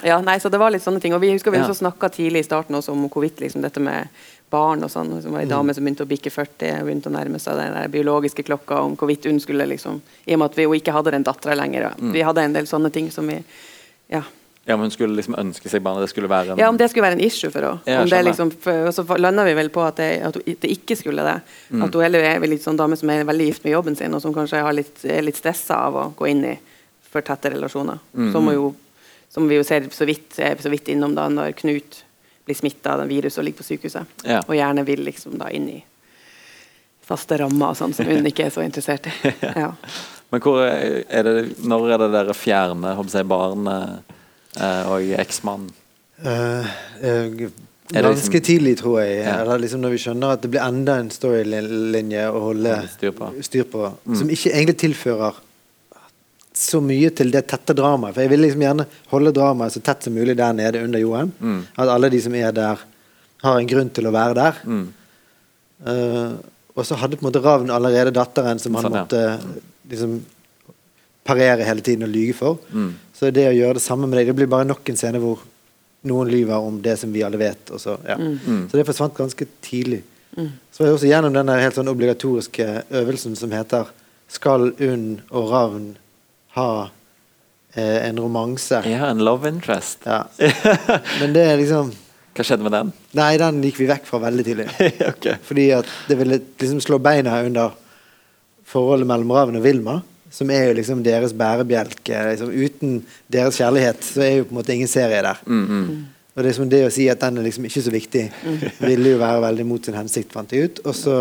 ja, 0.08 0.18
nei, 0.24 0.38
så 0.40 0.48
det 0.52 0.60
var 0.60 0.70
litt 0.74 0.84
sånne 0.84 1.00
ting. 1.02 1.14
Og 1.16 1.20
vi 1.22 1.32
husker 1.34 1.50
vi 1.54 1.58
Ja. 1.60 1.66
også 1.66 1.78
snakka 1.82 2.08
tidlig 2.14 2.40
i 2.44 2.48
starten 2.48 2.74
også 2.78 2.92
om 2.94 3.08
hvorvidt 3.10 3.40
liksom, 3.44 3.62
dette 3.64 3.80
med 3.82 4.08
barn 4.50 4.84
og 4.86 4.90
sånn. 4.92 5.12
Som 5.22 5.32
var 5.36 5.42
Mm. 5.42 5.44
ei 5.44 5.50
dame 5.52 5.74
som 5.74 5.84
begynte 5.84 6.04
å 6.06 6.08
bikke 6.08 6.30
40, 6.32 6.84
begynte 6.86 7.10
å 7.10 7.12
nærme 7.12 7.38
seg 7.40 7.56
den 7.60 7.74
der 7.74 7.88
biologiske 7.92 8.42
klokka 8.48 8.80
om 8.86 8.96
hvorvidt 8.96 9.24
hun 9.28 9.40
skulle 9.40 9.66
liksom 9.68 10.00
I 10.26 10.34
og 10.34 10.38
med 10.38 10.50
at 10.50 10.56
vi 10.56 10.62
jo 10.64 10.72
ikke 10.72 10.92
hadde 10.96 11.10
den 11.12 11.22
dattera 11.24 11.54
lenger. 11.54 11.80
ja. 11.82 11.92
Mm. 11.98 12.12
Vi 12.12 12.22
hadde 12.22 12.42
en 12.42 12.52
del 12.56 12.66
sånne 12.66 12.90
ting 12.92 13.10
som 13.10 13.26
vi 13.26 13.42
ja. 14.10 14.22
Ja, 14.68 14.76
men 14.76 14.84
Hun 14.84 14.90
skulle 14.92 15.16
liksom 15.16 15.34
ønske 15.40 15.70
seg 15.72 15.80
barn. 15.80 16.02
Det 16.04 16.10
skulle 16.12 16.28
være 16.28 16.52
en 16.52 16.58
Ja, 16.60 16.68
om 16.68 16.76
det 16.76 16.90
skulle 16.92 17.06
være 17.06 17.16
en 17.16 17.24
issue 17.24 17.48
for 17.48 17.64
henne. 17.64 17.80
Ja, 17.88 18.02
Om 18.02 18.10
det 18.12 18.18
liksom, 18.26 18.50
for, 18.52 18.90
så 18.92 19.04
landa 19.16 19.46
vi 19.46 19.54
vel 19.56 19.70
på 19.72 19.80
at 19.80 19.96
det, 19.96 20.08
at 20.28 20.36
det 20.44 20.72
ikke 20.74 20.96
skulle 20.98 21.24
det. 21.24 21.38
Mm. 21.70 21.86
At 21.86 21.94
hun 21.96 22.04
heller 22.04 22.26
er 22.28 22.44
litt 22.44 22.66
sånn 22.66 22.76
dame 22.76 22.98
som 23.00 23.08
er 23.08 23.24
veldig 23.24 23.46
gift 23.46 23.64
med 23.64 23.72
jobben 23.72 23.96
sin, 23.96 24.12
og 24.12 24.20
som 24.20 24.34
kanskje 24.36 24.60
har 24.66 24.76
litt, 24.76 25.00
er 25.08 25.24
litt 25.24 25.40
stressa 25.40 25.78
av 25.86 25.96
å 25.96 26.04
gå 26.18 26.28
inn 26.28 26.44
i 26.50 26.52
for 27.08 27.24
tette 27.24 27.54
relasjoner. 27.54 28.02
Mm. 28.12 28.28
Som, 28.34 28.50
jo, 28.52 28.74
som 29.32 29.48
vi 29.48 29.56
jo 29.56 29.64
ser 29.64 29.88
så 29.96 30.04
vidt, 30.04 30.36
så 30.36 30.74
vidt 30.74 30.92
innom 30.92 31.16
da 31.16 31.30
når 31.32 31.56
Knut 31.62 32.02
blir 32.44 32.60
smitta 32.60 32.98
av 32.98 33.08
viruset 33.08 33.40
og 33.40 33.48
ligger 33.48 33.62
på 33.62 33.68
sykehuset. 33.70 34.20
Ja. 34.28 34.42
Og 34.44 34.52
gjerne 34.56 34.84
vil 34.84 35.00
liksom 35.08 35.40
da 35.40 35.48
inn 35.48 35.70
i 35.72 35.78
faste 37.08 37.40
rammer 37.40 37.72
og 37.72 37.80
sånn, 37.80 37.96
som 37.96 38.08
hun 38.08 38.28
ikke 38.28 38.50
er 38.50 38.52
så 38.52 38.64
interessert 38.66 39.08
i. 39.08 39.34
Ja. 39.64 39.72
Men 40.28 40.42
hvor 40.44 40.60
er 40.60 41.24
det, 41.24 41.34
når 41.64 41.86
er 41.94 42.02
det 42.02 42.08
dere 42.12 42.36
fjerner 42.36 42.98
barnet 43.24 44.16
og 44.56 45.02
eksmannen? 45.18 45.70
Eh, 46.24 46.66
eh, 47.00 47.28
ganske 47.92 48.32
liksom- 48.32 48.42
tidlig, 48.44 48.76
tror 48.78 49.00
jeg. 49.00 49.24
Ja. 49.24 49.40
Eller 49.42 49.58
liksom 49.58 49.80
Når 49.80 49.90
vi 49.90 49.98
skjønner 49.98 50.32
at 50.32 50.42
det 50.42 50.50
blir 50.50 50.60
enda 50.66 50.96
en 50.98 51.10
storylinje 51.10 52.24
å 52.32 52.40
holde 52.40 52.88
Styr 52.96 53.12
på. 53.12 53.32
styr 53.42 53.64
på 53.64 53.92
Mm. 54.06 54.16
som 54.18 54.28
ikke 54.28 54.52
egentlig 54.52 54.76
tilfører 54.78 55.34
så 56.54 56.80
mye 56.82 57.10
til 57.14 57.30
det 57.30 57.46
tette 57.46 57.74
dramaet. 57.74 58.14
For 58.14 58.20
jeg 58.22 58.30
vil 58.30 58.40
liksom 58.40 58.60
gjerne 58.60 58.86
holde 59.10 59.32
dramaet 59.32 59.72
så 59.72 59.80
tett 59.82 60.02
som 60.02 60.12
mulig 60.14 60.36
der 60.36 60.52
nede 60.52 60.82
under 60.82 60.98
jorden. 60.98 61.32
Mm. 61.40 61.62
At 61.78 61.88
alle 61.88 62.10
de 62.10 62.20
som 62.20 62.34
er 62.34 62.50
der, 62.52 62.78
har 63.44 63.58
en 63.60 63.66
grunn 63.68 63.90
til 63.90 64.04
å 64.04 64.10
være 64.12 64.34
der. 64.34 64.52
Mm. 64.66 64.88
Uh, 65.86 66.32
og 66.76 66.84
så 66.84 66.96
hadde 66.96 67.16
på 67.16 67.22
en 67.24 67.30
måte 67.32 67.42
Ravn 67.44 67.70
allerede 67.70 68.10
datteren 68.12 68.58
som 68.58 68.74
han 68.74 68.84
Sånn, 68.84 68.92
ja. 68.94 69.04
måtte 69.04 69.40
liksom 69.88 70.20
parere 71.28 71.66
hele 71.68 71.84
tiden 71.84 72.08
og 72.08 72.12
lyge 72.12 72.34
for. 72.38 72.58
Mm. 72.72 72.90
Så 73.14 73.30
det 73.34 73.46
å 73.50 73.56
gjøre 73.56 73.76
det 73.78 73.84
samme 73.84 74.08
med 74.08 74.20
deg, 74.20 74.32
det 74.32 74.38
blir 74.38 74.50
bare 74.50 74.68
nok 74.68 74.88
en 74.88 74.98
scene 74.98 75.20
hvor 75.22 75.44
noen 76.08 76.30
lyver 76.30 76.62
om 76.64 76.78
det 76.82 76.94
som 77.00 77.12
vi 77.12 77.24
alle 77.26 77.40
vet. 77.40 77.70
Og 77.74 77.82
så, 77.82 77.98
ja. 78.08 78.16
Mm. 78.16 78.68
så 78.70 78.78
det 78.78 78.86
forsvant 78.88 79.16
ganske 79.18 79.48
tidlig. 79.64 80.02
Så 80.70 80.82
var 80.82 80.90
jeg 80.90 80.96
også 80.98 81.08
gjennom 81.10 81.34
den 81.34 81.50
helt 81.50 81.78
sånn 81.78 81.90
obligatoriske 81.90 82.66
øvelsen 83.00 83.34
som 83.38 83.54
heter 83.54 83.88
Skal 84.30 84.70
Unn 84.84 85.06
og 85.34 85.48
Ravn 85.50 85.88
ha 86.54 86.68
eh, 87.74 88.04
en 88.06 88.20
romanse? 88.22 88.82
Ja, 88.86 89.08
en 89.08 89.24
love 89.24 89.50
interest. 89.50 90.06
Ja. 90.06 90.26
Men 91.20 91.34
det 91.34 91.46
er 91.48 91.58
liksom 91.58 91.90
Hva 92.36 92.46
skjedde 92.46 92.68
med 92.68 92.76
den? 92.76 92.92
Nei, 93.18 93.32
den 93.40 93.58
gikk 93.66 93.80
vi 93.80 93.88
vekk 93.90 94.06
fra 94.06 94.20
veldig 94.28 94.44
tidlig. 94.46 94.68
okay. 95.10 95.40
Fordi 95.42 95.66
at 95.80 95.90
det 96.06 96.20
ville 96.20 96.38
liksom 96.60 96.84
slå 96.84 97.00
beina 97.02 97.40
under 97.42 97.74
forholdet 98.68 99.08
mellom 99.10 99.32
Ravn 99.34 99.58
og 99.58 99.64
Vilma, 99.64 99.96
som 100.30 100.50
er 100.52 100.68
jo 100.68 100.76
liksom 100.78 101.02
deres 101.04 101.34
bærebjelke. 101.36 102.20
Liksom, 102.30 102.52
uten 102.52 103.00
deres 103.32 103.58
kjærlighet 103.60 104.04
så 104.04 104.24
er 104.24 104.32
jo 104.38 104.46
på 104.48 104.54
en 104.54 104.60
måte 104.60 104.74
ingen 104.74 104.90
serie 104.90 105.22
der. 105.24 105.42
Mm, 105.46 105.64
mm. 105.64 106.06
Og 106.38 106.44
det, 106.46 106.54
som 106.54 106.70
det 106.70 106.84
å 106.86 106.94
si 106.94 107.08
at 107.10 107.20
den 107.24 107.40
er 107.40 107.48
liksom 107.48 107.66
ikke 107.66 107.82
så 107.82 107.92
viktig, 107.92 108.24
ville 108.78 109.14
jo 109.14 109.18
være 109.18 109.42
veldig 109.42 109.64
mot 109.66 109.84
sin 109.84 109.96
hensikt, 109.98 110.30
fant 110.36 110.52
jeg 110.54 110.68
ut. 110.68 110.80
Og 110.86 110.94
så 110.94 111.16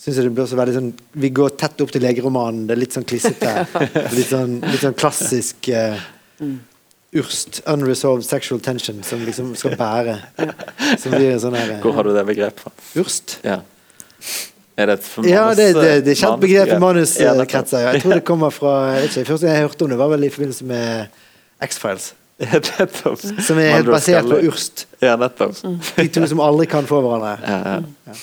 syns 0.00 0.16
jeg 0.16 0.30
det 0.30 0.32
blir 0.32 0.48
så 0.48 0.56
veldig 0.56 0.76
sånn 0.78 0.88
Vi 1.20 1.28
går 1.36 1.58
tett 1.60 1.82
opp 1.84 1.92
til 1.92 2.04
legeromanen. 2.06 2.62
Det 2.68 2.76
er 2.76 2.80
litt 2.80 2.96
sånn 2.96 3.04
klissete. 3.08 3.66
Litt 4.16 4.30
sånn, 4.30 4.60
litt 4.64 4.80
sånn 4.80 4.96
klassisk 4.96 5.68
uh, 5.74 6.00
Urst. 7.20 7.60
Unresolved 7.68 8.24
sexual 8.24 8.62
tension 8.64 9.02
som 9.04 9.26
liksom 9.26 9.52
skal 9.58 9.76
bære. 9.76 10.16
Som 10.96 11.16
blir 11.16 11.34
en 11.34 11.42
sånn 11.42 11.58
her 11.58 11.76
Hvor 11.82 11.98
har 11.98 12.06
du 12.06 12.14
det 12.14 12.24
begrepet 12.28 12.64
fra? 12.64 12.72
Urst. 13.02 13.40
Ja. 13.44 13.60
Er 14.78 14.86
det 14.86 14.98
et 14.98 15.08
manus, 15.16 15.30
Ja, 15.30 15.48
det, 15.54 15.66
det, 15.74 15.88
det 16.06 16.14
er 16.14 16.20
kjent 16.20 16.40
begrep 16.40 16.70
i 16.70 16.74
Ja, 16.74 16.78
manuskretser. 16.82 17.84
Jeg 17.88 18.02
tror 18.04 18.14
det 18.16 18.24
kommer 18.24 18.54
fra 18.54 18.74
ikke, 19.02 19.24
Første 19.28 19.46
gang 19.46 19.56
jeg 19.56 19.68
hørte 19.68 19.86
om 19.86 19.92
det, 19.92 19.98
var 19.98 20.12
vel 20.14 20.24
i 20.24 20.32
forbindelse 20.32 20.64
med 20.70 21.22
X-Files. 21.68 22.12
Ja. 22.40 22.56
Som 23.44 23.58
er 23.60 23.74
helt 23.74 23.90
basert 23.92 24.24
på 24.24 24.38
urst. 24.48 24.86
Ja, 25.04 25.12
nettopp. 25.20 25.58
De 25.60 26.06
to 26.08 26.22
som 26.24 26.40
aldri 26.40 26.64
kan 26.72 26.86
få 26.88 27.02
hverandre. 27.04 27.34
Ja, 27.44 27.74
ja. 28.08 28.14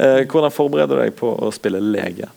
Eh, 0.00 0.20
hvordan 0.30 0.54
forbereder 0.54 0.94
du 0.94 1.02
deg 1.02 1.16
på 1.18 1.32
å 1.34 1.50
spille 1.50 1.80
lege? 1.82 2.30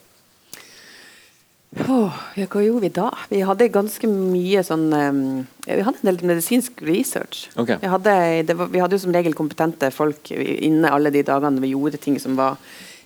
Oh, 1.90 2.14
ja, 2.38 2.46
hva 2.46 2.60
gjorde 2.62 2.84
vi 2.84 2.90
da? 2.94 3.08
Vi 3.30 3.40
hadde 3.42 3.66
ganske 3.74 4.06
mye 4.06 4.60
sånn 4.62 4.84
um, 4.94 5.22
Vi 5.66 5.82
hadde 5.82 6.04
en 6.04 6.10
del 6.10 6.20
medisinsk 6.30 6.82
research. 6.86 7.48
Okay. 7.58 7.80
Hadde, 7.90 8.14
det 8.46 8.54
var, 8.58 8.70
vi 8.70 8.82
hadde 8.82 8.94
jo 8.94 9.02
som 9.02 9.14
regel 9.14 9.34
kompetente 9.34 9.90
folk 9.94 10.30
inne 10.34 10.92
alle 10.94 11.10
de 11.14 11.24
dagene 11.26 11.62
vi 11.64 11.72
gjorde 11.72 11.98
ting 12.02 12.18
som 12.22 12.38
var 12.38 12.60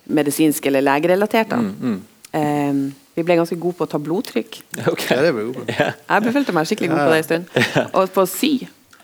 medisinsk 0.09 0.67
eller 0.71 0.85
legerelatert. 0.87 1.53
Mm, 1.53 1.75
mm. 1.81 1.99
Um, 2.39 2.81
vi 3.19 3.25
ble 3.27 3.35
ganske 3.41 3.57
gode 3.59 3.75
på 3.79 3.87
å 3.87 3.91
ta 3.91 3.99
blodtrykk. 3.99 4.61
Okay. 4.93 5.17
Ja, 5.17 5.23
det 5.27 5.35
var 5.35 5.47
jo 5.47 5.53
bra. 5.57 5.65
Jeg 5.69 6.27
befølte 6.29 6.55
meg 6.57 6.69
skikkelig 6.71 6.91
god 6.93 7.01
på 7.05 7.13
det 7.15 7.23
en 7.23 7.29
stund. 7.29 7.63
Og 7.99 8.13
på 8.15 8.25
å 8.25 8.29
sy. 8.31 8.53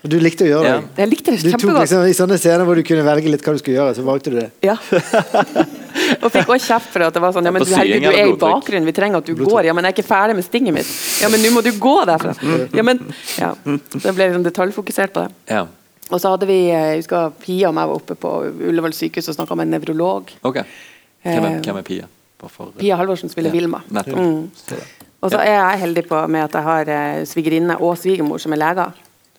Du 0.05 0.19
likte 0.21 0.45
å 0.45 0.49
gjøre 0.51 0.69
Ja. 0.69 0.73
det? 0.85 1.01
Jeg 1.01 1.09
likte 1.09 1.31
det 1.33 1.39
Du 1.41 1.47
tok 1.49 1.63
kjempegodt. 1.63 1.81
liksom 1.81 2.03
I 2.05 2.13
sånne 2.13 2.35
scener 2.37 2.67
hvor 2.67 2.77
du 2.77 2.83
kunne 2.85 3.01
velge 3.07 3.31
litt 3.33 3.41
hva 3.41 3.55
du 3.55 3.61
skulle 3.61 3.79
gjøre, 3.79 3.95
så 3.97 4.03
valgte 4.05 4.33
du 4.33 4.37
det. 4.37 4.49
Ja. 4.61 4.75
og 6.21 6.27
fikk 6.29 6.51
også 6.53 6.67
kjeft 6.67 6.91
for 6.93 7.05
at 7.07 7.15
det 7.17 7.23
var 7.23 7.33
sånn 7.33 7.47
Ja, 7.49 7.53
men 7.55 7.65
du, 7.65 7.71
herregud, 7.73 8.05
du 8.05 8.11
er 8.13 8.29
i 8.29 8.35
bakgrunnen, 8.45 8.85
vi 8.85 8.93
trenger 8.95 9.23
at 9.23 9.29
du 9.31 9.33
går. 9.39 9.65
Ja, 9.65 9.73
men 9.73 9.87
jeg 9.87 9.95
er 9.95 9.97
ikke 9.97 10.07
ferdig 10.11 10.35
med 10.37 10.45
stinget 10.45 10.77
mitt. 10.77 10.91
Ja, 11.23 11.31
men 11.33 11.41
nå 11.41 11.49
må 11.57 11.63
du 11.65 11.71
gå 11.81 11.95
derfra. 12.07 12.35
Ja, 12.77 12.85
men 12.85 13.01
ja. 13.39 13.49
Så 13.65 14.03
jeg 14.05 14.13
ble 14.19 14.29
liksom 14.29 14.45
detaljfokusert 14.45 15.15
på 15.17 15.25
det. 15.25 15.33
ja. 15.57 15.65
Og 16.13 16.19
så 16.21 16.29
hadde 16.29 16.45
vi 16.45 16.67
jeg 16.67 16.99
husker 16.99 17.31
Pia 17.41 17.71
og 17.71 17.73
meg 17.73 17.87
var 17.89 17.97
oppe 17.97 18.13
på 18.21 18.29
Ullevål 18.69 18.93
sykehus 18.93 19.31
og 19.31 19.39
snakka 19.39 19.55
med 19.57 19.65
en 19.65 19.71
nevrolog. 19.79 20.29
Ok. 20.45 20.59
Hvem 21.25 21.43
er, 21.47 21.55
Eh, 21.57 21.61
hvem 21.65 21.77
er 21.81 21.85
Pia? 21.87 22.05
For- 22.45 22.71
Pia 22.77 22.95
Halvorsen 22.99 23.29
spiller 23.31 23.49
Ja, 23.49 23.55
Vilma. 23.57 23.79
Mm. 23.89 24.51
Og 25.21 25.31
så 25.31 25.39
er 25.41 25.55
jeg 25.55 25.79
heldig 25.81 26.03
på 26.07 26.19
med 26.29 26.43
at 26.45 26.53
jeg 26.53 26.61
har 26.63 26.81
uh, 26.91 27.23
svigerinne 27.25 27.77
og 27.81 27.97
svigermor 27.97 28.37
som 28.43 28.53
er 28.53 28.59
leger. 28.61 28.91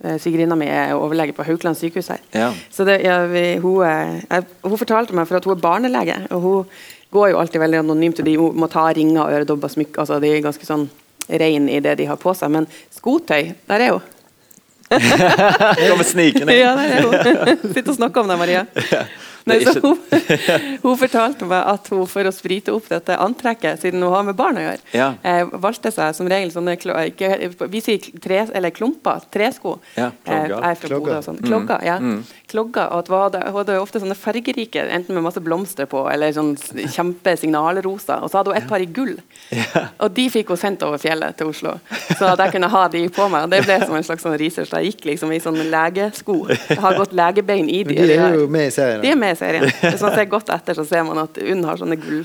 Eh, 0.05 0.17
Svigerinna 0.21 0.57
mi 0.59 0.67
er 0.67 0.95
overlege 0.97 1.33
på 1.33 1.45
Haukeland 1.47 1.77
sykehus 1.79 2.09
her. 2.11 2.19
Ja. 2.35 2.49
Så 2.71 2.85
det, 2.85 2.99
vi, 3.31 3.45
hun, 3.63 3.85
jeg, 3.87 4.45
hun 4.65 4.79
fortalte 4.79 5.15
meg 5.15 5.29
for 5.29 5.37
at 5.39 5.45
hun 5.47 5.55
er 5.55 5.61
barnelege. 5.63 6.17
og 6.31 6.41
Hun 6.41 6.65
går 7.13 7.29
jo 7.31 7.39
alltid 7.39 7.61
veldig 7.63 7.79
anonymt. 7.85 8.19
og 8.21 8.27
De 8.27 8.37
må 8.37 8.67
ta 8.73 8.89
ringer, 8.93 9.23
øredobber, 9.31 9.69
smykker. 9.69 10.01
Altså, 10.03 10.19
de 10.21 10.33
er 10.35 10.43
ganske 10.45 10.67
sånn 10.67 10.89
rein 11.31 11.69
i 11.69 11.79
det 11.81 11.97
de 11.99 12.07
har 12.11 12.17
på 12.21 12.35
seg. 12.35 12.51
Men 12.51 12.67
skotøy, 12.99 13.55
der 13.69 13.87
er 13.87 13.93
hun. 13.93 14.03
Kommer 14.91 16.05
snikende. 16.05 16.53
Ja, 16.65 16.75
der 16.77 16.99
er 16.99 17.03
hun. 17.07 17.73
Sitter 17.73 17.91
og 17.95 17.97
snakker 17.97 18.21
om 18.23 18.29
det, 18.29 18.39
Maria. 18.39 18.67
Nei, 19.47 19.61
så 19.63 19.79
hun, 19.83 19.99
hun 20.83 20.97
fortalte 20.99 21.47
meg 21.47 21.69
at 21.71 21.87
hun 21.93 22.07
for 22.11 22.27
å 22.27 22.33
sprite 22.35 22.73
opp 22.75 22.89
dette 22.91 23.15
antrekket, 23.23 23.79
siden 23.85 24.03
hun 24.03 24.11
har 24.13 24.25
med 24.27 24.35
barn 24.39 24.59
å 24.59 24.65
gjøre, 24.65 24.81
Ja. 24.97 25.13
eh, 25.23 25.45
valgte 25.53 25.93
seg 25.95 26.17
som 26.19 26.27
regel 26.31 26.51
sånne 26.51 26.75
ikke, 26.77 27.31
Vi 27.71 27.81
sier 27.85 28.09
tre, 28.21 28.41
eller 28.53 28.75
klumper, 28.75 29.23
tresko. 29.31 29.79
Ja, 29.95 30.11
klogger. 30.27 30.59
Eh, 30.59 30.71
er 30.71 30.75
Klogger. 30.87 31.23
Sånn. 31.23 31.39
Klogger, 31.47 31.85
ja. 31.87 31.99
Klogger, 32.47 32.93
og 32.95 33.01
at 33.03 33.09
hun 33.11 33.57
hadde, 33.57 33.77
ofte 33.83 33.99
sånne 33.99 34.15
fargerike, 34.15 34.85
enten 34.95 35.17
med 35.17 35.25
masse 35.25 35.41
blomster 35.43 35.89
på, 35.91 36.05
eller 36.07 36.31
sånn 36.35 36.53
kjempe 36.95 37.33
signalrosa. 37.41 38.21
Og 38.23 38.31
så 38.31 38.39
hadde 38.39 38.53
hun 38.53 38.59
et 38.61 38.69
par 38.71 38.85
i 38.85 38.87
gull. 38.87 39.17
Og 40.05 40.13
de 40.15 40.29
fikk 40.31 40.53
hun 40.55 40.61
sendt 40.61 40.85
over 40.87 41.01
fjellet 41.03 41.35
til 41.39 41.51
Oslo, 41.51 41.75
så 42.13 42.31
at 42.31 42.45
jeg 42.45 42.55
kunne 42.55 42.71
ha 42.71 42.85
de 42.93 43.03
på 43.11 43.27
meg. 43.33 43.49
Og 43.49 43.55
det 43.55 43.65
ble 43.67 43.81
som 43.83 43.97
en 43.99 44.07
slags 44.07 44.23
sånn 44.23 44.37
research. 44.39 44.71
Jeg 44.77 44.93
gikk 44.93 45.09
liksom 45.11 45.35
i 45.35 45.41
sånne 45.43 45.67
legesko. 45.73 46.37
Jeg 46.55 46.79
har 46.85 46.99
gått 47.01 47.17
legebein 47.19 47.67
i 47.67 47.83
de. 47.89 47.99
De 47.99 48.15
er 48.15 48.39
jo 48.39 48.47
med 48.53 48.71
i 48.71 48.75
serien. 48.75 49.03
De 49.03 49.11
er 49.11 49.19
med 49.19 49.35
i 49.35 49.41
serien. 49.41 49.67
Hvis 49.83 50.07
man 50.07 50.15
ser 50.15 50.31
godt 50.31 50.55
etter, 50.55 50.79
så 50.79 50.87
ser 50.87 51.03
man 51.09 51.25
at 51.27 51.43
Unn 51.43 51.67
har 51.67 51.83
sånne 51.83 51.99
gull... 51.99 52.23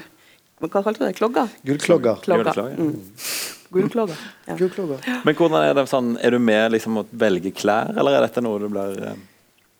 Hva 0.61 0.69
kalte 0.85 0.99
du 0.99 1.07
det? 1.07 1.15
Klogger? 1.17 1.49
Gullklogger. 1.65 2.21
Klogger. 2.21 2.53
Gullklogger. 2.53 2.77
Mm. 2.77 3.57
Gullklogger. 3.73 4.21
Ja. 4.45 4.55
Gullklogger. 4.59 5.09
Men 5.25 5.35
hvordan 5.39 5.63
er 5.65 5.73
det 5.79 5.87
sånn, 5.89 6.13
er 6.21 6.35
du 6.35 6.39
med 6.43 6.75
liksom 6.75 6.99
å 7.01 7.05
velge 7.09 7.53
klær, 7.55 7.95
eller 7.95 8.19
er 8.19 8.25
dette 8.27 8.43
noe 8.45 8.59
du 8.61 8.67
blir 8.69 8.99
eh, 9.07 9.19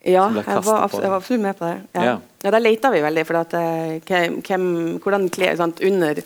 Ja, 0.03 0.29
jeg 0.33 0.45
var, 0.65 0.87
jeg 0.89 1.09
var 1.11 1.17
absolutt 1.19 1.41
med 1.41 1.57
på 1.57 1.65
det. 1.67 1.81
Ja, 1.95 2.01
Ja. 2.03 2.19
ja. 2.43 2.51
Der 2.51 2.59
leita 2.59 2.89
vi 2.91 3.01
veldig, 3.01 3.25
for 3.27 3.35
at, 3.37 3.53
eh, 3.53 3.99
hvem, 4.47 4.99
hvordan 4.99 5.29
kle 5.29 5.55
sant, 5.57 5.79
under 5.81 6.21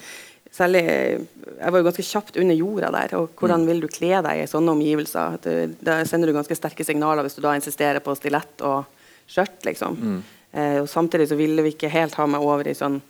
Særlig 0.56 0.86
Jeg 0.86 1.72
var 1.72 1.80
jo 1.82 1.84
ganske 1.84 2.04
kjapt 2.08 2.38
under 2.40 2.56
jorda 2.56 2.90
der. 2.90 3.18
og 3.18 3.30
Hvordan 3.36 3.66
vil 3.68 3.82
du 3.82 3.88
kle 3.90 4.22
deg 4.24 4.40
i 4.40 4.46
sånne 4.48 4.72
omgivelser? 4.72 5.42
Du- 5.44 5.76
Da 5.84 6.06
sender 6.06 6.28
du 6.28 6.34
ganske 6.34 6.56
sterke 6.56 6.86
signaler 6.86 7.24
hvis 7.24 7.36
du 7.36 7.42
da 7.42 7.52
insisterer 7.56 8.00
på 8.00 8.16
stilett 8.16 8.62
og 8.62 8.86
skjørt. 9.28 9.66
liksom. 9.66 10.22
Eh, 10.54 10.80
og 10.80 10.88
Samtidig 10.88 11.28
så 11.28 11.36
ville 11.36 11.62
vi 11.62 11.72
ikke 11.74 11.90
helt 11.92 12.14
ha 12.16 12.26
meg 12.26 12.40
over 12.40 12.66
i 12.70 12.74
sånn 12.74 13.02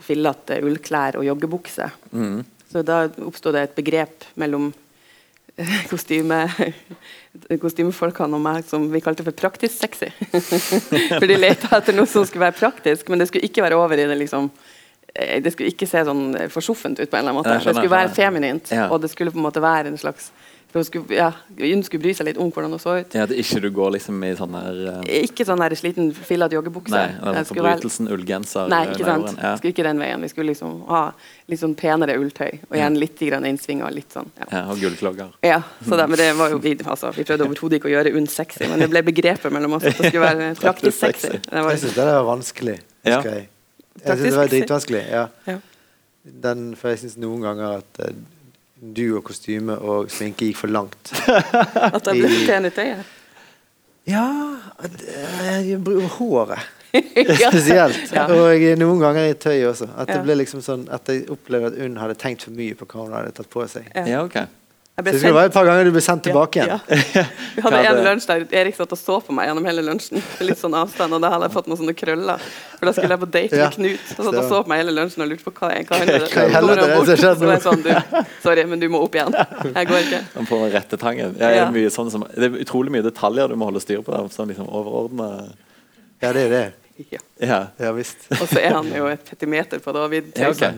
fillete 0.00 0.62
ullklær 0.62 1.16
og 1.16 1.24
joggebukse. 1.24 1.90
Så 2.72 2.84
da 2.84 3.08
oppsto 3.08 3.50
det 3.52 3.62
et 3.70 3.74
begrep 3.74 4.22
mellom 4.36 4.68
eh, 4.72 4.85
kostyme 5.92 6.42
kostymefolkene 7.62 8.36
og 8.36 8.42
meg 8.44 8.64
som 8.68 8.86
vi 8.92 9.00
kalte 9.04 9.24
for 9.26 9.36
praktisk 9.36 9.76
sexy. 9.76 10.10
for 11.20 11.26
de 11.28 11.38
leta 11.38 11.78
etter 11.78 11.96
noe 11.96 12.08
som 12.08 12.26
skulle 12.28 12.46
være 12.46 12.58
praktisk, 12.58 13.08
men 13.12 13.20
det 13.20 13.30
skulle 13.30 13.48
ikke 13.48 13.64
være 13.64 13.78
over 13.80 14.00
i 14.00 14.08
det 14.08 14.18
liksom 14.20 14.50
eh, 15.14 15.38
det 15.44 15.54
skulle 15.54 15.72
ikke 15.72 15.88
se 15.88 16.04
sånn 16.08 16.26
forsoffent 16.52 17.00
ut. 17.00 17.08
på 17.08 17.16
en 17.16 17.24
eller 17.24 17.32
annen 17.32 17.40
måte 17.40 17.56
Det 17.56 17.76
skulle 17.76 17.94
være 17.96 18.14
feminint, 18.16 18.74
og 18.90 19.00
det 19.04 19.12
skulle 19.12 19.32
på 19.32 19.40
en 19.40 19.48
måte 19.48 19.64
være 19.64 19.92
en 19.92 20.00
slags 20.00 20.30
hun 20.80 20.86
skulle, 20.86 21.16
ja, 21.16 21.30
Hun 21.58 21.82
skulle 21.86 22.02
bry 22.04 22.12
seg 22.16 22.28
litt 22.28 22.38
om 22.40 22.50
hvordan 22.52 22.72
hun 22.74 22.80
så 22.82 22.96
ut. 23.00 23.14
ja, 23.16 23.24
At 23.26 23.32
ikke 23.32 23.60
du 23.64 23.68
går 23.74 23.94
liksom 23.96 24.22
i 24.26 24.32
sånn 24.38 24.56
her 24.56 24.80
uh... 24.86 25.00
Ikke 25.22 25.46
sånn 25.48 25.62
der 25.62 25.74
sliten, 25.78 26.10
fillete 26.14 26.56
joggebukse. 26.58 26.94
Nei, 26.94 27.16
eller 27.22 27.48
forbrytelsen 27.48 28.10
ullgenser. 28.12 28.70
Nei, 28.72 28.82
eh, 28.86 28.94
ikke 28.94 29.08
sant. 29.08 29.32
Ja. 29.40 29.52
Skulle 29.60 29.74
ikke 29.74 29.86
den 29.86 30.02
veien. 30.02 30.24
Vi 30.26 30.30
skulle 30.32 30.52
liksom 30.52 30.78
ha 30.90 31.02
litt 31.50 31.62
sånn 31.62 31.76
penere 31.78 32.18
ulltøy, 32.20 32.60
og 32.68 32.76
igjen 32.76 32.98
litt 33.00 33.22
grann 33.28 33.46
innsvinger. 33.48 33.94
Litt 33.94 34.16
sånn, 34.16 34.30
ja. 34.40 34.48
Ja, 34.52 34.62
og 34.72 34.80
gullklogger. 34.82 35.32
Ja, 35.46 35.60
så 35.86 35.98
det, 35.98 36.08
men 36.12 36.20
det 36.20 36.30
var 36.38 36.52
jo 36.54 36.60
vi, 36.62 36.76
altså, 36.84 37.12
vi 37.16 37.26
prøvde 37.28 37.48
overhodet 37.48 37.80
ikke 37.80 37.90
å 37.90 37.94
gjøre 37.94 38.14
UNN 38.16 38.28
sexy, 38.30 38.66
men 38.70 38.82
det 38.82 38.90
ble 38.92 39.04
begrepet 39.06 39.54
mellom 39.54 39.78
oss 39.78 39.86
at 39.86 40.00
det 40.00 40.10
skulle 40.10 40.26
være 40.26 40.52
praktisk 40.64 40.98
sexy. 40.98 41.36
Det 41.38 41.62
var, 41.62 41.72
Jeg 41.76 41.84
syns 41.86 41.98
det 41.98 42.08
var 42.10 42.26
vanskelig. 42.28 42.78
Ja. 43.06 43.20
jeg. 43.22 43.48
Jeg 44.02 44.18
syns 44.18 44.28
det 44.28 44.38
var 44.40 44.52
dritvanskelig. 44.52 45.02
Ja. 45.10 45.26
Ja. 45.46 45.58
Den, 46.26 46.72
for 46.78 46.90
jeg 46.90 47.04
syns 47.04 47.20
noen 47.22 47.44
ganger 47.44 47.80
at 47.80 48.00
eh, 48.02 48.16
du 48.76 49.16
og 49.16 49.24
kostyme 49.24 49.76
og 49.80 50.10
sminke 50.12 50.50
gikk 50.50 50.58
for 50.60 50.72
langt. 50.72 51.12
at 51.96 52.02
det 52.04 52.16
ble 52.18 52.32
pen 52.48 52.68
i 52.68 52.72
tøyet. 52.74 53.12
Ja 54.06 54.26
eh, 54.86 55.70
jeg 55.72 55.80
bruker 55.82 56.12
Håret 56.18 56.60
Ja. 56.94 57.50
spesielt. 57.50 58.12
Ja. 58.14 58.26
Og 58.30 58.62
noen 58.78 59.00
ganger 59.02 59.26
i 59.28 59.34
tøyet 59.34 59.66
også. 59.72 59.88
At 59.98 60.08
det 60.12 60.20
ble 60.24 60.36
liksom 60.38 60.62
sånn 60.64 60.86
At 60.94 61.10
jeg 61.10 61.26
opplevde 61.32 61.72
at 61.72 61.80
Unn 61.84 61.98
hadde 62.00 62.14
tenkt 62.20 62.46
for 62.46 62.54
mye 62.56 62.76
på 62.78 62.86
hva 62.88 63.02
hun 63.02 63.16
hadde 63.16 63.34
tatt 63.36 63.50
på 63.52 63.66
seg. 63.68 63.90
Ja. 63.92 64.22
Ja, 64.22 64.46
ok. 64.96 65.04
ble 65.04 65.12
Så 65.12 65.16
det 65.16 65.20
skulle 65.20 65.36
være 65.36 65.50
et 65.50 65.54
par 65.56 65.66
ganger 65.68 65.84
du 65.84 65.90
ble 65.94 66.02
sendt 66.04 66.22
tilbake 66.24 66.62
igjen. 66.62 66.70
Ja. 66.72 67.24
Vi 67.56 67.62
hadde 67.64 67.80
en 67.90 67.98
lunsj 68.06 68.26
der 68.30 68.44
Erik 68.62 68.76
satt 68.78 68.92
og 68.96 69.00
så 69.00 69.18
på 69.24 69.34
meg 69.36 69.50
gjennom 69.50 69.66
hele 69.68 69.84
lunsjen. 69.84 70.22
Litt 70.40 70.60
sånn 70.60 70.76
avstand, 70.78 71.16
og 71.16 71.20
da 71.24 71.30
hadde 71.34 71.48
jeg 71.50 71.54
fått 71.56 71.68
noen 71.70 71.80
sånne 71.82 71.94
krøller. 71.98 72.46
For 72.78 72.88
da 72.88 72.94
skulle 72.96 73.12
jeg 73.16 73.22
på 73.24 73.28
date 73.36 73.56
Ja. 73.60 73.66
med 73.68 73.76
Knut. 73.76 74.06
Han 74.16 74.28
satt 74.30 74.38
og 74.40 74.48
så 74.48 74.62
på 74.64 74.72
meg 74.72 74.82
hele 74.82 74.94
lunsjen 74.96 75.24
og 75.26 75.30
lurte 75.32 75.44
på 75.44 75.52
hva, 75.58 75.70
hva 75.84 76.00
handler 76.00 76.16
det 76.16 76.96
Så 77.06 77.16
er 77.30 77.34
var 77.42 77.52
jeg 77.54 77.64
sånn, 77.66 77.82
du, 77.84 78.24
sorry, 78.42 78.64
men 78.72 78.80
du 78.80 78.88
må 78.92 79.02
opp 79.04 79.14
igjen. 79.18 79.36
Jeg 79.72 79.90
går 79.92 80.00
ikke. 80.06 80.22
Han 80.34 80.50
får 80.50 80.66
rettetangen. 80.78 81.36
Ja, 81.40 81.46
er 81.50 81.56
Ja. 81.56 81.64
det, 81.68 81.76
mye 81.76 81.92
sånn 81.92 82.10
som, 82.10 82.24
det 82.34 82.50
er 82.50 82.58
utrolig 82.64 82.92
mye 82.96 83.04
detaljer 83.06 83.48
du 83.52 83.56
må 83.56 83.68
holde 83.68 83.80
styr 83.84 84.00
på. 84.02 84.12
Der, 84.16 84.28
sånn 84.32 84.48
liksom 84.52 84.68
overordna 84.68 85.30
Ja, 86.22 86.32
det 86.32 86.46
er 86.46 86.50
det. 86.56 86.66
Ja. 87.12 87.18
Ja. 87.40 87.60
Ja 87.78 87.92
visst. 87.92 88.24
Og 88.40 88.48
så 88.48 88.60
er 88.62 88.72
han 88.78 88.88
jo 88.88 89.06
et 89.12 89.24
petimeter 89.28 89.82
på 89.84 89.92
det. 89.92 90.00
Og 90.00 90.10
vi 90.10 90.22
Ja, 90.40 90.48
okay. 90.50 90.72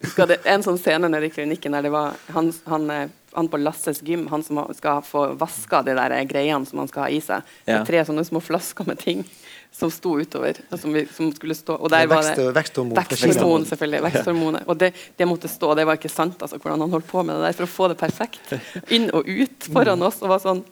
Det, 0.00 0.38
en 0.48 0.62
sånn 0.64 0.78
scene 0.80 1.10
nede 1.12 1.28
i 1.28 1.32
klinikken 1.32 1.74
der 1.76 1.84
det 1.84 1.90
var 1.92 2.14
han, 2.32 2.46
han, 2.70 2.86
eh, 2.90 3.08
han 3.32 3.48
på 3.48 3.60
Lasses 3.60 4.02
gym, 4.02 4.26
han 4.30 4.42
som 4.42 4.60
skal 4.76 5.02
få 5.06 5.26
vaska 5.38 5.82
de 5.86 5.94
der 5.98 6.14
greiene 6.28 6.66
som 6.66 6.82
han 6.82 6.90
skal 6.90 7.06
ha 7.06 7.08
i 7.14 7.20
seg. 7.24 7.46
Ja. 7.68 7.82
tre 7.86 8.02
sånne 8.06 8.24
små 8.26 8.42
flasker 8.42 8.88
med 8.88 8.98
ting 9.02 9.24
som 9.72 9.90
sto 9.90 10.16
utover. 10.18 10.58
og 10.70 10.80
Som, 10.80 10.94
vi, 10.94 11.04
som 11.14 11.30
skulle 11.34 11.54
stå, 11.54 11.76
og 11.78 11.92
der 11.92 12.08
var 12.10 12.26
det 12.26 12.48
veksthormon. 12.56 12.96
Veksthormon, 12.98 13.66
selvfølgelig. 13.68 14.02
Veksthormonet. 14.08 14.66
Og 14.66 14.80
det, 14.80 14.92
det 15.16 15.28
måtte 15.30 15.50
stå. 15.50 15.74
Det 15.78 15.86
var 15.86 16.00
ikke 16.00 16.12
sant 16.12 16.42
altså, 16.42 16.58
hvordan 16.58 16.82
han 16.86 16.96
holdt 16.96 17.08
på 17.10 17.22
med 17.22 17.38
det 17.38 17.50
der 17.50 17.58
for 17.60 17.68
å 17.68 17.74
få 17.76 17.90
det 17.92 18.00
perfekt. 18.00 18.56
Inn 18.96 19.10
og 19.14 19.28
ut 19.28 19.70
foran 19.70 20.02
oss. 20.06 20.20
Og 20.24 20.34
var 20.34 20.42
sånn 20.42 20.64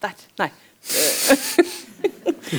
Der. 0.00 0.16
Nei. 0.40 0.48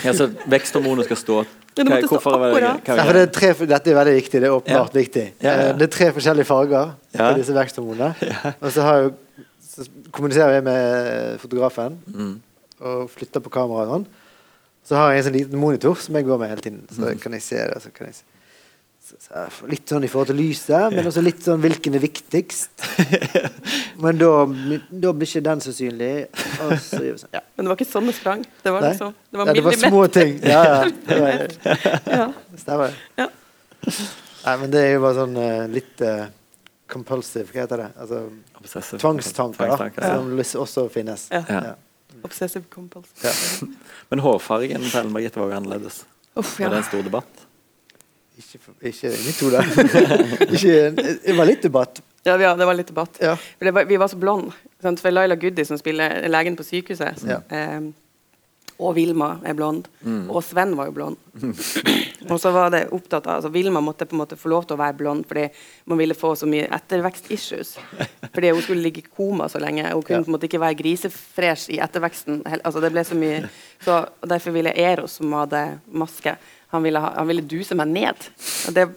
Ja, 0.06 0.14
så 0.16 0.30
veksthormonet 0.50 1.06
skal 1.10 1.18
stå 1.20 1.42
det 1.72 1.86
stå 1.88 2.08
Hvorfor 2.12 2.36
er 2.36 2.52
det- 2.52 2.64
hva 2.86 2.98
Ja, 2.98 3.14
det 3.14 3.22
er 3.22 3.32
tre, 3.32 3.54
dette 3.66 3.88
er 3.92 3.96
veldig 3.96 4.14
viktig. 4.22 4.40
Det 4.42 4.44
er 4.44 4.52
åpenbart 4.52 4.94
viktig. 4.94 5.34
Ja, 5.42 5.52
ja. 5.52 5.70
Eh, 5.70 5.78
Det 5.78 5.82
er 5.84 5.88
tre 5.88 6.12
forskjellige 6.12 6.46
farger 6.46 6.94
Ja. 7.14 7.32
på 7.32 7.38
disse 7.38 7.54
veksthormonene. 7.54 8.16
Og 8.62 8.72
så, 8.72 8.82
har 8.82 8.98
jo, 9.02 9.14
så 9.64 9.88
kommuniserer 10.12 10.54
jeg 10.54 10.64
med 10.64 11.40
fotografen 11.40 11.98
Mm. 12.08 12.42
og 12.82 13.10
flytter 13.10 13.40
på 13.40 13.50
kameraet. 13.50 13.88
Sånn. 13.88 14.06
Så 14.84 14.96
har 14.96 15.12
jeg 15.14 15.18
en 15.26 15.32
sånn 15.32 15.40
liten 15.40 15.60
monitor 15.60 15.96
som 15.96 16.16
jeg 16.16 16.26
går 16.26 16.38
med 16.40 16.50
hele 16.50 16.62
tiden. 16.62 16.88
Så 16.92 17.22
kan 17.22 17.32
jeg 17.32 17.42
se 17.42 17.56
det. 17.56 17.82
Så 17.82 17.90
kan 17.94 18.08
jeg 18.08 18.16
se. 18.16 18.24
Så, 19.01 19.01
så 19.01 19.01
jeg 19.01 19.01
får 19.01 19.01
litt 19.72 19.92
sånn 19.92 20.04
i 20.06 20.10
forhold 20.12 20.32
til 20.32 20.38
lyset, 20.40 20.94
men 20.94 21.08
også 21.10 21.22
litt 21.24 21.44
sånn 21.46 21.62
hvilken 21.64 21.96
er 21.98 22.04
viktigst. 22.04 22.84
Men 24.02 24.18
da, 24.22 24.32
da 25.06 25.14
blir 25.14 25.28
ikke 25.30 25.44
den 25.46 25.64
så 25.64 25.74
synlig. 25.76 26.12
Og 26.66 26.74
så 26.82 27.02
gjør 27.04 27.16
vi 27.18 27.22
sånn. 27.24 27.34
Ja. 27.38 27.42
Men 27.56 27.66
det 27.68 27.74
var 27.74 27.80
ikke 27.80 27.90
sånn 27.92 28.10
det 28.10 28.16
sprang. 28.18 28.44
Det 28.64 28.74
var 28.76 28.88
liksom 28.88 29.14
Det 29.32 29.42
var 29.42 29.52
Ja, 29.52 29.56
det 29.58 29.64
var 29.68 29.80
små 29.84 30.04
ting. 30.18 30.36
Ja, 30.44 30.62
ja. 30.68 30.82
Det 31.08 31.20
var, 31.22 31.56
Ja. 32.18 32.28
stemmer. 32.64 32.98
Ja. 33.20 33.28
Nei, 34.42 34.56
men 34.64 34.72
det 34.74 34.82
er 34.88 34.92
jo 34.96 35.04
bare 35.06 35.18
sånn 35.20 35.38
eh, 35.38 35.68
litt 35.70 36.02
uh, 36.06 36.26
compulsive, 36.92 37.48
hva 37.54 37.64
heter 37.64 37.84
det? 37.86 37.90
Altså 38.02 38.24
Obsessive. 38.62 39.00
tvangstanker, 39.02 40.02
da, 40.02 40.16
som 40.46 40.64
også 40.66 40.88
finnes. 40.94 41.28
Ja. 41.34 41.44
Ja. 41.50 41.76
Obsessive 42.26 42.66
compulsive. 42.74 43.30
Ja. 43.30 43.68
Men 44.12 44.22
hårfargen 44.26 44.84
til 44.86 45.00
Ellen 45.00 45.14
Margrethe 45.14 45.42
var 45.42 45.54
jo 45.54 45.60
annerledes. 45.62 46.02
Uff, 46.38 46.58
Var 46.60 46.70
det 46.74 46.82
en 46.82 46.90
stor 46.90 47.06
debatt? 47.06 47.46
Ikke, 48.42 48.60
ikke 48.82 49.12
i 49.14 49.34
to 49.38 49.50
der. 49.54 49.64
Ikke- 50.56 50.92
det 51.26 51.38
var 51.38 51.46
litt 51.46 51.62
debatt. 51.64 52.02
Ja, 52.26 52.36
ja, 52.38 52.52
det 52.56 52.66
var 52.70 52.74
litt 52.78 52.88
debatt. 52.92 53.18
Ja. 53.22 53.36
Var, 53.60 53.86
vi 53.90 53.98
var 53.98 54.08
så 54.12 54.18
blonde. 54.22 54.52
sant? 54.82 55.00
For 55.02 55.12
Laila 55.12 55.36
Goody, 55.36 55.64
som 55.66 55.78
spiller 55.82 56.28
legen 56.30 56.56
på 56.58 56.64
sykehuset, 56.68 57.24
Ja. 57.28 57.40
eh, 57.50 57.82
og 58.82 58.96
Vilma 58.98 59.36
er 59.46 59.54
blond. 59.54 59.86
Mm. 60.02 60.24
Og 60.34 60.42
Sven 60.44 60.72
var 60.78 60.88
jo 60.90 60.92
blond. 60.92 61.18
og 62.32 62.40
så 62.42 62.50
var 62.54 62.72
det 62.74 62.88
opptatt 62.94 63.28
av 63.28 63.36
altså 63.36 63.52
Vilma 63.54 63.82
måtte 63.84 64.08
på 64.10 64.16
en 64.16 64.22
måte 64.24 64.38
få 64.40 64.50
lov 64.50 64.66
til 64.66 64.74
å 64.74 64.80
være 64.82 64.98
blond 64.98 65.26
fordi 65.30 65.44
man 65.86 66.00
ville 66.02 66.16
få 66.18 66.32
så 66.36 66.48
mye 66.50 66.66
ettervekst-issues. 66.74 67.76
Fordi 68.34 68.50
hun 68.50 68.62
skulle 68.66 68.82
ligge 68.82 69.04
i 69.04 69.10
koma 69.16 69.46
så 69.54 69.62
lenge. 69.62 69.86
Hun 69.92 70.02
kunne 70.02 70.18
Ja. 70.18 70.24
på 70.26 70.32
en 70.32 70.38
måte 70.38 70.50
ikke 70.50 70.60
være 70.64 70.80
grisefresh 70.82 71.70
i 71.76 71.78
etterveksten. 71.82 72.42
Altså 72.64 72.82
det 72.82 72.92
ble 72.92 73.04
så 73.06 73.16
mye 73.16 73.44
så, 73.86 74.06
Derfor 74.26 74.52
ville 74.58 74.74
Eros, 74.76 75.12
som 75.20 75.32
hadde 75.34 75.80
maske, 75.94 76.36
han 76.72 76.84
ville, 76.86 77.00
ha, 77.04 77.14
han 77.20 77.30
ville 77.30 77.46
duse 77.46 77.78
meg 77.78 77.92
ned. 77.92 78.28
Det 78.76 78.90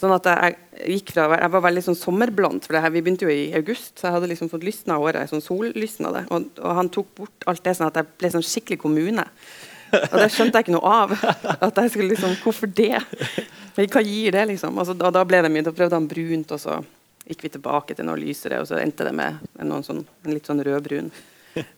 Sånn 0.00 0.14
at 0.14 0.24
jeg, 0.24 0.54
jeg 0.78 0.94
gikk 0.94 1.10
fra 1.12 1.26
Jeg 1.36 1.52
var 1.52 1.62
veldig 1.66 1.82
sånn 1.84 1.98
sommerblond, 1.98 2.64
for 2.64 2.78
her, 2.80 2.92
vi 2.94 3.02
begynte 3.04 3.26
jo 3.26 3.32
i 3.32 3.50
august, 3.58 3.98
så 3.98 4.06
jeg 4.06 4.14
hadde 4.16 4.30
liksom 4.30 4.48
fått 4.48 4.64
lysna 4.64 4.96
håret. 4.96 5.28
Sånn 5.28 5.44
sollysna 5.44 6.12
det. 6.14 6.22
Og, 6.32 6.46
og 6.62 6.78
han 6.78 6.88
tok 6.92 7.10
bort 7.18 7.44
alt 7.50 7.60
det, 7.66 7.74
sånn 7.76 7.90
at 7.90 7.98
jeg 8.00 8.08
ble 8.22 8.30
sånn 8.32 8.46
skikkelig 8.46 8.80
kommune. 8.80 9.26
Og 9.98 10.16
det 10.16 10.30
skjønte 10.32 10.56
jeg 10.56 10.66
ikke 10.66 10.76
noe 10.76 10.94
av. 11.02 11.12
At 11.66 11.82
jeg 11.82 11.92
skulle 11.92 12.14
liksom 12.14 12.38
Hvorfor 12.40 12.70
det? 12.72 12.94
Hva 13.76 14.04
gir 14.04 14.38
det, 14.38 14.46
liksom? 14.54 14.78
Og, 14.78 14.88
så, 14.88 14.96
da, 14.96 15.24
ble 15.26 15.42
det 15.44 15.52
mye. 15.52 15.66
Da 15.66 15.74
prøvde 15.74 15.98
han 15.98 16.08
brunt, 16.08 16.56
og 16.56 16.62
så 16.62 16.78
gikk 17.26 17.44
vi 17.44 17.52
tilbake 17.58 17.98
til 17.98 18.08
noe 18.08 18.18
lysere, 18.18 18.62
og 18.62 18.70
så 18.70 18.80
endte 18.80 19.04
det 19.06 19.12
med 19.14 19.36
en, 19.60 19.76
sånn, 19.84 20.00
en 20.24 20.32
litt 20.32 20.48
sånn 20.48 20.64
rødbrun. 20.64 21.12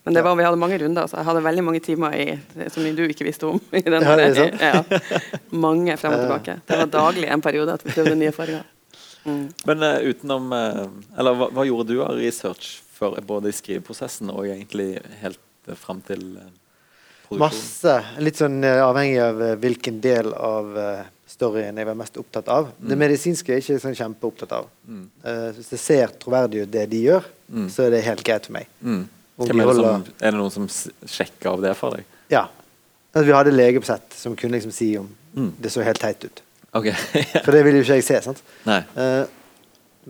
Men 0.05 0.15
det 0.15 0.23
var, 0.25 0.37
vi 0.37 0.45
hadde 0.45 0.61
mange 0.61 0.79
runder, 0.83 1.07
så 1.09 1.17
jeg 1.21 1.29
hadde 1.29 1.43
veldig 1.47 1.65
mange 1.65 1.81
timer 1.85 2.17
i, 2.19 2.27
som 2.73 2.85
du 2.85 3.03
ikke 3.07 3.25
visste 3.25 3.49
om. 3.49 3.61
I 3.73 3.83
den, 3.87 4.05
Ja, 4.05 4.53
ja. 4.61 5.01
Mange 5.51 5.97
frem 6.01 6.17
og 6.17 6.25
tilbake. 6.27 6.59
Det 6.69 6.81
var 6.83 6.91
daglig 6.93 7.29
en 7.33 7.45
periode 7.45 7.79
at 7.79 7.85
vi 7.87 7.95
prøvde 7.95 8.17
nye 8.21 8.33
farger. 8.37 8.65
Mm. 9.25 9.45
Men 9.69 9.85
uh, 9.87 10.01
utenom 10.03 10.49
uh, 10.51 10.89
Eller 11.15 11.37
hva, 11.39 11.47
hva 11.55 11.63
gjorde 11.63 11.93
du 11.95 12.01
av 12.03 12.17
research 12.19 12.81
for, 12.91 13.15
både 13.23 13.53
i 13.53 13.55
skriveprosessen 13.55 14.33
og 14.35 14.49
egentlig 14.49 14.97
helt 15.21 15.39
uh, 15.71 15.77
fram 15.79 16.01
til 16.09 16.25
uh, 16.41 16.49
produksjon? 17.29 17.39
Masse. 17.43 17.95
Litt 18.23 18.41
sånn 18.41 18.61
eh, 18.67 18.81
avhengig 18.85 19.21
av 19.23 19.43
eh, 19.43 19.55
hvilken 19.63 20.01
del 20.05 20.33
av 20.35 20.77
eh, 20.79 21.05
storyen 21.33 21.79
jeg 21.81 21.89
var 21.89 21.97
mest 21.97 22.19
opptatt 22.21 22.51
av. 22.53 22.69
Det 22.77 22.99
medisinske 22.99 23.53
er 23.55 23.61
jeg 23.61 23.65
ikke 23.65 23.85
sånn 23.87 23.97
kjempeopptatt 23.97 24.53
av. 24.59 24.67
Mm. 24.85 25.07
Uh, 25.25 25.49
hvis 25.57 25.71
jeg 25.73 25.81
ser 25.81 26.13
troverdig 26.21 26.67
ut, 26.67 26.73
det 26.75 26.87
de 26.93 27.07
gjør, 27.07 27.31
Mm. 27.53 27.67
så 27.69 27.83
er 27.85 27.91
det 27.93 27.99
helt 28.07 28.23
greit 28.25 28.47
for 28.49 28.55
meg. 28.57 28.69
Er, 29.41 29.47
det 29.49 29.77
som, 29.77 30.05
er 30.21 30.31
det 30.31 30.39
noen 30.39 30.53
som 30.53 30.67
sjekker 31.09 31.51
av 31.55 31.63
det 31.65 31.73
for 31.79 31.97
deg? 31.97 32.05
Ja. 32.31 32.47
Altså, 33.15 33.27
vi 33.27 33.33
hadde 33.37 33.53
lege 33.55 33.81
på 33.83 33.89
sett 33.89 34.13
som 34.17 34.37
kunne 34.37 34.59
liksom 34.59 34.73
si 34.73 34.97
om 35.01 35.09
Mm. 35.33 35.55
det 35.65 35.71
så 35.73 35.81
helt 35.83 35.97
teit 35.99 36.25
ut. 36.29 36.43
Okay. 36.77 36.93
For 37.45 37.53
det 37.53 37.63
vil 37.65 37.79
jo 37.79 37.81
ikke 37.87 37.95
jeg 37.97 38.05
se. 38.05 38.19
sant? 38.21 38.43
Nei. 38.69 38.83
Uh, 38.97 39.25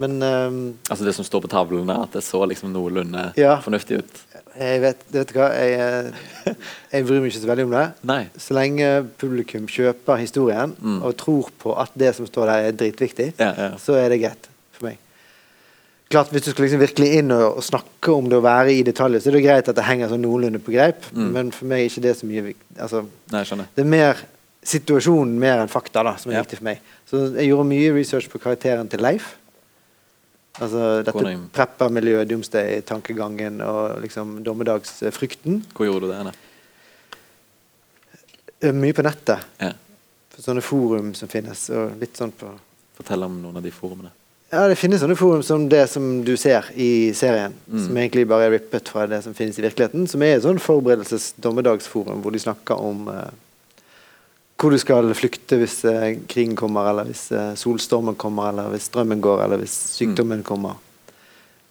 men 0.03 0.17
ehm, 0.23 0.57
Altså 0.91 1.05
det 1.07 1.13
som 1.15 1.25
står 1.25 1.43
på 1.45 1.51
tavlene, 1.53 1.95
at 2.03 2.11
det 2.17 2.23
så 2.27 2.41
liksom 2.49 2.73
noenlunde 2.75 3.29
Ja. 3.39 3.61
fornuftig 3.63 3.99
ut? 4.03 4.21
jeg 4.59 4.81
vet, 4.83 5.05
vet 5.15 5.31
du 5.31 5.39
hva, 5.39 5.47
jeg, 5.55 5.79
eh, 5.79 6.55
jeg 6.93 7.07
bryr 7.07 7.21
meg 7.23 7.31
ikke 7.31 7.41
så 7.41 7.49
veldig 7.49 7.65
om 7.69 7.71
det. 7.77 7.85
Nei. 8.05 8.19
Så 8.37 8.53
lenge 8.59 8.89
publikum 9.23 9.65
kjøper 9.71 10.19
historien 10.21 10.75
Mm. 10.83 10.99
og 11.07 11.15
tror 11.17 11.49
på 11.63 11.77
at 11.81 11.91
det 11.97 12.15
som 12.19 12.27
står 12.27 12.47
der, 12.51 12.67
er 12.69 12.73
dritviktig, 12.73 13.33
Ja, 13.39 13.53
ja. 13.57 13.71
så 13.79 13.95
er 13.97 14.09
det 14.11 14.21
greit 14.21 14.49
for 14.73 14.87
meg. 14.91 14.99
Klart, 16.13 16.29
Hvis 16.35 16.45
du 16.45 16.51
skal 16.53 16.67
liksom 16.67 16.81
virkelig 16.83 17.09
inn 17.23 17.31
og, 17.33 17.57
og 17.57 17.65
snakke 17.65 18.13
om 18.13 18.27
det 18.29 18.37
og 18.37 18.45
være 18.45 18.73
i 18.77 18.83
detaljer, 18.85 19.23
så 19.25 19.31
er 19.31 19.37
det 19.39 19.45
greit 19.47 19.69
at 19.71 19.77
det 19.79 19.85
henger 19.87 20.11
sånn 20.13 20.21
noenlunde 20.27 20.61
på 20.61 20.75
greip, 20.75 21.07
Mm. 21.17 21.31
men 21.33 21.51
for 21.57 21.65
meg 21.71 21.81
er 21.81 21.89
ikke 21.89 22.03
det 22.05 22.17
så 22.19 22.27
mye 22.29 22.43
viktig. 22.51 22.77
Altså, 22.79 23.01
Nei, 23.33 23.45
det 23.77 23.81
er 23.85 23.89
mer 23.89 24.21
situasjonen 24.63 25.39
mer 25.41 25.63
enn 25.63 25.69
fakta 25.73 26.05
da, 26.05 26.17
som 26.21 26.31
er 26.31 26.37
Ja. 26.37 26.43
viktig 26.45 26.59
for 26.61 26.65
meg. 26.69 26.81
Så 27.09 27.23
jeg 27.35 27.49
gjorde 27.49 27.67
mye 27.71 27.95
research 27.97 28.29
på 28.31 28.39
karakteren 28.39 28.89
til 28.91 29.01
Leif. 29.01 29.37
Altså 30.61 31.03
dette 31.03 31.39
preppermiljøet, 31.57 32.29
doomsday-tankegangen 32.29 33.63
og 33.65 34.03
liksom 34.03 34.43
dommedagsfrykten. 34.45 35.63
Hvor 35.73 35.87
gjorde 35.89 36.01
du 36.07 36.09
det? 36.13 36.19
Anne? 36.21 36.33
Eh, 38.61 38.73
Mye 38.73 38.93
på 38.93 39.03
nettet. 39.03 39.41
Ja. 39.61 39.73
Sånne 40.39 40.63
forum 40.63 41.15
som 41.15 41.29
finnes. 41.29 41.71
og 41.71 41.97
litt 42.01 42.17
sånn 42.19 42.33
på... 42.37 42.51
Fortell 42.99 43.23
om 43.25 43.41
noen 43.43 43.57
av 43.57 43.63
de 43.65 43.71
forumene. 43.71 44.11
Ja, 44.53 44.67
Det 44.69 44.77
finnes 44.77 45.01
sånne 45.01 45.17
forum 45.17 45.41
som 45.43 45.63
det 45.73 45.87
som 45.89 46.25
du 46.27 46.35
ser 46.37 46.67
i 46.77 47.13
serien, 47.17 47.55
Mm. 47.71 47.87
som 47.87 47.97
egentlig 47.97 48.27
bare 48.29 48.47
er 48.51 48.59
rippet 48.59 48.89
fra 48.93 49.07
det 49.07 49.23
som 49.25 49.33
finnes 49.35 49.59
i 49.59 49.63
virkeligheten. 49.63 50.07
Som 50.07 50.23
er 50.23 50.37
et 50.37 50.43
sånn 50.45 50.61
forberedelses-dommedagsforum 50.61 52.21
hvor 52.21 52.33
de 52.33 52.39
snakker 52.39 52.77
om 52.79 53.09
eh, 53.09 53.31
hvor 54.61 54.71
du 54.71 54.79
skal 54.79 55.09
flykte 55.15 55.57
hvis 55.59 55.85
eh, 55.89 56.19
krigen 56.29 56.55
kommer, 56.55 56.91
eller 56.91 57.09
hvis 57.09 57.33
eh, 57.33 57.55
solstormen 57.57 58.15
kommer, 58.15 58.51
eller 58.53 58.69
hvis 58.75 58.91
strømmen 58.93 59.21
går, 59.25 59.43
eller 59.47 59.57
hvis 59.65 59.73
sykdommen 59.97 60.45
kommer. 60.45 60.77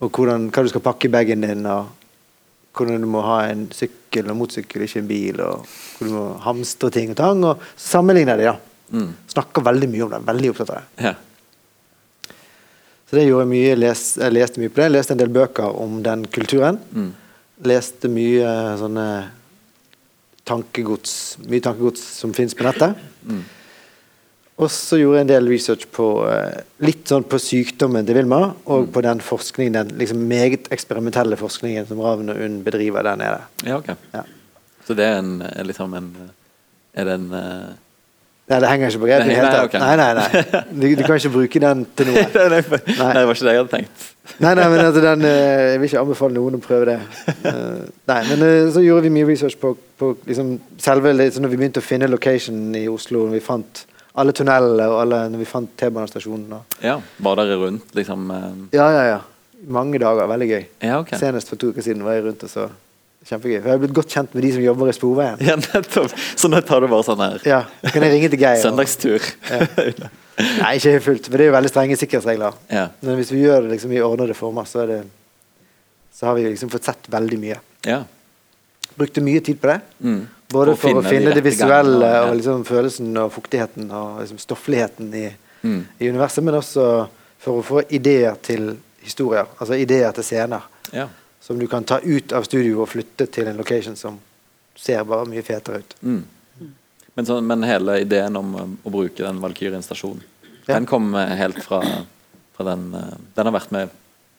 Og 0.02 0.10
hvordan, 0.10 0.50
hva 0.50 0.62
du 0.66 0.68
skal 0.68 0.82
pakke 0.82 1.06
i 1.06 1.14
bagen 1.14 1.40
din, 1.46 1.64
og 1.66 1.86
hvordan 2.74 3.00
du 3.00 3.06
må 3.06 3.22
ha 3.22 3.44
en 3.46 3.68
sykkel 3.70 4.28
og 4.28 4.36
motorsykkel, 4.42 4.82
ikke 4.82 4.98
en 5.04 5.08
bil, 5.08 5.40
og 5.40 5.66
hvor 5.98 6.08
du 6.08 6.12
må 6.18 6.26
hamstre 6.42 6.90
ting 6.90 7.10
og 7.14 7.16
tang. 7.16 7.44
Og 7.44 7.62
sammenligner 7.78 8.36
de, 8.36 8.50
da. 8.50 8.56
Mm. 8.90 9.12
Snakker 9.28 9.62
veldig 9.70 9.88
mye 9.88 10.02
om 10.08 10.10
det. 10.16 10.26
Veldig 10.26 10.50
opptatt 10.50 10.70
av 10.74 10.80
det. 10.82 11.04
Ja. 11.06 11.14
Så 13.12 13.18
det 13.18 13.26
gjorde 13.28 13.44
jeg 13.44 13.52
mye. 13.52 13.72
Les, 13.76 14.02
jeg 14.16 14.32
leste 14.32 14.60
mye 14.62 14.70
på 14.72 14.80
det. 14.80 14.84
Jeg 14.88 14.94
leste 14.96 15.12
en 15.12 15.18
del 15.20 15.28
bøker 15.34 15.74
om 15.82 15.98
den 16.02 16.22
kulturen. 16.32 16.78
Mm. 16.96 17.10
Leste 17.68 18.08
mye 18.08 18.40
eh, 18.40 18.76
sånne 18.80 19.06
tankegods 20.48 21.36
Mye 21.44 21.60
tankegods 21.62 22.00
som 22.18 22.32
fins 22.34 22.56
på 22.56 22.64
nettet. 22.66 22.96
Mm. 23.28 23.42
Og 24.62 24.68
så 24.72 24.98
gjorde 25.00 25.20
jeg 25.20 25.26
en 25.26 25.30
del 25.34 25.48
research 25.52 25.84
på 25.94 26.06
eh, 26.30 26.62
litt 26.84 27.04
sånn 27.12 27.24
på 27.28 27.38
sykdommen 27.40 28.06
til 28.08 28.16
Vilma, 28.18 28.40
og 28.64 28.86
Mm. 28.88 28.92
på 28.96 29.02
den 29.04 29.20
forskningen, 29.24 29.72
den 29.76 29.92
liksom 30.00 30.24
meget 30.28 30.68
eksperimentelle 30.72 31.36
forskningen 31.36 31.86
som 31.88 32.00
Ravn 32.00 32.30
og 32.32 32.36
UNN 32.40 32.62
bedriver 32.64 33.02
der 33.02 33.16
nede. 33.16 33.40
ja, 33.66 33.76
ok. 33.78 33.92
Ja. 34.14 34.24
Så 34.86 34.94
det 34.98 35.04
er 35.04 35.18
en 35.20 35.42
er 35.42 35.64
liksom 35.64 35.94
en 35.94 36.14
Er 36.94 37.04
det 37.04 37.12
en 37.14 37.32
eh, 37.32 37.68
Nei, 38.52 38.58
det 38.60 38.68
henger 38.68 38.90
ikke 38.90 39.00
på 39.00 39.08
grep 39.08 39.22
i 39.22 39.28
det 39.30 39.36
hele 39.38 39.50
tatt. 39.52 39.76
Nei, 39.80 39.92
nei, 39.96 40.08
nei. 40.18 40.62
Du, 40.82 40.84
du 40.98 41.02
kan 41.06 41.16
ikke 41.16 41.30
bruke 41.32 41.60
den 41.62 41.84
til 41.96 42.10
noe. 42.10 42.24
nei, 42.36 42.48
nei, 42.52 42.58
nei, 42.60 43.12
det 43.16 43.22
var 43.28 43.38
ikke 43.38 43.46
det 43.46 43.54
jeg 43.54 43.62
hadde 43.62 43.72
tenkt. 43.72 44.02
Nei, 44.42 44.52
nei, 44.58 44.66
men 44.70 44.82
altså 44.84 45.02
den, 45.02 45.24
eh, 45.26 45.62
Jeg 45.72 45.80
vil 45.80 45.88
ikke 45.88 46.02
anbefale 46.02 46.36
noen 46.36 46.58
å 46.58 46.60
prøve 46.62 46.90
det. 46.92 46.98
Eh, 47.52 47.80
nei, 48.06 48.18
men 48.28 48.44
eh, 48.46 48.68
så 48.72 48.80
gjorde 48.84 49.06
vi 49.08 49.14
mye 49.16 49.26
research 49.26 49.56
på, 49.60 49.72
på 49.98 50.12
liksom 50.28 50.52
selve 50.80 51.10
liksom, 51.16 51.42
Når 51.42 51.50
vi 51.52 51.58
begynte 51.58 51.82
å 51.82 51.84
finne 51.84 52.06
location 52.10 52.60
i 52.78 52.84
Oslo, 52.88 53.24
når 53.26 53.34
vi 53.40 53.42
fant 53.44 53.82
alle 54.20 54.34
tunnelene 54.36 54.86
og 54.92 55.00
alle, 55.00 55.18
når 55.32 55.40
vi 55.40 55.48
fant 55.48 55.72
T-banestasjonen. 55.80 56.52
Ja, 56.84 56.98
Var 57.24 57.40
dere 57.40 57.58
rundt, 57.64 57.94
liksom? 57.96 58.28
Ja, 58.76 58.86
ja, 58.92 59.04
ja. 59.08 59.20
Mange 59.72 59.98
dager. 60.02 60.28
Veldig 60.28 60.48
gøy. 60.50 60.64
Ja, 60.84 61.00
okay. 61.00 61.18
Senest 61.18 61.48
for 61.50 61.60
to 61.60 61.72
uker 61.72 61.84
siden 61.84 62.04
var 62.04 62.18
jeg 62.18 62.26
rundt 62.28 62.44
og 62.44 62.52
så. 62.52 62.68
Kjempegøy. 63.28 63.54
Jeg 63.60 63.62
har 63.70 63.78
blitt 63.78 63.92
godt 63.94 64.10
kjent 64.10 64.32
med 64.34 64.42
de 64.42 64.50
som 64.56 64.62
jobber 64.64 64.88
i 64.90 64.94
Sporveien. 64.96 65.38
Ja, 65.46 65.54
nettopp. 65.60 66.14
Så 66.36 66.48
nå 66.50 66.58
tar 66.66 66.82
du 66.82 66.88
bare 66.90 67.04
sånn 67.06 67.20
her 67.22 67.44
Ja, 67.46 67.60
så 67.84 67.92
kan 67.94 68.02
jeg 68.06 68.16
ringe 68.16 68.30
til 68.32 68.40
Geir. 68.42 68.58
Søndagstur. 68.64 69.28
søndagstur. 69.46 70.08
Nei, 70.62 70.72
ikke 70.78 70.94
helt 70.96 71.04
fullt, 71.04 71.26
for 71.28 71.36
det 71.38 71.44
er 71.44 71.50
jo 71.50 71.54
veldig 71.54 71.70
strenge 71.70 71.96
sikkerhetsregler. 72.00 72.56
ja. 72.72 72.86
Men 73.04 73.18
hvis 73.20 73.30
vi 73.34 73.42
gjør 73.44 73.66
det 73.66 73.74
liksom 73.76 73.92
i 73.94 74.00
ordnede 74.02 74.34
former, 74.34 74.64
så, 74.66 74.86
det, 74.88 75.02
så 76.16 76.26
har 76.30 76.34
vi 76.38 76.46
liksom 76.48 76.70
fått 76.72 76.88
sett 76.90 77.08
veldig 77.12 77.38
mye. 77.44 77.60
ja. 77.86 78.02
Brukte 78.92 79.22
mye 79.24 79.40
tid 79.40 79.56
på 79.62 79.70
det. 79.70 79.78
Mm. 80.04 80.18
Både 80.52 80.74
For 80.76 80.98
å 81.00 81.02
finne 81.06 81.30
de 81.30 81.38
det 81.38 81.44
visuelle 81.46 81.94
gangen, 81.96 82.12
ja. 82.12 82.24
og 82.28 82.34
liksom 82.36 82.64
følelsen 82.68 83.14
og 83.22 83.30
fuktigheten 83.32 83.86
og 83.88 84.18
liksom 84.24 84.40
stoffligheten 84.42 85.14
i, 85.16 85.28
Mm. 85.62 85.84
i 86.02 86.08
universet, 86.10 86.42
men 86.44 86.56
også 86.58 86.84
for 87.38 87.60
å 87.60 87.62
få 87.62 87.82
ideer 87.94 88.34
til 88.42 88.72
historier. 89.06 89.46
Altså 89.62 89.76
ideer 89.78 90.10
til 90.16 90.24
scener 90.26 90.64
ja. 90.92 91.04
Som 91.52 91.60
du 91.60 91.66
kan 91.68 91.84
ta 91.84 92.00
ut 92.00 92.32
av 92.32 92.46
studio 92.48 92.80
og 92.82 92.88
flytte 92.88 93.26
til 93.28 93.48
en 93.52 93.58
location 93.60 93.96
som 93.96 94.18
ser 94.78 95.04
bare 95.04 95.28
mye 95.28 95.42
fetere 95.44 95.82
ut. 95.84 95.94
Mm. 96.02 96.22
Men, 97.14 97.26
så, 97.28 97.40
men 97.44 97.62
hele 97.68 97.98
ideen 98.00 98.36
om 98.40 98.54
eh, 98.56 98.70
å 98.88 98.92
bruke 98.94 99.20
den 99.20 99.40
Valkyrien 99.42 99.82
stasjonen, 99.84 100.22
Ja. 100.64 100.76
den 100.78 100.86
kom 100.86 101.10
eh, 101.18 101.32
helt 101.36 101.58
fra, 101.64 101.80
fra 102.56 102.64
den 102.70 102.86
eh, 102.94 103.10
Den 103.34 103.48
har 103.50 103.52
vært 103.58 103.72
med 103.74 103.90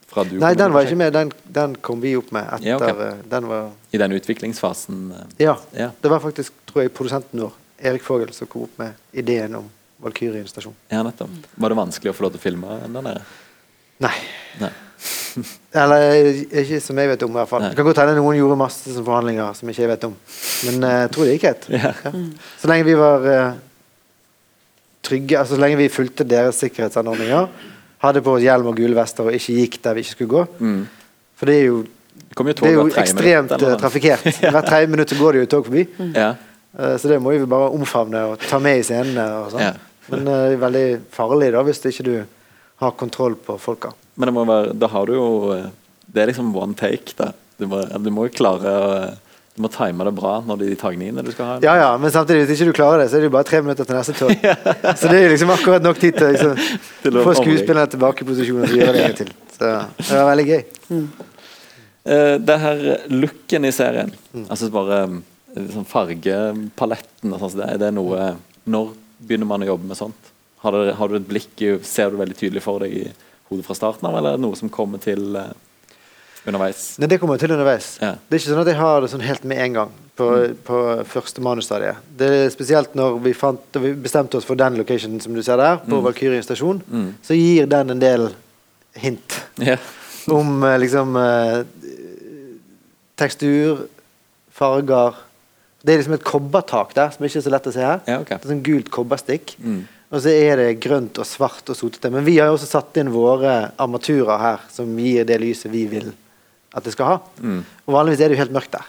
fra 0.10 0.24
du 0.26 0.38
Nei, 0.40 0.54
kom 0.56 0.62
den 0.64 0.74
var 0.74 0.88
ikke 0.88 0.98
med. 0.98 1.14
Den, 1.14 1.32
den 1.54 1.76
kom 1.86 2.02
vi 2.02 2.16
opp 2.18 2.32
med 2.34 2.48
etter 2.56 2.66
Ja, 2.72 2.78
ok. 2.80 3.04
eh, 3.06 3.22
Den 3.30 3.48
var 3.52 3.70
I 3.94 4.00
den 4.02 4.16
utviklingsfasen. 4.18 5.14
Ja. 5.38 5.58
Ja. 5.78 5.92
Det 6.02 6.10
var 6.10 6.20
faktisk, 6.24 6.54
tror 6.72 6.84
jeg, 6.88 6.94
produsenten 6.98 7.44
vår, 7.46 7.54
Erik 7.84 8.04
Fogel, 8.08 8.32
som 8.34 8.48
kom 8.50 8.66
opp 8.66 8.78
med 8.82 8.94
ideen 9.12 9.56
om 9.62 9.70
Valkyrien 10.04 10.48
stasjon. 10.50 10.74
ja, 10.90 11.04
nettopp. 11.06 11.30
Var 11.56 11.70
det 11.76 11.78
vanskelig 11.78 12.12
å 12.12 12.18
få 12.18 12.26
lov 12.26 12.34
til 12.34 12.42
å 12.42 12.48
filme 12.48 12.80
den 12.88 13.06
der? 13.12 13.22
Nei. 14.04 14.16
Nei. 14.64 14.72
Eller 15.84 16.14
ikke 16.62 16.80
som 16.86 17.00
jeg 17.02 17.10
vet 17.10 17.24
om, 17.26 17.32
i 17.34 17.40
hvert 17.40 17.50
fall. 17.50 17.64
Det 17.70 17.76
kan 17.80 17.88
godt 17.88 18.00
hende 18.04 18.16
noen 18.20 18.38
gjorde 18.38 18.58
masse 18.60 18.94
som 18.94 19.06
forhandlinger 19.08 19.56
som 19.58 19.70
ikke 19.72 19.82
jeg 19.84 19.90
vet 19.94 20.04
om. 20.10 20.16
Men 20.68 20.84
eh, 20.90 20.98
jeg 21.04 21.12
tror 21.16 21.26
det 21.30 21.36
gikk 21.38 21.46
greit. 21.48 21.70
Ja. 21.84 21.94
Ja. 22.06 22.12
Så 22.62 22.70
lenge 22.72 22.86
vi 22.88 22.96
var 23.00 23.26
eh, 23.32 23.54
trygge, 25.04 25.40
altså 25.40 25.58
så 25.58 25.62
lenge 25.64 25.80
vi 25.82 25.90
fulgte 25.92 26.26
deres 26.28 26.60
sikkerhetsanordninger, 26.64 27.48
hadde 28.04 28.22
på 28.24 28.36
oss 28.38 28.44
hjelm 28.46 28.70
og 28.72 28.78
gule 28.80 28.96
vester 28.98 29.28
og 29.30 29.36
ikke 29.36 29.56
gikk 29.62 29.80
der 29.84 29.98
vi 29.98 30.04
ikke 30.06 30.16
skulle 30.18 30.34
gå. 30.36 30.44
Mm. 30.60 30.82
For 31.40 31.50
det 31.50 31.58
er 31.60 31.66
jo, 31.70 31.82
Det 32.34 32.46
det 32.58 32.70
er 32.70 32.76
jo 32.78 32.86
ekstremt 32.90 33.50
minutt, 33.50 33.52
eller 33.58 33.68
eh, 33.68 33.74
noe. 33.76 33.82
trafikkert. 33.82 34.28
Hvert 34.54 34.68
tredje 34.70 34.88
minutt 34.94 35.16
går 35.20 35.34
det 35.38 35.44
jo 35.44 35.50
tog 35.56 35.68
forbi. 35.70 35.84
Ja. 36.16 36.30
Eh, 36.78 36.96
Så 37.02 37.10
det 37.12 37.20
må 37.22 37.34
vi 37.34 37.42
bare 37.50 37.72
omfavne 37.74 38.24
og 38.32 38.40
ta 38.46 38.60
med 38.62 38.80
i 38.80 38.86
scenene. 38.86 39.26
sånn. 39.52 39.66
Ja. 39.68 39.74
Men 40.14 40.28
eh, 40.28 40.46
det 40.52 40.56
er 40.58 40.64
veldig 40.64 40.86
farlig 41.14 41.52
da 41.56 41.62
hvis 41.68 41.82
ikke 41.90 42.06
du 42.08 42.16
har 42.84 42.96
kontroll 43.00 43.36
på 43.40 43.58
folka. 43.62 43.92
Men 44.16 44.30
det 44.30 44.34
må 44.36 44.44
være, 44.46 44.74
da 44.78 44.88
har 44.94 45.06
du 45.10 45.14
jo 45.16 45.28
eh, 45.56 45.70
Det 46.14 46.22
er 46.22 46.28
liksom 46.30 46.52
one 46.56 46.76
take. 46.78 47.16
da 47.18 47.32
Du 47.58 47.66
må, 47.68 47.80
du 48.04 48.10
må 48.14 48.28
jo 48.28 48.34
klare 48.36 48.74
å 48.78 48.90
Du 49.56 49.62
må 49.66 49.70
time 49.74 50.06
det 50.06 50.14
bra 50.18 50.36
når 50.46 50.60
de 50.64 50.76
tagningene 50.82 51.24
du 51.26 51.32
skal 51.34 51.46
ha. 51.46 51.56
Ja, 51.62 51.74
ja, 51.78 51.90
men 52.02 52.10
samtidig, 52.14 52.48
hvis 52.50 52.62
ikke 52.62 52.72
du 52.72 52.78
klarer 52.78 53.04
det, 53.04 53.10
så 53.12 53.18
er 53.18 53.22
det 53.26 53.28
jo 53.32 53.34
bare 53.36 53.46
tre 53.50 53.60
minutter 53.62 53.86
til 53.86 53.98
neste 54.00 54.16
tog. 54.18 54.32
Så 55.02 55.12
det 55.12 55.18
er 55.20 55.28
jo 55.28 55.34
liksom 55.36 55.52
akkurat 55.54 55.86
nok 55.86 56.00
tid 56.02 56.18
til 56.18 56.26
å 56.26 56.32
liksom, 56.34 56.56
Til 57.04 57.20
å 57.20 57.26
få 57.28 57.36
skuespillerne 57.38 57.92
tilbake 57.94 58.26
i 58.26 58.30
posisjon 58.32 58.64
og 58.66 58.72
så 58.72 58.80
gjøre 58.80 58.96
det 58.98 59.04
en 59.12 59.20
til. 59.20 59.30
Så 59.54 59.70
det 59.70 60.18
var 60.18 60.32
veldig 60.32 60.48
gøy. 60.50 60.64
Eh, 62.06 62.36
det 62.50 62.58
her 62.66 62.82
looken 63.14 63.66
i 63.70 63.72
serien, 63.72 64.10
Mm. 64.34 64.48
altså 64.50 64.70
bare 64.74 64.98
eh, 65.56 65.68
sånn 65.72 65.86
fargepaletten 65.88 67.34
og 67.36 67.40
sånn, 67.44 67.52
så 67.54 67.60
det, 67.62 67.68
er 67.76 67.78
det 67.86 67.92
noe 67.96 68.32
Når 68.66 68.90
begynner 69.22 69.48
man 69.48 69.62
å 69.64 69.68
jobbe 69.70 69.88
med 69.92 70.00
sånt? 70.00 70.32
Har, 70.64 70.74
dere, 70.74 70.96
har 70.98 71.12
du 71.12 71.20
et 71.20 71.28
blikk 71.30 71.62
i, 71.62 71.76
Ser 71.86 72.10
du 72.10 72.18
veldig 72.20 72.36
tydelig 72.40 72.64
for 72.66 72.82
deg 72.84 72.96
i 72.98 73.06
hodet 73.50 73.66
fra 73.68 73.76
starten 73.78 74.08
av, 74.10 74.16
eller 74.18 74.34
er 74.36 74.38
det 74.40 74.46
noe 74.46 74.56
som 74.60 74.70
kommer 74.74 75.02
til 75.04 75.36
uh, 75.36 75.50
underveis? 76.48 76.94
Nei, 77.00 77.08
det 77.12 77.20
kommer 77.22 77.38
til 77.42 77.52
underveis. 77.56 77.98
Ja. 78.02 78.14
Det 78.28 78.38
er 78.38 78.42
ikke 78.42 78.52
sånn 78.54 78.64
at 78.64 78.72
jeg 78.72 78.80
har 78.80 79.02
det 79.04 79.10
sånn 79.14 79.24
helt 79.26 79.44
med 79.50 79.62
en 79.64 79.74
gang 79.80 79.92
på, 80.20 80.28
på 80.68 80.80
første 81.10 81.42
manusstadiet. 81.42 82.02
Det 82.20 82.30
er 82.44 82.50
spesielt 82.54 82.96
når 83.00 83.20
vi, 83.26 83.34
fant, 83.38 83.80
vi 83.82 83.94
bestemte 84.06 84.38
oss 84.38 84.46
for 84.48 84.60
den 84.60 84.78
locationen 84.80 85.22
som 85.24 85.34
du 85.36 85.42
ser 85.44 85.58
der, 85.62 85.80
på 85.84 85.98
Mm. 86.00 86.04
Valkyrien 86.08 86.44
stasjon, 86.46 86.82
Mm. 86.90 87.14
så 87.26 87.34
gir 87.38 87.66
den 87.72 87.90
en 87.96 88.00
del 88.04 88.30
hint 88.96 89.40
Ja. 89.70 89.78
om 90.32 90.64
eh, 90.64 90.78
liksom 90.84 91.16
eh, 91.18 91.64
tekstur, 93.20 93.88
farger 94.54 95.16
Det 95.84 95.92
er 95.94 95.98
liksom 96.00 96.14
et 96.16 96.24
kobbertak 96.24 96.94
der, 96.96 97.10
som 97.12 97.26
ikke 97.26 97.42
er 97.42 97.44
så 97.44 97.52
lett 97.52 97.66
å 97.68 97.72
se 97.76 97.82
her. 97.84 97.98
Ja, 98.08 98.20
okay. 98.22 98.38
Det 98.40 98.46
er 98.48 98.54
sånn 98.54 98.62
gult 98.64 98.88
kobberstikk. 98.94 99.58
Mm. 99.60 99.82
Og 100.14 100.22
så 100.22 100.30
er 100.30 100.60
det 100.60 100.68
grønt 100.84 101.18
og 101.18 101.26
svart 101.26 101.72
og 101.74 101.78
sotete. 101.78 102.12
Men 102.14 102.26
vi 102.26 102.36
har 102.38 102.52
jo 102.52 102.58
også 102.60 102.70
satt 102.70 103.00
inn 103.02 103.10
våre 103.14 103.72
armaturer 103.82 104.38
her, 104.42 104.66
som 104.70 104.92
gir 105.02 105.26
det 105.26 105.40
lyset 105.42 105.72
vi 105.74 105.88
vil 105.90 106.12
at 106.74 106.86
det 106.86 106.94
skal 106.94 107.10
ha. 107.10 107.16
Mm. 107.42 107.64
Og 107.88 107.96
vanligvis 107.96 108.22
er 108.22 108.30
det 108.30 108.38
jo 108.38 108.42
helt 108.44 108.54
mørkt 108.54 108.76
der. 108.76 108.86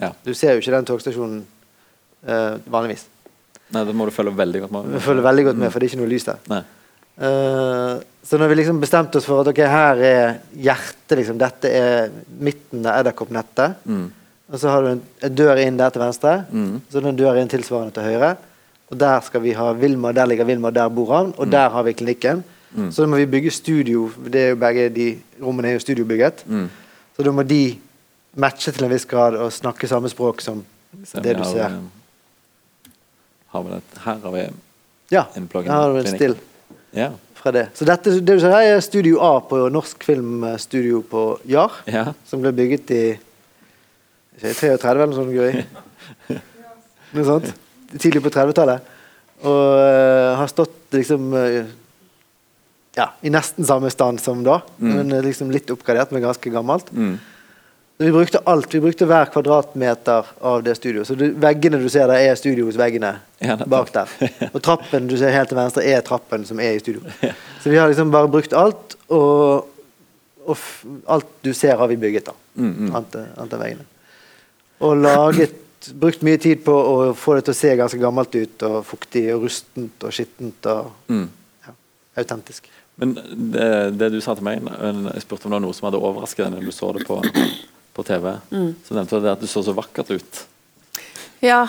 Ja. 0.00 0.12
Du 0.24 0.30
ser 0.34 0.54
jo 0.54 0.62
ikke 0.62 0.74
den 0.74 0.86
togstasjonen 0.88 1.42
uh, 2.26 2.54
vanligvis. 2.70 3.04
Nei, 3.74 3.82
det 3.88 3.94
må 3.96 4.06
du 4.06 4.14
følge 4.14 4.34
veldig 4.38 4.62
godt 4.64 4.74
med. 4.74 4.94
Du 4.94 5.02
følger 5.02 5.26
veldig 5.26 5.44
godt 5.50 5.60
med, 5.62 5.72
for 5.72 5.80
det 5.82 5.86
er 5.88 5.92
ikke 5.92 6.02
noe 6.02 6.10
lys 6.12 6.26
der. 6.28 6.64
Eh, 7.22 8.02
så 8.24 8.38
når 8.40 8.50
vi 8.50 8.56
liksom 8.58 8.80
bestemte 8.82 9.20
oss 9.20 9.26
for 9.28 9.42
at 9.42 9.50
okay, 9.52 9.68
her 9.68 10.00
er 10.04 10.34
hjertet, 10.56 11.14
liksom, 11.18 11.38
dette 11.40 11.70
er 11.72 12.12
midten 12.40 12.84
av 12.86 13.00
edderkoppnettet, 13.02 13.78
Mm. 13.88 14.06
og 14.52 14.60
så 14.60 14.68
har 14.72 14.82
du 14.82 14.88
en, 14.92 15.02
en 15.24 15.34
dør 15.36 15.60
inn 15.62 15.76
der 15.80 15.90
til 15.92 16.02
venstre, 16.04 16.34
Mm. 16.52 16.80
så 16.90 16.98
er 16.98 17.00
det 17.06 17.12
en 17.14 17.20
dør 17.22 17.40
inn 17.40 17.48
tilsvarende 17.52 17.92
til 17.96 18.02
høyre, 18.10 18.36
og 18.92 18.98
der 19.00 19.20
skal 19.24 19.40
vi 19.42 19.54
ha 19.56 19.70
Vilma, 19.72 20.12
der 20.12 20.26
ligger 20.28 20.44
Vilma, 20.44 20.70
der 20.70 20.88
bor 20.92 21.08
han, 21.16 21.32
og 21.40 21.48
der 21.52 21.70
har 21.72 21.82
vi 21.86 21.92
klinikken. 21.96 22.42
Så 22.92 23.02
da 23.02 23.08
må 23.08 23.16
vi 23.20 23.26
bygge 23.28 23.50
studio, 23.52 24.06
det 24.32 24.40
er 24.40 24.48
jo 24.54 24.56
begge 24.60 24.86
de 24.92 25.06
rommene 25.42 25.68
er 25.68 25.72
jo 25.76 25.80
studiobygget, 25.84 26.44
Mm. 26.46 26.68
så 27.16 27.22
da 27.26 27.30
må 27.32 27.42
de 27.42 27.78
matche 28.36 28.72
til 28.72 28.84
en 28.84 28.90
viss 28.92 29.04
grad 29.04 29.34
og 29.36 29.52
snakke 29.52 29.88
samme 29.88 30.08
språk 30.08 30.40
som 30.40 30.62
Se 31.04 31.20
det 31.20 31.34
vi 31.36 31.42
du 31.42 31.42
har, 31.44 31.52
ser. 31.52 31.64
eh, 31.66 32.90
Har 33.52 33.62
vi 33.62 33.70
det? 33.74 33.82
Her 34.04 34.18
har 34.24 34.30
vi 34.32 34.46
Ja, 35.12 35.22
en 35.36 35.46
plug-in 35.48 35.70
her 35.70 35.80
har 35.80 35.92
du 35.92 35.98
en 35.98 36.06
still. 36.06 36.36
Ja. 36.94 37.10
fra 37.34 37.50
det. 37.50 37.66
Så 37.74 37.84
dette, 37.84 38.10
det 38.20 38.26
du 38.36 38.40
ser 38.40 38.50
her 38.50 38.76
er 38.76 38.80
Studio 38.80 39.18
A 39.20 39.38
på 39.40 39.68
Norsk 39.68 40.04
Filmstudio 40.04 41.02
på 41.10 41.38
Jar, 41.48 41.72
ja. 41.86 42.12
som 42.24 42.40
ble 42.40 42.52
bygget 42.52 42.90
i 42.90 43.18
33 44.40 44.90
eller 44.90 45.06
noe 45.06 45.14
sånt. 45.14 45.34
Gøy. 45.34 45.64
Noe 47.12 47.24
sånt. 47.28 47.52
Tidlig 47.98 48.22
på 48.24 48.32
30-tallet. 48.32 48.90
Og 49.42 49.78
eh, 49.82 50.30
har 50.38 50.50
stått 50.50 50.94
liksom 50.94 51.32
eh, 51.34 51.70
ja, 52.94 53.08
i 53.20 53.32
nesten 53.32 53.66
samme 53.66 53.90
stand 53.90 54.20
som 54.22 54.44
da, 54.46 54.60
men 54.76 55.10
eh, 55.12 55.24
liksom 55.24 55.50
litt 55.50 55.70
oppgradert, 55.72 56.12
men 56.14 56.22
ganske 56.22 56.52
gammelt. 56.52 56.92
Mm. 56.94 57.16
Vi 58.02 58.12
brukte 58.12 58.40
alt. 58.50 58.74
Vi 58.74 58.80
brukte 58.80 59.06
hver 59.06 59.28
kvadratmeter 59.30 60.30
av 60.40 60.62
det 60.66 60.74
studioet. 60.74 61.06
Så 61.06 61.14
du, 61.14 61.28
veggene 61.38 61.78
du 61.78 61.86
ser 61.92 62.08
der, 62.10 62.24
er 62.32 62.38
studiosveggene 62.38 63.12
Ja, 63.44 63.56
bak 63.68 63.92
der. 63.94 64.10
Og 64.54 64.58
trappen 64.64 65.06
du 65.10 65.14
ser 65.20 65.34
helt 65.34 65.52
til 65.52 65.60
venstre, 65.60 65.84
er 65.86 66.02
trappen 66.06 66.46
som 66.48 66.60
er 66.62 66.74
i 66.74 66.82
studio. 66.82 67.04
Så 67.62 67.70
vi 67.70 67.78
har 67.78 67.90
liksom 67.90 68.10
bare 68.10 68.30
brukt 68.32 68.56
alt, 68.58 68.96
og, 69.12 69.68
og 70.46 70.66
alt 71.06 71.28
du 71.46 71.52
ser, 71.54 71.76
har 71.78 71.90
vi 71.92 72.00
bygget. 72.00 72.32
da. 72.32 72.34
Mm, 72.58 72.72
mm. 72.72 72.92
Annet 72.96 73.18
enn 73.22 73.54
veggene. 73.60 73.86
Og 74.82 74.98
laget 74.98 75.54
Brukt 75.98 76.22
mye 76.22 76.38
tid 76.38 76.60
på 76.64 76.72
å 76.72 76.96
få 77.18 77.34
det 77.38 77.46
til 77.48 77.54
å 77.54 77.58
se 77.58 77.72
ganske 77.80 77.98
gammelt 78.02 78.34
ut, 78.38 78.62
og 78.68 78.84
fuktig 78.86 79.24
og 79.34 79.46
rustent 79.48 80.04
og 80.06 80.14
skittent 80.14 80.68
og 80.70 80.92
Mm. 81.10 81.28
ja, 81.66 81.74
autentisk. 82.22 82.68
Men 83.00 83.14
det, 83.16 83.96
det 83.98 84.10
du 84.12 84.20
sa 84.20 84.34
til 84.36 84.44
meg, 84.44 84.60
jeg 84.62 85.22
spurte 85.24 85.48
om 85.48 85.54
det 85.54 85.56
var 85.58 85.64
noe 85.64 85.74
som 85.74 85.88
hadde 85.88 85.98
overrasket 86.04 86.44
deg 86.44 86.52
når 86.54 86.66
du 86.68 86.72
så 86.76 86.90
det 86.92 87.06
på, 87.08 87.16
på 87.96 88.04
TV, 88.06 88.28
så 88.84 88.94
nevnte 88.94 89.18
du 89.18 89.24
det 89.24 89.32
at 89.32 89.40
du 89.40 89.48
så 89.50 89.62
så 89.64 89.72
vakkert 89.74 90.12
ut. 90.12 90.42
Ja. 91.42 91.64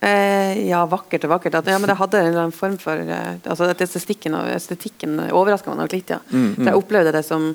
Eh, 0.00 0.68
ja, 0.68 0.84
vakkert 0.86 1.24
og 1.26 1.32
vakkert. 1.32 1.56
At, 1.58 1.66
ja, 1.72 1.78
men 1.82 1.90
det 1.90 1.96
hadde 1.98 2.20
en 2.44 2.52
form 2.54 2.76
for 2.78 3.00
eh, 3.00 3.40
altså 3.50 3.66
at 3.66 3.80
Estetikken 3.82 4.36
og 4.38 4.46
estetikken 4.54 5.16
overraska 5.34 5.72
meg 5.72 5.80
nok 5.80 5.96
litt. 5.96 6.12
ja. 6.14 6.20
Mm, 6.30 6.68
jeg 6.68 6.78
opplevde 6.78 7.16
det 7.16 7.24
som 7.26 7.48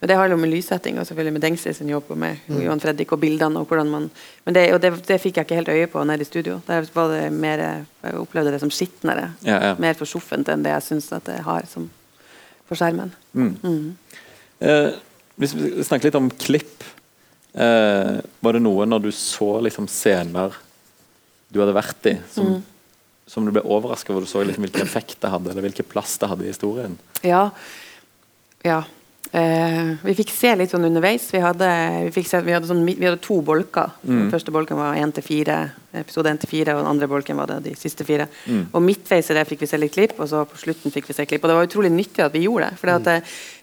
men 0.00 0.08
Det 0.08 0.16
handler 0.16 0.36
med 0.40 0.50
lyssetting 0.50 0.98
og 0.98 1.06
selvfølgelig 1.06 1.32
med 1.32 1.42
Dengsi 1.44 1.72
sin 1.76 1.88
jobb 1.92 2.08
og 2.08 2.18
med 2.18 2.36
Johan 2.48 2.80
Fredrik 2.80 3.12
og 3.12 3.20
bildene. 3.20 3.60
og 3.60 3.66
hvordan 3.68 3.90
man, 3.90 4.10
Men 4.44 4.54
det, 4.54 4.72
og 4.74 4.80
det, 4.80 4.94
det 5.08 5.20
fikk 5.20 5.36
jeg 5.36 5.44
ikke 5.44 5.54
helt 5.54 5.68
øye 5.68 5.86
på 5.86 6.04
nede 6.04 6.24
i 6.24 6.24
studio. 6.24 6.60
Der 6.66 6.86
var 6.94 7.08
det 7.08 7.32
mer, 7.32 7.84
Jeg 8.02 8.14
opplevde 8.14 8.52
det 8.52 8.60
som 8.60 8.70
skitnere. 8.70 9.34
Ja, 9.44 9.68
ja. 9.68 9.74
Mer 9.78 9.94
forsoffent 9.94 10.48
enn 10.48 10.64
det 10.64 10.72
jeg 10.72 10.82
syns 10.82 11.12
at 11.12 11.26
det 11.26 11.42
har 11.44 11.66
som 11.68 11.90
for 12.70 12.78
skjermen. 12.78 13.12
Mm. 13.34 13.96
Eh, 14.60 14.90
hvis 15.36 15.54
vi 15.54 15.84
snakker 15.84 16.08
litt 16.08 16.18
om 16.18 16.28
klipp 16.30 16.84
eh, 17.54 18.18
Var 18.20 18.56
det 18.56 18.60
noe 18.62 18.84
når 18.86 19.06
du 19.06 19.10
så 19.14 19.56
liksom 19.64 19.88
scener 19.88 20.54
du 21.50 21.58
hadde 21.58 21.74
vært 21.74 22.06
i, 22.06 22.12
som, 22.30 22.60
som 23.26 23.46
du 23.46 23.50
ble 23.50 23.64
overrasket 23.66 24.12
over? 24.14 24.22
Du 24.22 24.30
så 24.30 24.44
liksom 24.46 24.62
hvilken 24.62 24.86
effekt 24.86 25.18
det 25.18 25.32
hadde, 25.32 25.50
eller 25.50 25.66
hvilken 25.66 25.88
plass 25.90 26.14
det 26.22 26.28
hadde 26.30 26.46
i 26.46 26.52
historien? 26.52 26.94
Ja. 27.26 27.48
ja. 28.62 28.84
Eh, 29.32 29.90
vi 30.02 30.14
fikk 30.18 30.32
se 30.34 30.50
litt 30.58 30.72
sånn 30.72 30.88
underveis. 30.88 31.28
Vi 31.30 31.38
hadde, 31.42 31.66
vi 32.10 32.22
se, 32.26 32.40
vi 32.42 32.54
hadde, 32.54 32.66
sånn, 32.66 32.80
vi 32.88 33.06
hadde 33.06 33.20
to 33.22 33.36
bolker. 33.46 33.92
Den 34.02 34.26
første 34.32 34.50
bolken 34.50 34.80
var 34.80 34.96
1-4, 34.98 35.58
episode 36.00 36.32
1-4, 36.34 36.74
og 36.74 36.80
den 36.80 36.88
andre 36.90 37.06
bolken 37.10 37.38
var 37.38 37.46
det 37.52 37.60
de 37.68 37.74
siste 37.78 38.02
fire. 38.08 38.26
Og 38.72 38.82
midtveis 38.82 39.30
i 39.30 39.36
det 39.38 39.44
fikk 39.46 39.62
vi 39.62 39.70
se 39.70 39.78
litt 39.78 39.94
klipp, 39.94 40.16
og 40.18 40.26
så 40.32 40.42
på 40.50 40.58
slutten 40.58 40.90
fikk 40.94 41.06
vi 41.12 41.14
se 41.14 41.28
klipp. 41.30 41.44
Og 41.46 41.52
det 41.52 41.58
var 41.60 41.68
utrolig 41.68 41.92
nyttig 41.94 42.24
at 42.26 42.34
vi 42.34 42.42
gjorde 42.48 42.72
det. 42.72 42.80
For 42.80 43.04
det, 43.06 43.16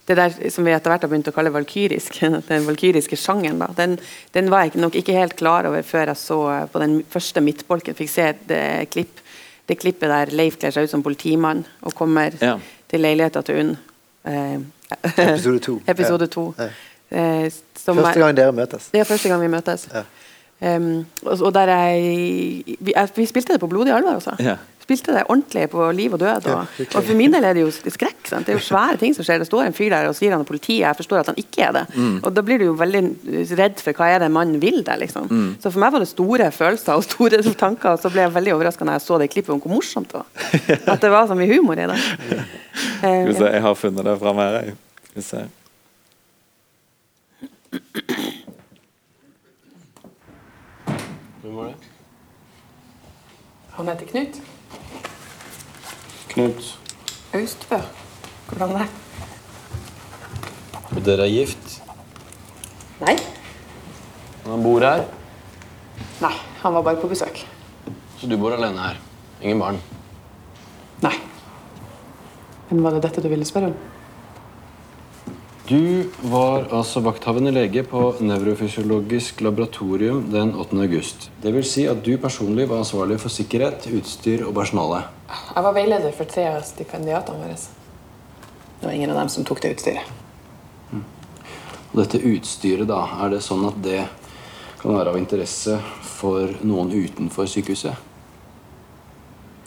det 0.08 0.16
der 0.22 0.38
som 0.54 0.64
vi 0.64 0.72
etter 0.72 0.94
hvert 0.94 1.04
har 1.04 1.12
begynt 1.12 1.28
å 1.28 1.36
kalle 1.36 1.52
valkyrisk, 1.52 2.16
den 2.48 2.64
valkyriske 2.70 3.20
sjangeren, 3.20 3.60
da, 3.60 3.68
den, 3.76 3.98
den 4.32 4.48
var 4.54 4.64
jeg 4.64 4.80
nok 4.80 4.96
ikke 5.02 5.18
helt 5.20 5.36
klar 5.36 5.68
over 5.68 5.84
før 5.84 6.14
jeg 6.14 6.22
så 6.22 6.40
på 6.72 6.80
den 6.80 7.02
første 7.12 7.44
midtbolken 7.44 7.98
fikk 7.98 8.14
se 8.14 8.32
det 8.48 8.64
klipp 8.94 9.20
det 9.68 9.76
klippet 9.76 10.08
der 10.08 10.30
Leif 10.32 10.54
kler 10.56 10.72
seg 10.72 10.86
ut 10.86 10.92
som 10.94 11.02
politimann 11.04 11.58
og 11.84 11.92
kommer 11.92 12.32
Ja. 12.40 12.54
til 12.88 13.02
leiligheta 13.04 13.42
til 13.44 13.58
Unn. 13.60 13.72
Eh, 14.24 14.58
Episode 15.04 15.58
to. 15.60 15.80
episode 15.92 16.26
to. 16.26 16.54
Ja. 16.58 16.68
Eh, 17.44 17.50
Første 17.88 18.20
gang 18.20 18.36
dere 18.36 18.52
møtes. 18.52 18.88
Det 18.92 19.00
er 19.00 19.04
første 19.04 19.28
gang 19.28 19.42
vi 19.42 19.46
møtes. 19.46 19.88
Ja. 19.94 20.02
Um, 20.76 21.06
og, 21.22 21.38
og 21.40 21.54
der 21.54 21.60
jeg, 21.60 22.02
vi, 22.80 22.92
jeg, 22.96 23.08
vi 23.16 23.26
spilte 23.26 23.52
det 23.52 23.60
på 23.60 23.66
Blodige 23.66 23.94
alvor 23.94 24.10
også. 24.10 24.56
Spilte 24.88 25.12
det 25.12 25.22
ordentlig 25.28 25.66
på 25.68 25.84
liv 25.92 26.14
og 26.16 26.20
død. 26.22 26.46
Og, 26.48 26.70
og 26.96 27.02
for 27.04 27.12
min 27.18 27.34
del 27.34 27.44
er 27.44 27.52
det 27.58 27.60
jo 27.66 27.68
skrekk. 27.92 28.22
Sant? 28.24 28.46
Det 28.48 28.54
er 28.54 28.56
jo 28.56 28.62
svære 28.64 28.96
ting 29.02 29.12
som 29.12 29.26
skjer. 29.26 29.42
Det 29.42 29.48
står 29.50 29.66
en 29.66 29.74
fyr 29.76 29.90
der 29.92 30.06
og 30.08 30.14
sier 30.16 30.32
han 30.32 30.40
er 30.40 30.48
politi, 30.48 30.78
jeg 30.80 30.96
forstår 30.96 31.20
at 31.20 31.28
han 31.34 31.36
ikke 31.42 31.66
er 31.66 31.74
det. 31.76 31.82
Mm. 31.92 32.14
Og 32.24 32.32
da 32.32 32.44
blir 32.46 32.62
du 32.62 32.64
jo 32.70 32.76
veldig 32.80 33.02
redd 33.60 33.82
for 33.84 33.92
hva 34.00 34.08
er 34.14 34.22
det 34.24 34.30
mannen 34.32 34.56
vil 34.62 34.80
der, 34.86 34.96
liksom. 35.02 35.28
Mm. 35.28 35.50
Så 35.60 35.68
for 35.74 35.82
meg 35.84 35.92
var 35.92 36.00
det 36.00 36.08
store 36.08 36.48
følelser 36.56 36.96
og 36.96 37.04
store 37.04 37.42
tanker, 37.64 37.90
og 37.98 38.00
så 38.00 38.08
ble 38.14 38.24
jeg 38.24 38.32
veldig 38.38 38.56
overraska 38.56 38.88
når 38.88 38.96
jeg 38.96 39.04
så 39.10 39.20
det 39.20 39.28
klippet 39.36 39.52
om 39.58 39.60
hvor 39.60 39.76
morsomt 39.76 40.08
det 40.14 40.22
var. 40.22 40.88
At 40.94 41.04
det 41.04 41.12
var 41.12 41.28
så 41.28 41.36
mye 41.36 41.52
humor 41.52 41.76
i 41.76 41.88
det. 41.92 42.00
Skal 42.00 42.46
Eh, 43.04 43.24
vi 43.28 43.34
se, 43.36 43.44
jeg 43.52 43.62
har 43.62 43.74
funnet 43.78 44.06
det 44.08 44.16
fram 44.24 44.38
her. 44.40 44.56
jeg. 44.62 44.74
Skal 45.12 45.20
vi 45.20 45.26
se. 45.28 45.44
Hvem 51.42 51.54
var 51.56 51.64
det? 51.64 51.74
han 53.78 53.88
heter 53.88 54.06
Knut 54.10 54.40
Knut. 56.28 56.74
Austbø. 57.34 57.78
Hvordan 58.48 58.74
det? 58.78 58.86
Og 60.96 61.02
dere 61.04 61.26
er 61.28 61.32
gift? 61.32 61.74
Nei. 63.02 63.16
Han 64.48 64.62
bor 64.64 64.80
her, 64.82 65.04
Nei, 66.22 66.32
han 66.62 66.74
var 66.74 66.82
bare 66.82 66.98
på 67.02 67.08
besøk. 67.10 67.44
så 68.18 68.26
du 68.26 68.36
bor 68.40 68.54
alene 68.56 68.80
her. 68.80 68.96
Ingen 69.42 69.60
barn. 69.60 69.76
Nei. 71.02 71.14
Men 72.70 72.82
var 72.82 72.96
det 72.96 73.02
dette 73.04 73.22
du 73.22 73.28
ville 73.28 73.44
spørre 73.46 73.70
om? 73.70 73.76
Du 75.68 76.08
var 76.32 76.64
altså 76.72 77.02
vakthavende 77.04 77.52
lege 77.52 77.82
på 77.84 78.14
Nevrofysiologisk 78.24 79.42
laboratorium 79.44 80.24
den 80.32 80.54
8. 80.56 80.80
august. 80.80 81.28
Det 81.42 81.52
vil 81.54 81.64
si 81.68 81.84
at 81.86 82.00
du 82.02 82.16
personlig 82.18 82.68
var 82.70 82.80
ansvarlig 82.80 83.20
for 83.20 83.28
sikkerhet, 83.28 83.86
utstyr 83.92 84.46
og 84.48 84.54
personale. 84.56 85.02
Jeg 85.28 85.64
var 85.64 85.74
veileder 85.76 86.14
for 86.16 86.30
tre 86.30 86.46
av 86.54 86.62
stipendiatene 86.64 87.42
våre. 87.42 87.56
Det 88.80 88.86
var 88.86 88.94
ingen 88.94 89.10
av 89.10 89.16
dem 89.20 89.28
som 89.28 89.44
tok 89.44 89.60
det 89.62 89.74
utstyret. 89.76 90.14
Og 91.88 92.00
dette 92.02 92.20
utstyret, 92.20 92.86
da, 92.88 93.00
er 93.24 93.32
det 93.32 93.42
sånn 93.44 93.64
at 93.68 93.78
det 93.84 94.02
kan 94.78 94.94
være 94.94 95.12
av 95.12 95.18
interesse 95.18 95.78
for 96.04 96.52
noen 96.62 96.92
utenfor 96.94 97.48
sykehuset? 97.50 98.04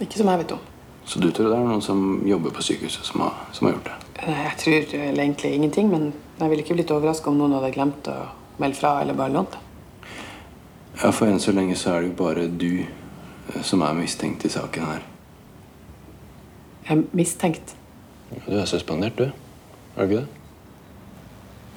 Ikke 0.02 0.22
som 0.22 0.30
jeg 0.32 0.44
vet 0.44 0.54
om. 0.56 0.62
Så 1.06 1.20
du 1.20 1.28
tror 1.34 1.50
det 1.50 1.58
er 1.58 1.66
noen 1.66 1.84
som 1.84 2.22
jobber 2.30 2.54
på 2.56 2.64
sykehuset 2.66 3.06
som 3.10 3.26
har, 3.26 3.36
som 3.52 3.68
har 3.68 3.76
gjort 3.76 3.90
det? 3.90 3.98
Nei, 4.22 4.38
Jeg 4.46 4.58
tror 4.62 4.96
egentlig 5.10 5.54
ingenting, 5.58 5.90
men 5.90 6.14
jeg 6.40 6.50
ville 6.50 6.64
ikke 6.64 6.78
blitt 6.78 6.94
overraska 6.94 7.30
om 7.30 7.42
noen 7.42 7.58
hadde 7.58 7.74
glemt 7.76 8.10
å 8.10 8.18
melde 8.62 8.78
fra 8.78 8.96
eller 9.02 9.18
bare 9.18 9.34
lånt 9.34 9.58
det. 9.58 9.62
Ja, 11.02 11.10
for 11.12 11.26
enn 11.28 11.42
så 11.42 11.54
lenge 11.56 11.76
så 11.80 11.96
er 11.96 12.04
det 12.04 12.12
jo 12.12 12.18
bare 12.20 12.46
du 12.48 12.84
eh, 12.86 13.62
som 13.66 13.82
er 13.82 13.98
mistenkt 13.98 14.46
i 14.46 14.54
saken 14.54 14.86
her. 14.86 15.11
Jeg 16.88 16.98
er 16.98 17.04
mistenkt. 17.16 17.76
Du 18.48 18.56
er 18.58 18.66
suspendert, 18.70 19.18
du. 19.18 19.30
Er 19.96 20.08
du 20.08 20.08
ikke 20.08 20.22
det? 20.22 20.28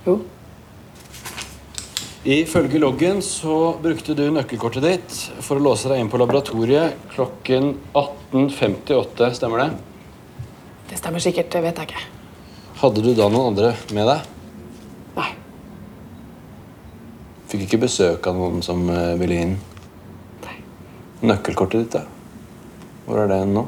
Jo. 0.06 0.18
Ifølge 2.24 2.78
loggen 2.80 3.18
så 3.20 3.74
brukte 3.82 4.14
du 4.16 4.22
nøkkelkortet 4.32 4.84
ditt 4.84 5.16
for 5.44 5.60
å 5.60 5.64
låse 5.64 5.90
deg 5.90 6.00
inn 6.00 6.08
på 6.08 6.16
laboratoriet 6.20 6.96
klokken 7.12 7.74
18.58. 7.92 9.28
Stemmer 9.36 9.60
det? 9.60 9.66
Det 10.88 11.00
stemmer 11.00 11.20
sikkert, 11.20 11.50
det 11.52 11.60
vet 11.66 11.82
jeg 11.82 11.90
ikke. 11.90 12.06
Hadde 12.80 13.04
du 13.04 13.10
da 13.12 13.28
noen 13.28 13.50
andre 13.52 13.74
med 13.92 14.08
deg? 14.08 14.32
Nei. 15.18 15.28
Fikk 17.52 17.66
ikke 17.66 17.82
besøk 17.84 18.28
av 18.30 18.40
noen 18.40 18.64
som 18.64 18.88
eh, 18.88 19.12
ville 19.20 19.40
inn. 19.44 19.54
Nei. 20.46 20.56
Nøkkelkortet 21.28 21.84
ditt, 21.84 21.98
da? 21.98 22.06
Hvor 23.04 23.20
er 23.20 23.28
det 23.34 23.42
nå? 23.52 23.66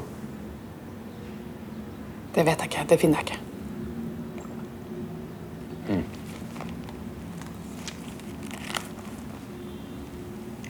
Det 2.37 2.43
vet 2.45 2.59
jeg 2.61 2.69
ikke. 2.69 2.85
Det 2.89 2.99
finner 3.01 3.17
jeg 3.17 3.25
ikke. 3.25 3.43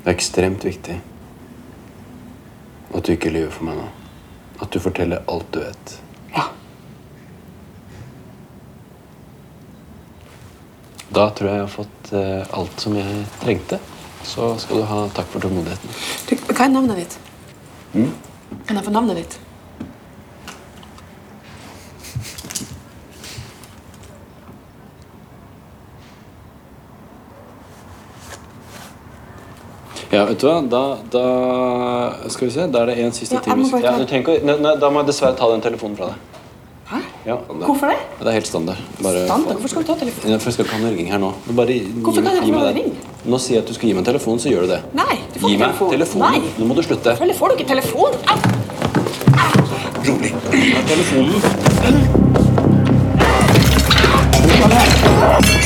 Det 0.07 0.13
er 0.13 0.15
ekstremt 0.15 0.63
viktig 0.63 0.93
at 2.95 3.03
du 3.03 3.11
ikke 3.11 3.33
lyver 3.33 3.49
for 3.51 3.67
meg 3.67 3.75
nå. 3.81 3.87
At 4.63 4.71
du 4.71 4.79
forteller 4.79 5.25
alt 5.27 5.49
du 5.51 5.59
vet. 5.59 5.95
Ja. 6.31 6.45
Da 11.11 11.25
tror 11.35 11.49
jeg 11.49 11.57
jeg 11.57 11.65
har 11.65 11.73
fått 11.73 12.13
eh, 12.15 12.55
alt 12.61 12.85
som 12.85 12.95
jeg 12.95 13.25
trengte. 13.41 13.81
Så 14.23 14.53
skal 14.63 14.79
du 14.79 14.87
ha 14.87 15.01
takk 15.19 15.27
for 15.33 15.43
tålmodigheten. 15.43 15.99
Du, 16.29 16.33
hva 16.47 16.69
er 16.69 16.71
navnet 16.71 17.03
ditt? 17.03 17.19
Kan 17.91 18.79
jeg 18.79 18.87
få 18.87 18.95
navnet 18.95 19.19
ditt? 19.19 19.37
Ja, 30.11 30.23
vet 30.25 30.39
du 30.39 30.47
hva? 30.47 30.61
Da, 30.71 30.81
da 31.11 32.29
Skal 32.31 32.47
vi 32.47 32.53
se. 32.53 32.67
Da 32.71 32.83
er 32.85 32.91
det 32.93 32.97
en 33.03 33.11
siste 33.15 33.35
Ja, 33.35 33.41
time. 33.43 33.65
må 33.67 33.81
Ja, 33.83 33.97
du 33.97 34.03
ikke 34.07 34.37
nei, 34.47 34.55
nei, 34.63 34.75
Da 34.79 34.89
må 34.89 35.01
jeg 35.03 35.07
dessverre 35.11 35.35
ta 35.35 35.49
den 35.51 35.61
telefonen 35.61 35.97
fra 35.99 36.05
deg. 36.13 36.15
Hæ? 36.87 36.99
Ja, 37.27 37.35
Hvorfor 37.49 37.87
det? 37.91 37.97
Det 38.21 38.27
er 38.31 38.31
helt 38.37 38.47
standard. 38.47 38.77
Bare, 39.03 39.25
Standard? 39.27 39.57
Hvorfor 39.57 39.67
skal 39.73 39.83
du 39.83 39.87
ta 39.91 39.95
telefonen? 39.99 40.31
Ja, 40.31 40.37
for 40.37 40.45
jeg 40.47 40.53
skal 40.55 40.65
ikke 40.65 40.75
ha 40.77 40.79
noe 40.85 40.91
ringing 40.95 41.11
her 41.11 41.19
nå. 41.19 41.33
Bare, 41.51 41.75
Hvorfor 41.99 42.21
kan 42.23 42.31
jeg 42.31 42.35
ikke 42.39 42.45
gi 42.45 42.51
meg 42.55 42.75
ring? 42.79 42.93
Nå 43.27 43.37
sier 43.43 43.57
jeg 43.57 43.63
at 43.65 43.67
du 43.67 43.73
skal 43.75 43.89
gi 43.89 43.93
meg 43.97 44.05
en 44.05 44.09
telefon, 44.13 44.39
så 44.39 44.47
gjør 44.53 44.61
du 44.63 44.67
det. 44.71 44.79
Nei, 44.95 45.17
du 45.33 45.39
får 45.41 45.49
Gi 45.51 45.57
meg 45.57 45.67
telefon. 45.67 45.91
telefonen. 45.91 46.31
Nei. 46.31 46.39
Nå 46.61 46.63
må 46.71 46.73
du 46.79 46.81
slutte. 46.87 47.09
Selvfølgelig 47.11 47.39
får 47.41 47.47
du 47.47 47.53
ikke 47.57 47.69
telefon. 47.75 48.11
Au! 48.31 48.37
Rolig. 50.07 50.31
Ta 50.31 50.81
telefonen. 50.87 52.47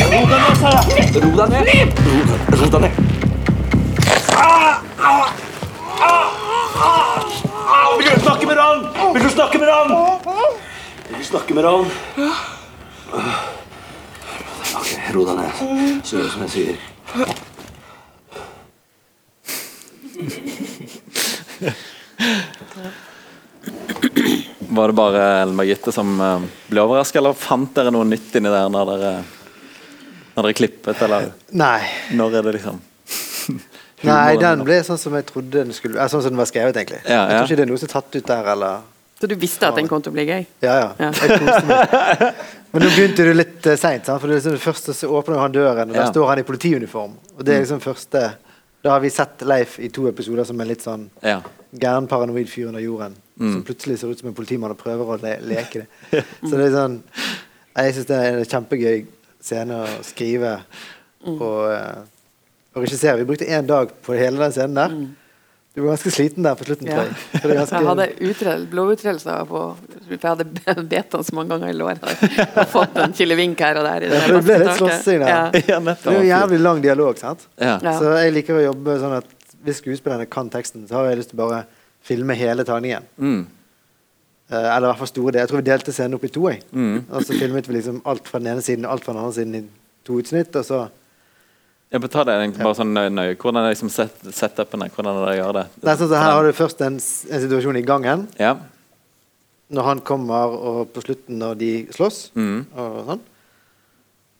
Ro 0.02 1.30
deg 1.38 1.50
ned. 1.52 2.00
Ro, 2.02 2.18
ro 2.58 2.70
deg 2.74 2.82
ned. 2.82 2.94
Vil 8.00 8.11
du 8.22 8.28
snakke 8.28 8.48
med 8.48 8.58
Ran? 8.58 9.14
Vil 9.14 9.24
du 9.24 9.30
snakke 9.30 9.60
med 9.60 9.68
Ran? 9.68 9.90
Vil 11.10 11.18
du 11.18 11.24
snakke 11.24 11.54
med 11.54 11.64
Ran? 11.64 11.86
Ok, 14.76 14.90
ro 15.14 15.26
deg 15.26 15.40
ned. 15.40 16.04
Så 16.06 16.20
gjør 16.20 16.30
som 16.30 16.46
jeg 16.46 16.52
sier. 16.54 16.78
Var 24.70 24.88
det 24.88 24.94
bare 24.96 25.26
Ellen 25.42 25.58
Margitte 25.58 25.92
som 25.92 26.14
eh, 26.22 26.46
ble 26.70 26.86
overraska, 26.86 27.20
eller 27.20 27.36
fant 27.38 27.74
dere 27.76 27.92
noe 27.92 28.06
nytt 28.08 28.38
inni 28.40 28.54
der 28.54 28.70
når 28.72 28.94
dere, 28.94 29.12
når 30.38 30.48
dere 30.48 30.58
klippet, 30.62 31.02
eller 31.04 31.34
Nei. 31.58 31.82
når 32.16 32.38
er 32.40 32.48
det 32.48 32.56
liksom 32.60 32.80
Nei, 34.04 34.38
den 34.42 34.64
ble 34.66 34.80
sånn 34.84 34.98
som 34.98 35.14
jeg 35.14 35.26
trodde 35.30 35.52
den 35.64 35.74
skulle 35.78 36.00
eh, 36.02 36.08
Sånn 36.10 36.24
som 36.26 36.32
den 36.34 36.40
var 36.42 36.50
skrevet, 36.50 36.76
egentlig. 36.80 37.02
Ja, 37.06 37.26
Jeg 37.30 37.38
tror 37.38 37.46
ikke 37.52 37.60
det 37.60 37.66
er 37.68 37.72
noe 37.72 37.82
som 37.82 37.90
er 37.90 37.94
tatt 37.94 38.16
ut 38.18 38.28
der, 38.32 38.48
eller 38.56 38.82
Så 39.22 39.28
du 39.30 39.36
visste 39.38 39.68
at 39.68 39.76
den 39.78 39.88
kom 39.88 40.02
til 40.02 40.10
å 40.14 40.16
bli 40.16 40.26
gøy? 40.26 40.46
Ja, 40.66 40.76
ja. 40.80 40.88
Ja. 40.98 41.10
Jeg 41.22 41.40
koste 41.44 41.66
meg. 41.70 42.46
Men 42.72 42.82
nå 42.86 42.90
begynte 42.96 43.26
det 43.28 43.34
litt 43.36 43.68
uh, 43.70 43.76
seint. 43.78 44.08
For 44.10 44.26
det 44.32 44.40
liksom 44.40 44.56
det 44.56 44.64
første 44.64 44.96
så 44.98 45.10
åpner 45.20 45.38
han 45.44 45.52
døren, 45.54 45.90
og 45.92 45.94
der 45.98 46.06
Ja. 46.08 46.12
står 46.14 46.28
han 46.32 46.40
i 46.42 46.46
politiuniform. 46.48 47.14
Og 47.38 47.44
det 47.46 47.54
er 47.56 47.60
liksom 47.66 47.82
første 47.84 48.24
Da 48.82 48.90
har 48.96 49.00
vi 49.04 49.10
sett 49.14 49.44
Leif 49.46 49.76
i 49.80 49.90
to 49.94 50.08
episoder 50.10 50.44
som 50.50 50.60
en 50.62 50.68
litt 50.68 50.82
sånn 50.82 51.10
Ja. 51.22 51.42
gæren, 51.78 52.08
paranoid 52.10 52.50
fyr 52.50 52.68
under 52.72 52.82
jorden. 52.82 53.14
Mm. 53.40 53.52
Som 53.54 53.64
plutselig 53.64 54.00
ser 54.00 54.08
ut 54.10 54.20
som 54.20 54.30
en 54.30 54.34
politimann 54.38 54.72
og 54.74 54.78
prøver 54.82 55.06
å 55.06 55.20
le 55.22 55.36
leke 55.46 55.84
det. 55.84 56.24
Så 56.50 56.56
det 56.58 56.72
er 56.72 56.78
sånn 56.80 57.04
Jeg 57.78 57.94
syns 57.94 58.08
det 58.10 58.18
er 58.18 58.40
en 58.40 58.46
kjempegøy 58.46 59.06
scene 59.42 59.78
å 59.84 59.86
skrive 60.04 60.56
og, 61.22 61.70
uh, 61.70 62.02
og 62.76 62.86
regissere. 62.86 63.18
Vi 63.22 63.28
brukte 63.28 63.48
én 63.48 63.68
dag 63.68 63.92
på 64.06 64.16
hele 64.18 64.40
den 64.40 64.54
scenen 64.56 64.78
der. 64.80 64.96
Du 65.72 65.82
var 65.82 65.94
ganske 65.94 66.12
sliten 66.12 66.44
der 66.44 66.56
på 66.60 66.66
slutten, 66.68 66.88
Ja. 66.88 66.96
tror 66.96 67.04
jeg. 67.06 67.16
Det 67.44 67.72
Jeg 67.72 67.88
hadde 67.88 68.08
utrell, 68.30 68.66
bloduttrellelser 68.68 69.46
på 69.48 69.60
For 69.78 70.12
jeg 70.12 70.20
hadde 70.68 70.84
bedt 70.90 71.14
han 71.16 71.24
så 71.24 71.36
mange 71.36 71.50
ganger 71.50 71.70
i 71.70 71.78
låret. 71.78 72.04
Og 72.60 72.68
fått 72.68 72.98
en 73.00 73.14
kilevink 73.14 73.60
her 73.60 73.80
og 73.80 73.86
der. 73.88 74.04
i 74.04 74.10
Ja, 74.12 74.28
det 74.28 74.44
ble 74.44 74.58
litt 74.66 74.76
slåssing 74.78 75.24
der. 75.24 75.30
Ja. 75.30 75.44
ja, 75.72 75.80
det 75.80 75.96
er 76.12 76.18
jo 76.20 76.28
jævlig 76.28 76.60
lang 76.60 76.82
dialog, 76.84 77.18
sant? 77.18 77.48
Så 77.56 78.18
jeg 78.20 78.34
liker 78.36 78.60
å 78.60 78.66
jobbe 78.66 78.98
sånn 79.00 79.16
at 79.22 79.26
hvis 79.64 79.80
skuespillerne 79.80 80.28
kan 80.28 80.50
teksten, 80.50 80.88
så 80.90 81.00
har 81.00 81.12
jeg 81.12 81.22
lyst 81.22 81.32
til 81.32 81.40
å 81.40 81.46
bare 81.48 81.64
filme 82.04 82.36
hele 82.36 82.66
tagningen. 82.68 83.04
Mm. 83.18 83.46
Eh, 84.52 84.76
eller 84.76 84.88
i 84.88 84.90
hvert 84.92 85.00
fall 85.00 85.08
store 85.08 85.32
deler. 85.32 85.46
Jeg 85.46 85.52
tror 85.54 85.62
vi 85.62 85.70
delte 85.70 85.94
scenen 85.96 86.18
opp 86.18 86.26
i 86.28 86.32
to. 86.36 86.50
Mm. 86.76 86.98
Og 87.08 87.24
så 87.24 87.38
filmet 87.38 87.70
vi 87.70 87.78
liksom 87.78 88.02
alt 88.10 88.28
fra 88.28 88.42
den 88.42 88.52
ene 88.52 88.66
siden 88.66 88.88
og 88.88 88.98
alt 88.98 89.06
fra 89.06 89.14
den 89.16 89.22
andre 89.24 89.38
siden 89.38 89.56
i 89.56 89.64
to 90.08 90.18
utsnitt. 90.20 90.56
Og 90.60 90.66
så 90.68 90.82
Bør 91.92 92.08
ta 92.08 92.24
det 92.24 92.34
egentlig 92.40 92.64
bare 92.64 92.78
sånn 92.78 92.94
nøye. 92.96 93.10
nøye. 93.12 93.36
Hvordan 93.36 93.66
er 93.66 93.74
liksom 93.74 93.90
set, 93.92 94.14
setupene? 94.32 94.88
Hvordan 94.96 95.18
er 95.22 95.26
det 95.32 95.38
gjør 95.42 95.54
det? 95.58 95.64
Nei, 95.84 95.96
sånn, 96.00 96.08
så 96.08 96.16
Her 96.22 96.32
har 96.38 96.44
du 96.48 96.52
først 96.56 96.82
en, 96.88 96.94
en 96.96 97.42
situasjon 97.44 97.78
i 97.78 97.82
gangen, 97.84 98.28
Ja. 98.40 98.54
når 99.72 99.84
han 99.84 100.00
kommer, 100.02 100.52
og 100.56 100.94
på 100.94 101.02
slutten 101.04 101.38
når 101.40 101.58
de 101.60 101.72
slåss. 101.96 102.32
Mm. 102.36 102.66
og 102.76 103.06
sånn. 103.08 103.20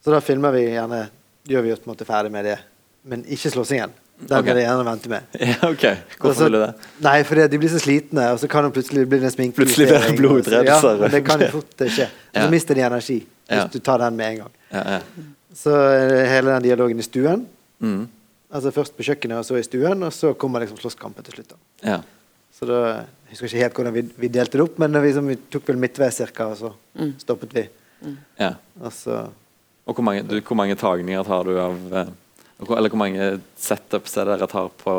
Så 0.04 0.10
da 0.12 0.20
filmer 0.20 0.52
vi 0.52 0.64
gjerne 0.72 1.08
Gjør 1.48 1.62
vi 1.64 1.72
oss 1.72 1.80
på 1.82 1.88
en 1.90 1.96
måte 1.96 2.04
ferdig 2.06 2.30
med 2.30 2.44
det, 2.46 2.58
men 3.04 3.24
ikke 3.26 3.50
slåssingen. 3.50 3.90
Den 4.22 4.38
Ok. 4.38 4.44
vil 4.46 4.56
jeg 4.60 4.66
gjerne 4.68 4.84
vente 4.86 5.08
med. 5.10 5.22
ja, 5.40 5.56
OK. 5.66 5.82
Hvorfor 6.20 6.36
så, 6.38 6.44
vil 6.46 6.52
du 6.52 6.58
det? 6.62 6.68
Nei, 7.02 7.16
fordi 7.26 7.46
de 7.50 7.58
blir 7.58 7.72
så 7.72 7.80
slitne, 7.82 8.28
og 8.30 8.38
så 8.38 8.46
kan 8.48 8.62
det 8.68 8.70
plutselig 8.76 9.08
bli 9.10 9.18
en 9.18 9.32
sminke. 9.34 9.56
Plutselig 9.58 9.88
blir 9.90 10.04
det 10.06 10.12
blodutredelser. 10.20 11.00
Ja, 11.02 11.08
det 11.10 11.24
kan 11.26 11.42
jo 11.42 11.48
fort 11.56 11.82
skje. 11.82 12.06
Og 12.06 12.36
Ja. 12.38 12.44
så 12.46 12.50
mister 12.54 12.78
de 12.78 12.80
energi 12.86 13.18
hvis 13.26 13.58
Ja. 13.58 13.66
du 13.66 13.78
tar 13.80 13.98
den 13.98 14.16
med 14.16 14.26
en 14.30 14.36
gang. 14.44 14.50
Ja, 14.70 14.84
ja. 14.86 15.00
Så 15.54 15.72
hele 15.72 16.50
den 16.50 16.64
dialogen 16.64 16.98
i 16.98 17.06
stuen. 17.06 17.46
Mm. 17.82 18.06
Altså 18.52 18.72
Først 18.74 18.96
på 18.96 19.04
kjøkkenet, 19.06 19.40
og 19.40 19.46
så 19.48 19.58
i 19.58 19.64
stuen, 19.66 20.02
og 20.04 20.12
så 20.12 20.32
kommer 20.38 20.64
liksom 20.64 20.80
slåsskampen 20.80 21.24
til 21.24 21.38
slutt. 21.38 21.54
da. 21.54 21.62
ja. 21.92 22.00
Så 22.52 22.68
da, 22.68 22.80
Jeg 23.26 23.38
husker 23.38 23.48
ikke 23.48 23.62
helt 23.62 23.78
hvordan 23.78 23.94
vi, 23.94 24.02
vi 24.22 24.28
delte 24.28 24.58
det 24.58 24.64
opp, 24.66 24.74
men 24.82 24.98
vi, 25.02 25.12
som, 25.16 25.28
vi 25.28 25.38
tok 25.50 25.70
vel 25.70 25.78
midtveis 25.80 26.18
cirka, 26.20 26.50
og 26.52 26.58
så 26.60 26.72
stoppet 27.22 27.54
vi. 27.56 27.62
ja. 28.38 28.54
Og 28.80 28.92
så 28.92 29.22
Og 29.84 29.94
hvor 29.96 30.04
mange, 30.04 30.22
du, 30.22 30.36
hvor 30.40 30.58
mange 30.58 30.76
tagninger 30.76 31.24
tar 31.24 31.44
du 31.48 31.56
av 31.58 31.94
eh, 31.94 32.10
Eller 32.76 32.90
hvor 32.92 33.00
mange 33.00 33.40
setups 33.58 34.16
er 34.16 34.28
det 34.28 34.36
dere 34.36 34.50
tar 34.52 34.68
på 34.78 34.92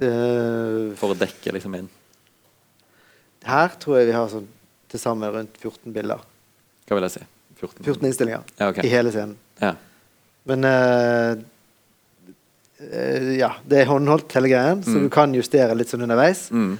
eh, 0.00 0.06
øh, 0.06 0.94
for 0.96 1.12
å 1.12 1.18
dekke 1.18 1.52
liksom 1.52 1.74
inn? 1.76 1.90
Her 3.44 3.74
tror 3.82 3.98
jeg 3.98 4.08
vi 4.08 4.16
har 4.16 4.30
sånn 4.30 4.46
til 4.92 5.00
sammen 5.00 5.32
rundt 5.34 5.56
14 5.58 5.92
bilder. 5.92 6.20
Hva 6.86 6.96
vil 6.96 7.08
jeg 7.08 7.16
si? 7.16 7.26
14? 7.62 7.84
14 7.86 8.06
innstillinger 8.10 8.42
Ja, 8.58 8.68
okay. 8.72 8.84
i 8.84 8.90
hele 8.92 9.12
scenen. 9.14 9.36
Ja. 9.62 9.72
Men 10.50 10.64
uh, 10.66 11.36
uh, 12.82 13.32
ja, 13.38 13.52
det 13.68 13.82
er 13.82 13.90
håndholdt 13.90 14.32
hele 14.36 14.50
greien, 14.52 14.82
så 14.84 14.96
Mm. 14.96 15.02
du 15.06 15.10
kan 15.14 15.34
justere 15.34 15.76
litt 15.78 15.88
sånn 15.92 16.02
underveis. 16.02 16.48
Mm. 16.50 16.78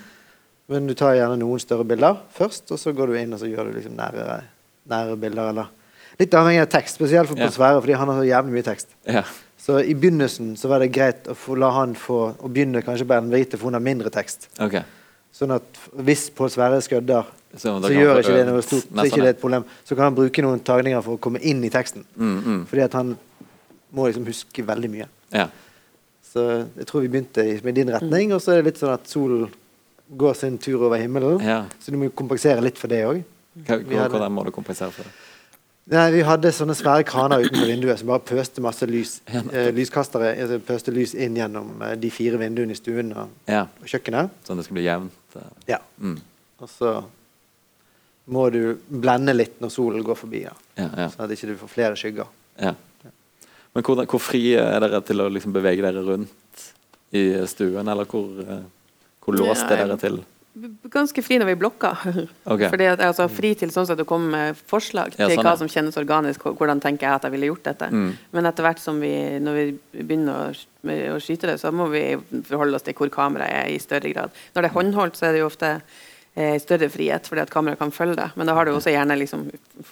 Men 0.69 0.87
du 0.87 0.95
tar 0.95 1.15
gjerne 1.15 1.39
noen 1.39 1.61
større 1.61 1.85
bilder 1.85 2.17
først, 2.33 2.71
og 2.73 2.79
så 2.79 2.93
går 2.97 3.07
du 3.13 3.15
inn 3.19 3.33
og 3.35 3.41
så 3.41 3.47
gjør 3.51 3.71
du 3.71 3.79
liksom 3.79 3.97
nære, 3.99 4.43
nære 4.89 5.17
bilder. 5.21 5.51
Eller 5.51 5.67
litt 6.19 6.35
avhengig 6.35 6.63
av 6.63 6.69
tekst, 6.71 6.95
spesielt 6.99 7.29
for 7.29 7.37
Ja. 7.39 7.51
Sverre, 7.51 7.81
fordi 7.81 7.93
han 7.99 8.09
har 8.09 8.21
så 8.23 8.27
jævlig 8.29 8.53
mye 8.53 8.63
tekst. 8.65 8.89
ja. 9.07 9.23
Så 9.63 9.79
i 9.79 9.95
begynnelsen 9.95 10.57
så 10.59 10.67
var 10.69 10.81
det 10.81 10.91
greit 10.91 11.23
å 11.31 11.35
få, 11.37 11.55
la 11.57 11.71
han 11.71 11.95
få 11.95 12.35
å 12.43 12.49
begynne 12.51 12.83
kanskje 12.83 13.07
på 13.07 13.15
Ellen 13.15 13.31
Brite, 13.31 13.57
for 13.57 13.67
hun 13.71 13.75
har 13.75 13.81
mindre 13.81 14.11
tekst. 14.11 14.49
Okay. 14.59 14.83
Sånn 15.33 15.53
at 15.55 15.63
hvis 15.95 16.31
Pål 16.35 16.51
Sverre 16.51 16.81
skødder, 16.83 17.25
Så, 17.57 17.73
så 17.85 17.91
gjør 17.93 18.21
ikke 18.23 18.37
det 18.37 18.45
noe 18.49 18.63
stort. 18.65 18.87
Så 18.89 19.05
ikke 19.09 19.21
det 19.21 19.29
er 19.29 19.35
et 19.37 19.41
problem. 19.43 19.65
Så 19.85 19.97
kan 19.99 20.07
han 20.09 20.15
bruke 20.17 20.43
noen 20.45 20.61
tagninger 20.65 21.03
for 21.05 21.19
å 21.19 21.21
komme 21.21 21.41
inn 21.45 21.61
i 21.67 21.71
teksten. 21.73 22.05
Mm, 22.17 22.39
mm. 22.47 22.61
Fordi 22.71 22.85
at 22.87 22.95
han 22.97 23.11
må 23.93 24.07
liksom 24.09 24.25
huske 24.31 24.65
veldig 24.65 24.89
mye. 24.93 25.09
Ja. 25.37 25.49
Så 26.33 26.47
jeg 26.79 26.87
tror 26.89 27.05
vi 27.05 27.11
begynte 27.13 27.45
med 27.65 27.77
din 27.77 27.91
retning, 27.93 28.33
og 28.33 28.41
så 28.41 28.55
er 28.55 28.63
det 28.63 28.71
litt 28.73 28.81
sånn 28.81 28.95
at 28.95 29.05
solen 29.11 29.51
går 30.17 30.35
sin 30.37 30.57
tur 30.61 30.87
over 30.87 30.97
himmelen. 31.01 31.41
ja. 31.45 31.67
Så 31.81 31.93
du 31.93 31.99
må 32.01 32.09
kompensere 32.17 32.65
litt 32.65 32.81
for 32.81 32.89
det 32.89 33.03
òg. 33.09 33.21
Hvordan 33.69 34.33
må 34.33 34.45
du 34.49 34.51
kompensere 34.55 34.91
for 34.93 35.05
det? 35.05 35.13
Nei, 35.93 36.05
vi 36.15 36.21
hadde 36.23 36.53
sånne 36.55 36.77
svære 36.79 37.03
kraner 37.05 37.43
utenfor 37.43 37.67
vinduet 37.67 37.99
som 37.99 38.09
bare 38.13 38.23
pøste 38.23 38.63
masse 38.63 38.87
lys. 38.87 39.17
Eh, 39.29 39.73
lyskastere 39.75 40.29
altså 40.39 40.61
pøste 40.63 40.93
lys 40.95 41.13
inn 41.19 41.35
gjennom 41.37 41.73
eh, 41.83 41.97
de 41.99 42.11
fire 42.15 42.39
vinduene 42.39 42.73
i 42.73 42.79
stuen 42.79 43.11
og, 43.19 43.33
Ja. 43.51 43.65
og 43.83 43.91
kjøkkenet. 43.91 44.31
Sånn 44.47 44.61
det 44.61 44.65
skal 44.69 44.79
bli 44.79 44.85
jevnt? 44.87 45.19
eh. 45.37 45.49
Ja. 45.75 45.79
Mm. 45.99 46.21
Og 46.63 46.71
så 46.71 46.93
må 48.33 48.47
du 48.55 48.63
blende 48.89 49.35
litt 49.37 49.61
når 49.63 49.75
solen 49.75 50.05
går 50.07 50.19
forbi, 50.19 50.45
Ja. 50.47 50.55
Ja, 50.79 50.89
ja. 51.05 51.09
sånn 51.13 51.27
at 51.27 51.35
ikke 51.35 51.53
du 51.53 51.57
får 51.61 51.73
flere 51.73 51.99
skygger. 52.01 52.31
Ja. 52.61 52.75
Men 53.73 53.85
hvor, 53.87 54.03
hvor 54.09 54.21
fri 54.21 54.55
er 54.57 54.81
dere 54.85 55.01
til 55.05 55.21
å 55.25 55.31
liksom 55.33 55.55
bevege 55.55 55.85
dere 55.85 56.05
rundt 56.05 56.67
i 57.17 57.25
stuen, 57.49 57.89
eller 57.89 58.09
hvor, 58.09 58.29
eh, 58.45 58.63
hvor 59.25 59.37
låst 59.37 59.69
er 59.69 59.85
dere 59.85 59.99
til? 60.01 60.23
ganske 60.93 61.23
fri 61.25 61.39
når 61.41 61.49
vi 61.49 61.55
blokker. 61.63 62.03
Okay. 62.45 62.69
Fordi 62.73 62.89
at 62.91 63.01
jeg 63.01 63.09
altså 63.09 63.29
fri 63.33 63.53
til 63.59 63.73
sånn 63.73 63.89
at 63.95 64.01
du 64.01 64.05
kommer 64.09 64.35
med 64.37 64.61
forslag 64.69 65.15
Ja, 65.17 65.27
til 65.27 65.39
sånn, 65.39 65.47
hva 65.47 65.55
som 65.61 65.71
kjennes 65.71 65.97
organisk, 66.01 66.45
hvordan 66.59 66.83
tenker 66.83 67.09
jeg 67.09 67.17
at 67.17 67.27
jeg 67.27 67.35
ville 67.37 67.49
gjort 67.49 67.65
dette. 67.71 67.89
Mm. 67.89 68.11
Men 68.37 68.51
etter 68.51 68.67
hvert 68.67 68.83
som 68.83 69.01
vi, 69.03 69.13
når 69.43 69.59
vi 69.59 69.67
begynner 70.03 70.53
å, 70.53 70.95
å 71.17 71.19
skyte 71.23 71.53
det, 71.53 71.59
så 71.63 71.73
må 71.75 71.89
vi 71.93 72.05
forholde 72.49 72.77
oss 72.77 72.87
til 72.87 72.97
hvor 72.99 73.13
kameraet 73.13 73.65
er 73.65 73.73
i 73.73 73.81
større 73.83 74.13
grad. 74.13 74.41
Når 74.53 74.67
det 74.67 74.71
er 74.71 74.77
håndholdt, 74.77 75.19
så 75.19 75.29
er 75.29 75.37
det 75.37 75.45
jo 75.45 75.49
ofte 75.49 75.77
eh, 76.35 76.59
større 76.63 76.89
frihet, 76.93 77.29
fordi 77.29 77.45
at 77.45 77.53
kameraet 77.53 77.81
kan 77.81 77.95
følge 77.95 78.19
det. 78.19 78.31
Men 78.37 78.49
da 78.49 78.55
har 78.59 78.67
du 78.67 78.75
også 78.75 78.93
gjerne 78.95 79.19
liksom 79.21 79.49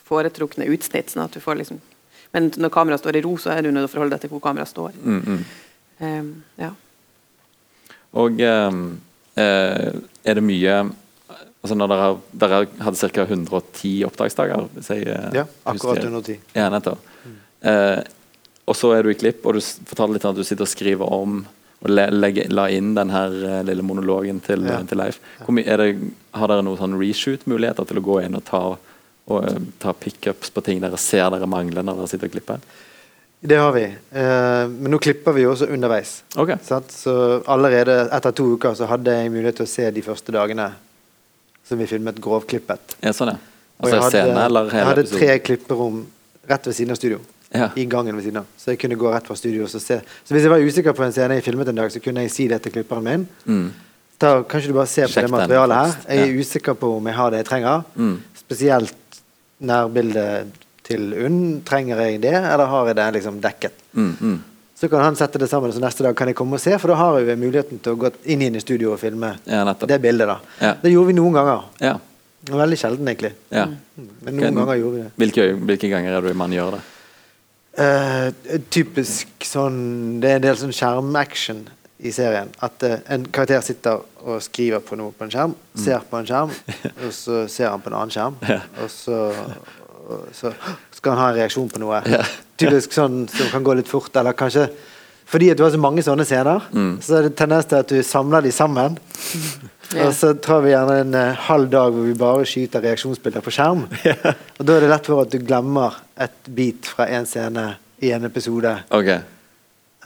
foretrukne 0.08 0.68
utsnitt. 0.72 1.10
sånn 1.10 1.24
at 1.24 1.32
du 1.36 1.40
får 1.40 1.60
liksom 1.62 1.80
men 2.32 2.52
når 2.62 2.70
kameraet 2.70 3.02
står 3.02 3.18
i 3.18 3.24
ro, 3.24 3.34
så 3.42 3.50
er 3.50 3.64
du 3.64 3.72
nødt 3.72 3.88
til 3.88 3.90
å 3.90 3.92
forholde 3.96 4.14
deg 4.14 4.22
til 4.22 4.30
hvor 4.30 4.42
kameraet 4.44 4.70
står. 4.70 4.92
Mm, 5.02 5.22
-hmm. 5.22 5.40
Um, 6.00 6.44
ja. 6.56 6.70
Og 8.12 8.40
ehm, 8.40 9.00
eh, 9.36 9.92
er 10.24 10.34
det 10.34 10.42
mye 10.42 10.90
Altså 11.60 11.74
når 11.76 11.88
dere, 11.92 12.20
dere 12.32 12.66
hadde 12.80 13.08
ca. 13.12 13.22
110 13.22 14.04
opptaksdager? 14.04 14.68
Jeg, 14.88 15.32
Ja, 15.34 15.44
akkurat 15.64 15.98
110. 15.98 16.38
Ja, 16.54 16.70
nettopp. 16.70 16.98
Eh, 17.60 18.00
og 18.64 18.76
så 18.76 18.94
er 18.96 19.02
du 19.02 19.10
i 19.10 19.14
klipp, 19.14 19.44
og 19.44 19.54
du 19.54 19.60
fortalte 19.60 20.14
litt 20.14 20.24
om 20.24 20.30
at 20.30 20.36
du 20.36 20.44
sitter 20.44 20.64
og 20.64 20.68
skriver 20.68 21.12
om 21.12 21.46
og 21.80 21.88
legge, 21.94 22.44
la 22.52 22.66
inn 22.68 22.92
den 22.94 23.10
her 23.12 23.32
eh, 23.48 23.62
lille 23.64 23.84
monologen 23.86 24.40
til, 24.44 24.66
Ja. 24.68 24.82
til 24.84 24.98
Leif. 25.00 25.20
Det, 25.46 25.88
har 26.36 26.48
dere 26.52 26.62
noen 26.62 26.78
sånn 26.78 26.98
reshoot-muligheter 27.00 27.88
til 27.88 27.98
å 27.98 28.04
gå 28.04 28.18
inn 28.24 28.36
og 28.36 28.44
ta, 28.44 28.76
og, 28.76 29.44
eh, 29.48 29.58
ta 29.80 29.94
pickups 29.96 30.52
på 30.52 30.62
ting 30.66 30.80
dere 30.80 30.98
ser 31.00 31.30
dere 31.30 31.48
mangler 31.48 31.82
når 31.82 32.02
dere 32.02 32.08
sitter 32.12 32.28
og 32.28 32.32
klipper? 32.36 32.60
Det 33.40 33.56
har 33.56 33.72
vi. 33.72 33.84
Eh, 33.88 34.66
men 34.68 34.92
nå 34.92 34.98
klipper 35.00 35.32
vi 35.32 35.46
jo 35.46 35.54
også 35.54 35.70
underveis. 35.72 36.22
Okay. 36.36 36.58
Så 36.60 37.42
allerede 37.48 38.10
etter 38.12 38.32
to 38.36 38.50
uker 38.58 38.76
så 38.76 38.86
hadde 38.86 39.16
jeg 39.16 39.32
mulighet 39.32 39.56
til 39.56 39.64
å 39.64 39.72
se 39.72 39.90
de 39.90 40.02
første 40.04 40.32
dagene 40.36 40.74
som 41.64 41.78
vi 41.78 41.86
filmet 41.86 42.20
grovklippet. 42.20 42.98
Ja, 43.00 43.14
sånn, 43.16 43.32
ja. 43.32 43.38
Og 43.80 43.88
Altså 43.88 43.96
jeg 43.96 44.34
hadde, 44.34 44.64
scene 44.68 44.76
jeg 44.76 44.86
hadde 44.90 45.04
tre 45.08 45.38
klipperom 45.38 46.02
rett 46.50 46.66
ved 46.66 46.76
siden 46.76 46.92
av 46.92 46.98
studio. 47.00 47.20
Ja. 47.50 47.68
I 47.74 47.84
gangen 47.90 48.14
ved 48.14 48.24
siden 48.24 48.42
av. 48.44 48.50
Så 48.58 48.70
jeg 48.70 48.78
kunne 48.78 48.98
gå 48.98 49.10
rett 49.10 49.26
fra 49.26 49.34
studio 49.34 49.64
og 49.66 49.70
så 49.72 49.80
se. 49.82 49.98
Så 50.24 50.34
hvis 50.34 50.44
jeg 50.46 50.52
var 50.52 50.62
usikker 50.62 50.94
på 50.94 51.02
en 51.02 51.14
scene 51.14 51.38
jeg 51.40 51.46
filmet 51.48 51.68
en 51.72 51.80
dag, 51.80 51.90
så 51.90 52.02
kunne 52.02 52.22
jeg 52.22 52.30
si 52.30 52.46
det 52.50 52.60
til 52.62 52.76
klipperen 52.76 53.06
min. 53.06 53.24
Mm. 53.44 53.70
Da 54.20 54.34
kan 54.46 54.62
du 54.62 54.74
bare 54.76 54.90
se 54.90 55.06
på 55.06 55.14
Sjekk 55.14 55.26
det 55.26 55.32
materialet 55.34 55.80
her. 55.80 55.94
Jeg 56.06 56.22
er 56.22 56.30
ja. 56.30 56.44
usikker 56.44 56.76
på 56.78 56.92
om 56.98 57.08
jeg 57.10 57.16
har 57.16 57.32
det 57.32 57.40
jeg 57.40 57.48
trenger. 57.48 57.86
Mm. 57.96 58.16
Spesielt 58.38 59.20
nærbildet 59.58 60.60
til 60.86 61.10
UNN. 61.14 61.40
Trenger 61.66 62.04
jeg 62.04 62.20
det, 62.22 62.36
eller 62.36 62.70
har 62.70 62.90
jeg 62.90 62.98
det 63.00 63.08
liksom 63.18 63.40
dekket? 63.42 63.82
Mm, 63.92 64.12
mm. 64.20 64.38
Så 64.80 64.88
kan 64.88 65.02
han 65.04 65.16
sette 65.16 65.40
det 65.40 65.48
sammen, 65.50 65.72
så 65.72 65.80
neste 65.82 66.04
dag 66.06 66.14
kan 66.16 66.30
jeg 66.30 66.36
komme 66.38 66.56
og 66.56 66.62
se, 66.62 66.72
for 66.80 66.92
da 66.92 66.96
har 66.96 67.18
jeg 67.20 67.36
muligheten 67.36 67.82
til 67.84 67.96
å 67.96 68.00
gå 68.00 68.12
inn 68.32 68.46
inn 68.46 68.54
i 68.56 68.62
studio 68.62 68.94
og 68.94 69.00
filme 69.02 69.34
Ja, 69.44 69.64
det 69.74 69.98
bildet. 70.00 70.30
da. 70.30 70.70
Det 70.80 70.92
gjorde 70.92 71.10
vi 71.10 71.16
noen 71.18 71.36
ganger. 71.36 71.66
Ja. 71.84 71.98
Veldig 72.48 72.78
sjelden, 72.80 73.10
egentlig. 73.10 73.34
ja. 73.52 73.66
Men 73.96 74.38
noen 74.38 74.46
okay, 74.46 74.56
ganger 74.56 74.80
gjorde 74.80 74.96
vi 74.96 75.02
det. 75.02 75.10
Hvilke, 75.20 75.44
hvilke 75.68 75.90
ganger 75.92 76.16
er 76.16 76.28
det 76.30 76.32
man 76.40 76.52
gjør 76.56 76.78
det? 76.78 76.80
Eh, 77.78 78.30
typisk 78.74 79.44
sånn 79.46 80.18
Det 80.18 80.30
er 80.30 80.40
en 80.40 80.42
del 80.42 80.56
sånn 80.58 80.74
skjermaction 80.74 81.62
i 82.00 82.10
serien. 82.14 82.48
At 82.64 82.82
uh, 82.82 82.96
en 83.12 83.26
karakter 83.28 83.60
sitter 83.64 84.00
og 84.24 84.40
skriver 84.44 84.80
på 84.84 84.96
noe 84.96 85.12
på 85.12 85.26
en 85.26 85.32
skjerm, 85.32 85.54
ser 85.76 86.00
på 86.08 86.16
en 86.16 86.28
skjerm, 86.28 86.54
og 87.04 87.10
så 87.12 87.42
ser 87.52 87.68
han 87.68 87.82
på 87.84 87.90
en 87.92 87.96
annen 87.98 88.14
skjerm, 88.14 88.38
og 88.80 88.88
så, 88.88 89.18
og 90.06 90.30
så 90.36 90.54
skal 90.96 91.12
han 91.12 91.20
ha 91.20 91.26
en 91.30 91.36
reaksjon 91.42 91.68
på 91.68 91.82
noe. 91.82 92.00
Typisk 92.60 92.96
sånn 92.96 93.26
som 93.28 93.52
kan 93.52 93.66
gå 93.66 93.76
litt 93.76 93.90
fort, 93.90 94.16
eller 94.16 94.36
kanskje 94.36 94.70
fordi 95.30 95.50
at 95.52 95.58
du 95.58 95.62
har 95.62 95.70
så 95.70 95.78
mange 95.78 96.02
sånne 96.02 96.24
scener, 96.26 96.64
Mm. 96.74 96.96
så 97.02 97.18
er 97.18 97.28
det 97.28 97.36
tendens 97.38 97.68
til 97.70 97.78
at 97.78 97.88
du 97.88 98.02
samler 98.02 98.42
de 98.42 98.52
sammen. 98.52 98.98
Ja. 99.90 100.04
Og 100.06 100.12
så 100.14 100.28
tar 100.38 100.60
vi 100.62 100.70
gjerne 100.70 101.00
en 101.02 101.14
uh, 101.18 101.34
halv 101.48 101.66
dag 101.66 101.90
hvor 101.90 102.04
vi 102.06 102.12
bare 102.14 102.44
skyter 102.46 102.78
reaksjonsbilder 102.84 103.42
på 103.42 103.50
skjerm. 103.50 103.80
Og 104.60 104.62
da 104.62 104.76
er 104.76 104.84
det 104.84 104.90
lett 104.92 105.08
for 105.10 105.24
at 105.24 105.32
du 105.32 105.40
glemmer 105.42 105.96
et 106.14 106.50
bit 106.54 106.86
fra 106.86 107.08
en 107.10 107.26
scene 107.26 107.64
i 107.98 108.12
en 108.14 108.28
episode. 108.28 108.70
Okay. 108.94 109.18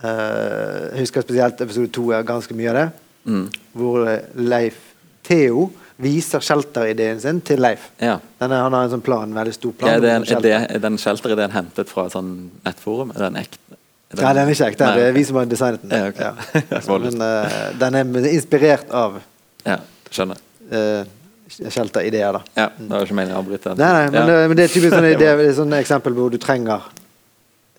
Uh, 0.01 0.89
jeg 0.95 1.05
husker 1.05 1.27
spesielt 1.27 1.61
episode 1.61 1.93
to 1.93 2.07
er 2.17 2.25
ganske 2.25 2.57
mye 2.57 2.73
av 2.73 2.79
det. 2.79 2.87
Mm. 3.29 3.45
Hvor 3.77 4.09
eh, 4.09 4.25
Leif 4.41 4.81
Theo 5.29 5.69
viser 6.01 6.41
shelterideen 6.41 7.21
sin 7.21 7.45
til 7.45 7.61
Leif. 7.61 7.91
Ja. 8.01 8.17
Denne, 8.41 8.65
han 8.65 8.73
har 8.73 8.89
en 8.89 8.97
sånn 8.97 9.05
plan, 9.05 9.29
en 9.29 9.37
veldig 9.37 9.55
stor 9.57 9.77
plan. 9.79 9.93
Ja, 9.93 10.01
er, 10.01 10.05
det, 10.05 10.17
om 10.17 10.27
er, 10.39 10.45
det, 10.49 10.57
er 10.79 10.83
den 10.89 10.97
shelterideen 11.01 11.55
hentet 11.55 11.93
fra 11.93 12.09
et 12.09 12.17
sånn 12.17 12.35
nettforum? 12.65 13.13
Er 13.15 13.29
den 13.29 13.43
ekte? 13.45 13.79
Nei, 14.23 14.33
den 14.39 14.49
er 14.49 14.55
ikke 14.55 14.71
ekte. 14.73 14.93
Det 14.99 15.05
er 15.09 15.17
vi 15.17 15.25
som 15.27 15.41
har 15.41 15.51
designet 15.51 15.83
den. 15.83 15.91
Ja, 15.91 16.09
okay. 16.13 16.31
ja. 16.31 16.81
Men 17.05 17.21
uh, 17.25 17.59
den 17.81 18.01
er 18.01 18.31
inspirert 18.33 18.91
av 18.95 19.21
Ja, 19.65 19.79
skjønner. 20.11 20.41
uh, 20.73 21.13
shelterideer, 21.55 22.39
da. 22.39 22.43
Ja, 22.57 22.69
det 22.77 22.91
var 22.91 23.07
ikke 23.07 23.17
meningen 23.19 23.37
å 23.37 23.43
avbryte. 23.43 23.75
Nei, 23.79 23.91
nei, 23.93 24.05
men, 24.11 24.21
ja. 24.21 24.27
det, 24.27 24.49
men 24.51 24.59
det 24.59 24.65
er 24.65 24.73
typisk 24.73 24.95
sånn, 24.97 25.09
Det 25.21 25.29
er 25.29 25.43
et 25.45 25.79
eksempel 25.81 26.17
hvor 26.17 26.33
du 26.33 26.39
trenger 26.43 26.89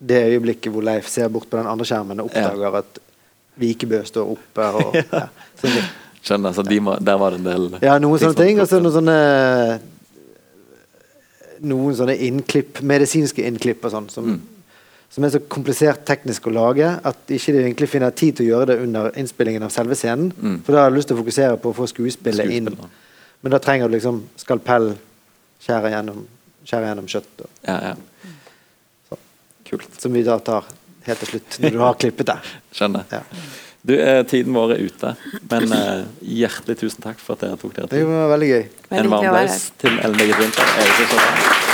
det 0.05 0.21
øyeblikket 0.29 0.73
hvor 0.73 0.85
Leif 0.85 1.09
ser 1.09 1.29
bort 1.31 1.49
på 1.49 1.57
den 1.57 1.67
andre 1.71 1.87
skjermen 1.87 2.21
og 2.21 2.29
oppdager 2.29 2.79
at 2.81 2.99
Vikebø 3.59 4.01
står 4.05 4.31
oppe. 4.35 4.69
Og, 4.81 4.97
ja. 4.99 5.27
sånn. 5.61 5.77
Skjønner, 6.25 6.55
så 6.57 6.65
de 6.65 6.79
må, 6.81 6.95
der 7.05 7.19
var 7.21 7.35
det 7.35 7.43
en 7.43 7.47
del 7.47 7.67
Ja, 7.85 7.99
noen 8.01 8.19
sånne 8.21 8.39
ting. 8.39 8.59
Og 8.61 8.69
så 8.69 8.81
noen 8.81 8.95
sånne 8.95 9.19
Noen 11.65 11.95
sånne 11.97 12.17
innklipp, 12.27 12.81
medisinske 12.85 13.45
innklipp 13.47 13.85
og 13.87 13.93
sånn, 13.93 14.09
som, 14.11 14.25
Mm. 14.35 14.41
Som 15.15 15.23
er 15.23 15.31
så 15.31 15.39
komplisert 15.47 16.01
teknisk 16.03 16.49
å 16.49 16.51
lage 16.51 16.89
at 17.07 17.31
ikke 17.31 17.53
de 17.55 17.61
egentlig 17.63 17.87
finner 17.87 18.11
tid 18.11 18.35
til 18.35 18.49
å 18.49 18.49
gjøre 18.49 18.73
det 18.73 18.75
under 18.83 19.13
innspillingen 19.15 19.63
av 19.63 19.71
selve 19.71 19.95
scenen. 19.95 20.33
Mm. 20.35 20.57
For 20.65 20.75
da 20.75 20.81
har 20.83 20.91
du 20.91 20.97
lyst 20.97 21.07
til 21.07 21.15
å 21.15 21.21
fokusere 21.21 21.59
på 21.63 21.71
å 21.71 21.77
få 21.77 21.87
skuespillet 21.87 22.51
inn. 22.51 22.67
Men 23.39 23.53
da 23.53 23.61
trenger 23.63 23.87
du 23.87 23.95
liksom 23.95 24.17
skalpell, 24.41 24.89
skjære 25.63 25.93
gjennom, 25.93 26.25
skjære 26.67 26.89
gjennom 26.91 27.07
kjøtt. 27.15 27.45
Og, 27.45 27.53
Ja, 27.63 27.77
ja. 27.93 28.33
Så. 29.07 29.19
Kult. 29.69 30.01
som 30.01 30.11
vi 30.19 30.23
da 30.27 30.35
tar 30.43 30.67
helt 31.05 31.23
til 31.23 31.31
slutt, 31.31 31.59
når 31.63 31.77
du 31.77 31.79
har 31.85 31.99
klippet 32.01 32.33
det. 32.33 32.37
Skjønner. 32.75 33.05
Ja. 33.15 33.21
Du, 33.85 33.93
eh, 33.95 34.23
tiden 34.27 34.51
vår 34.57 34.73
er 34.75 34.81
ute, 34.83 35.13
men 35.47 35.71
eh, 35.71 36.03
hjertelig 36.41 36.79
tusen 36.81 37.05
takk 37.05 37.21
for 37.21 37.37
at 37.37 37.45
dere 37.45 37.55
tok 37.61 37.71
dere 37.77 37.87
tid. 37.87 38.01
Det 38.01 38.09
var 38.09 38.33
veldig 38.33 38.49
gøy. 38.51 38.65
En 38.89 39.13
varm 39.13 39.29
applaus 39.29 39.69
til 39.79 39.95
Ellen 40.01 40.19
Birgit 40.19 40.41
Winther. 40.41 41.64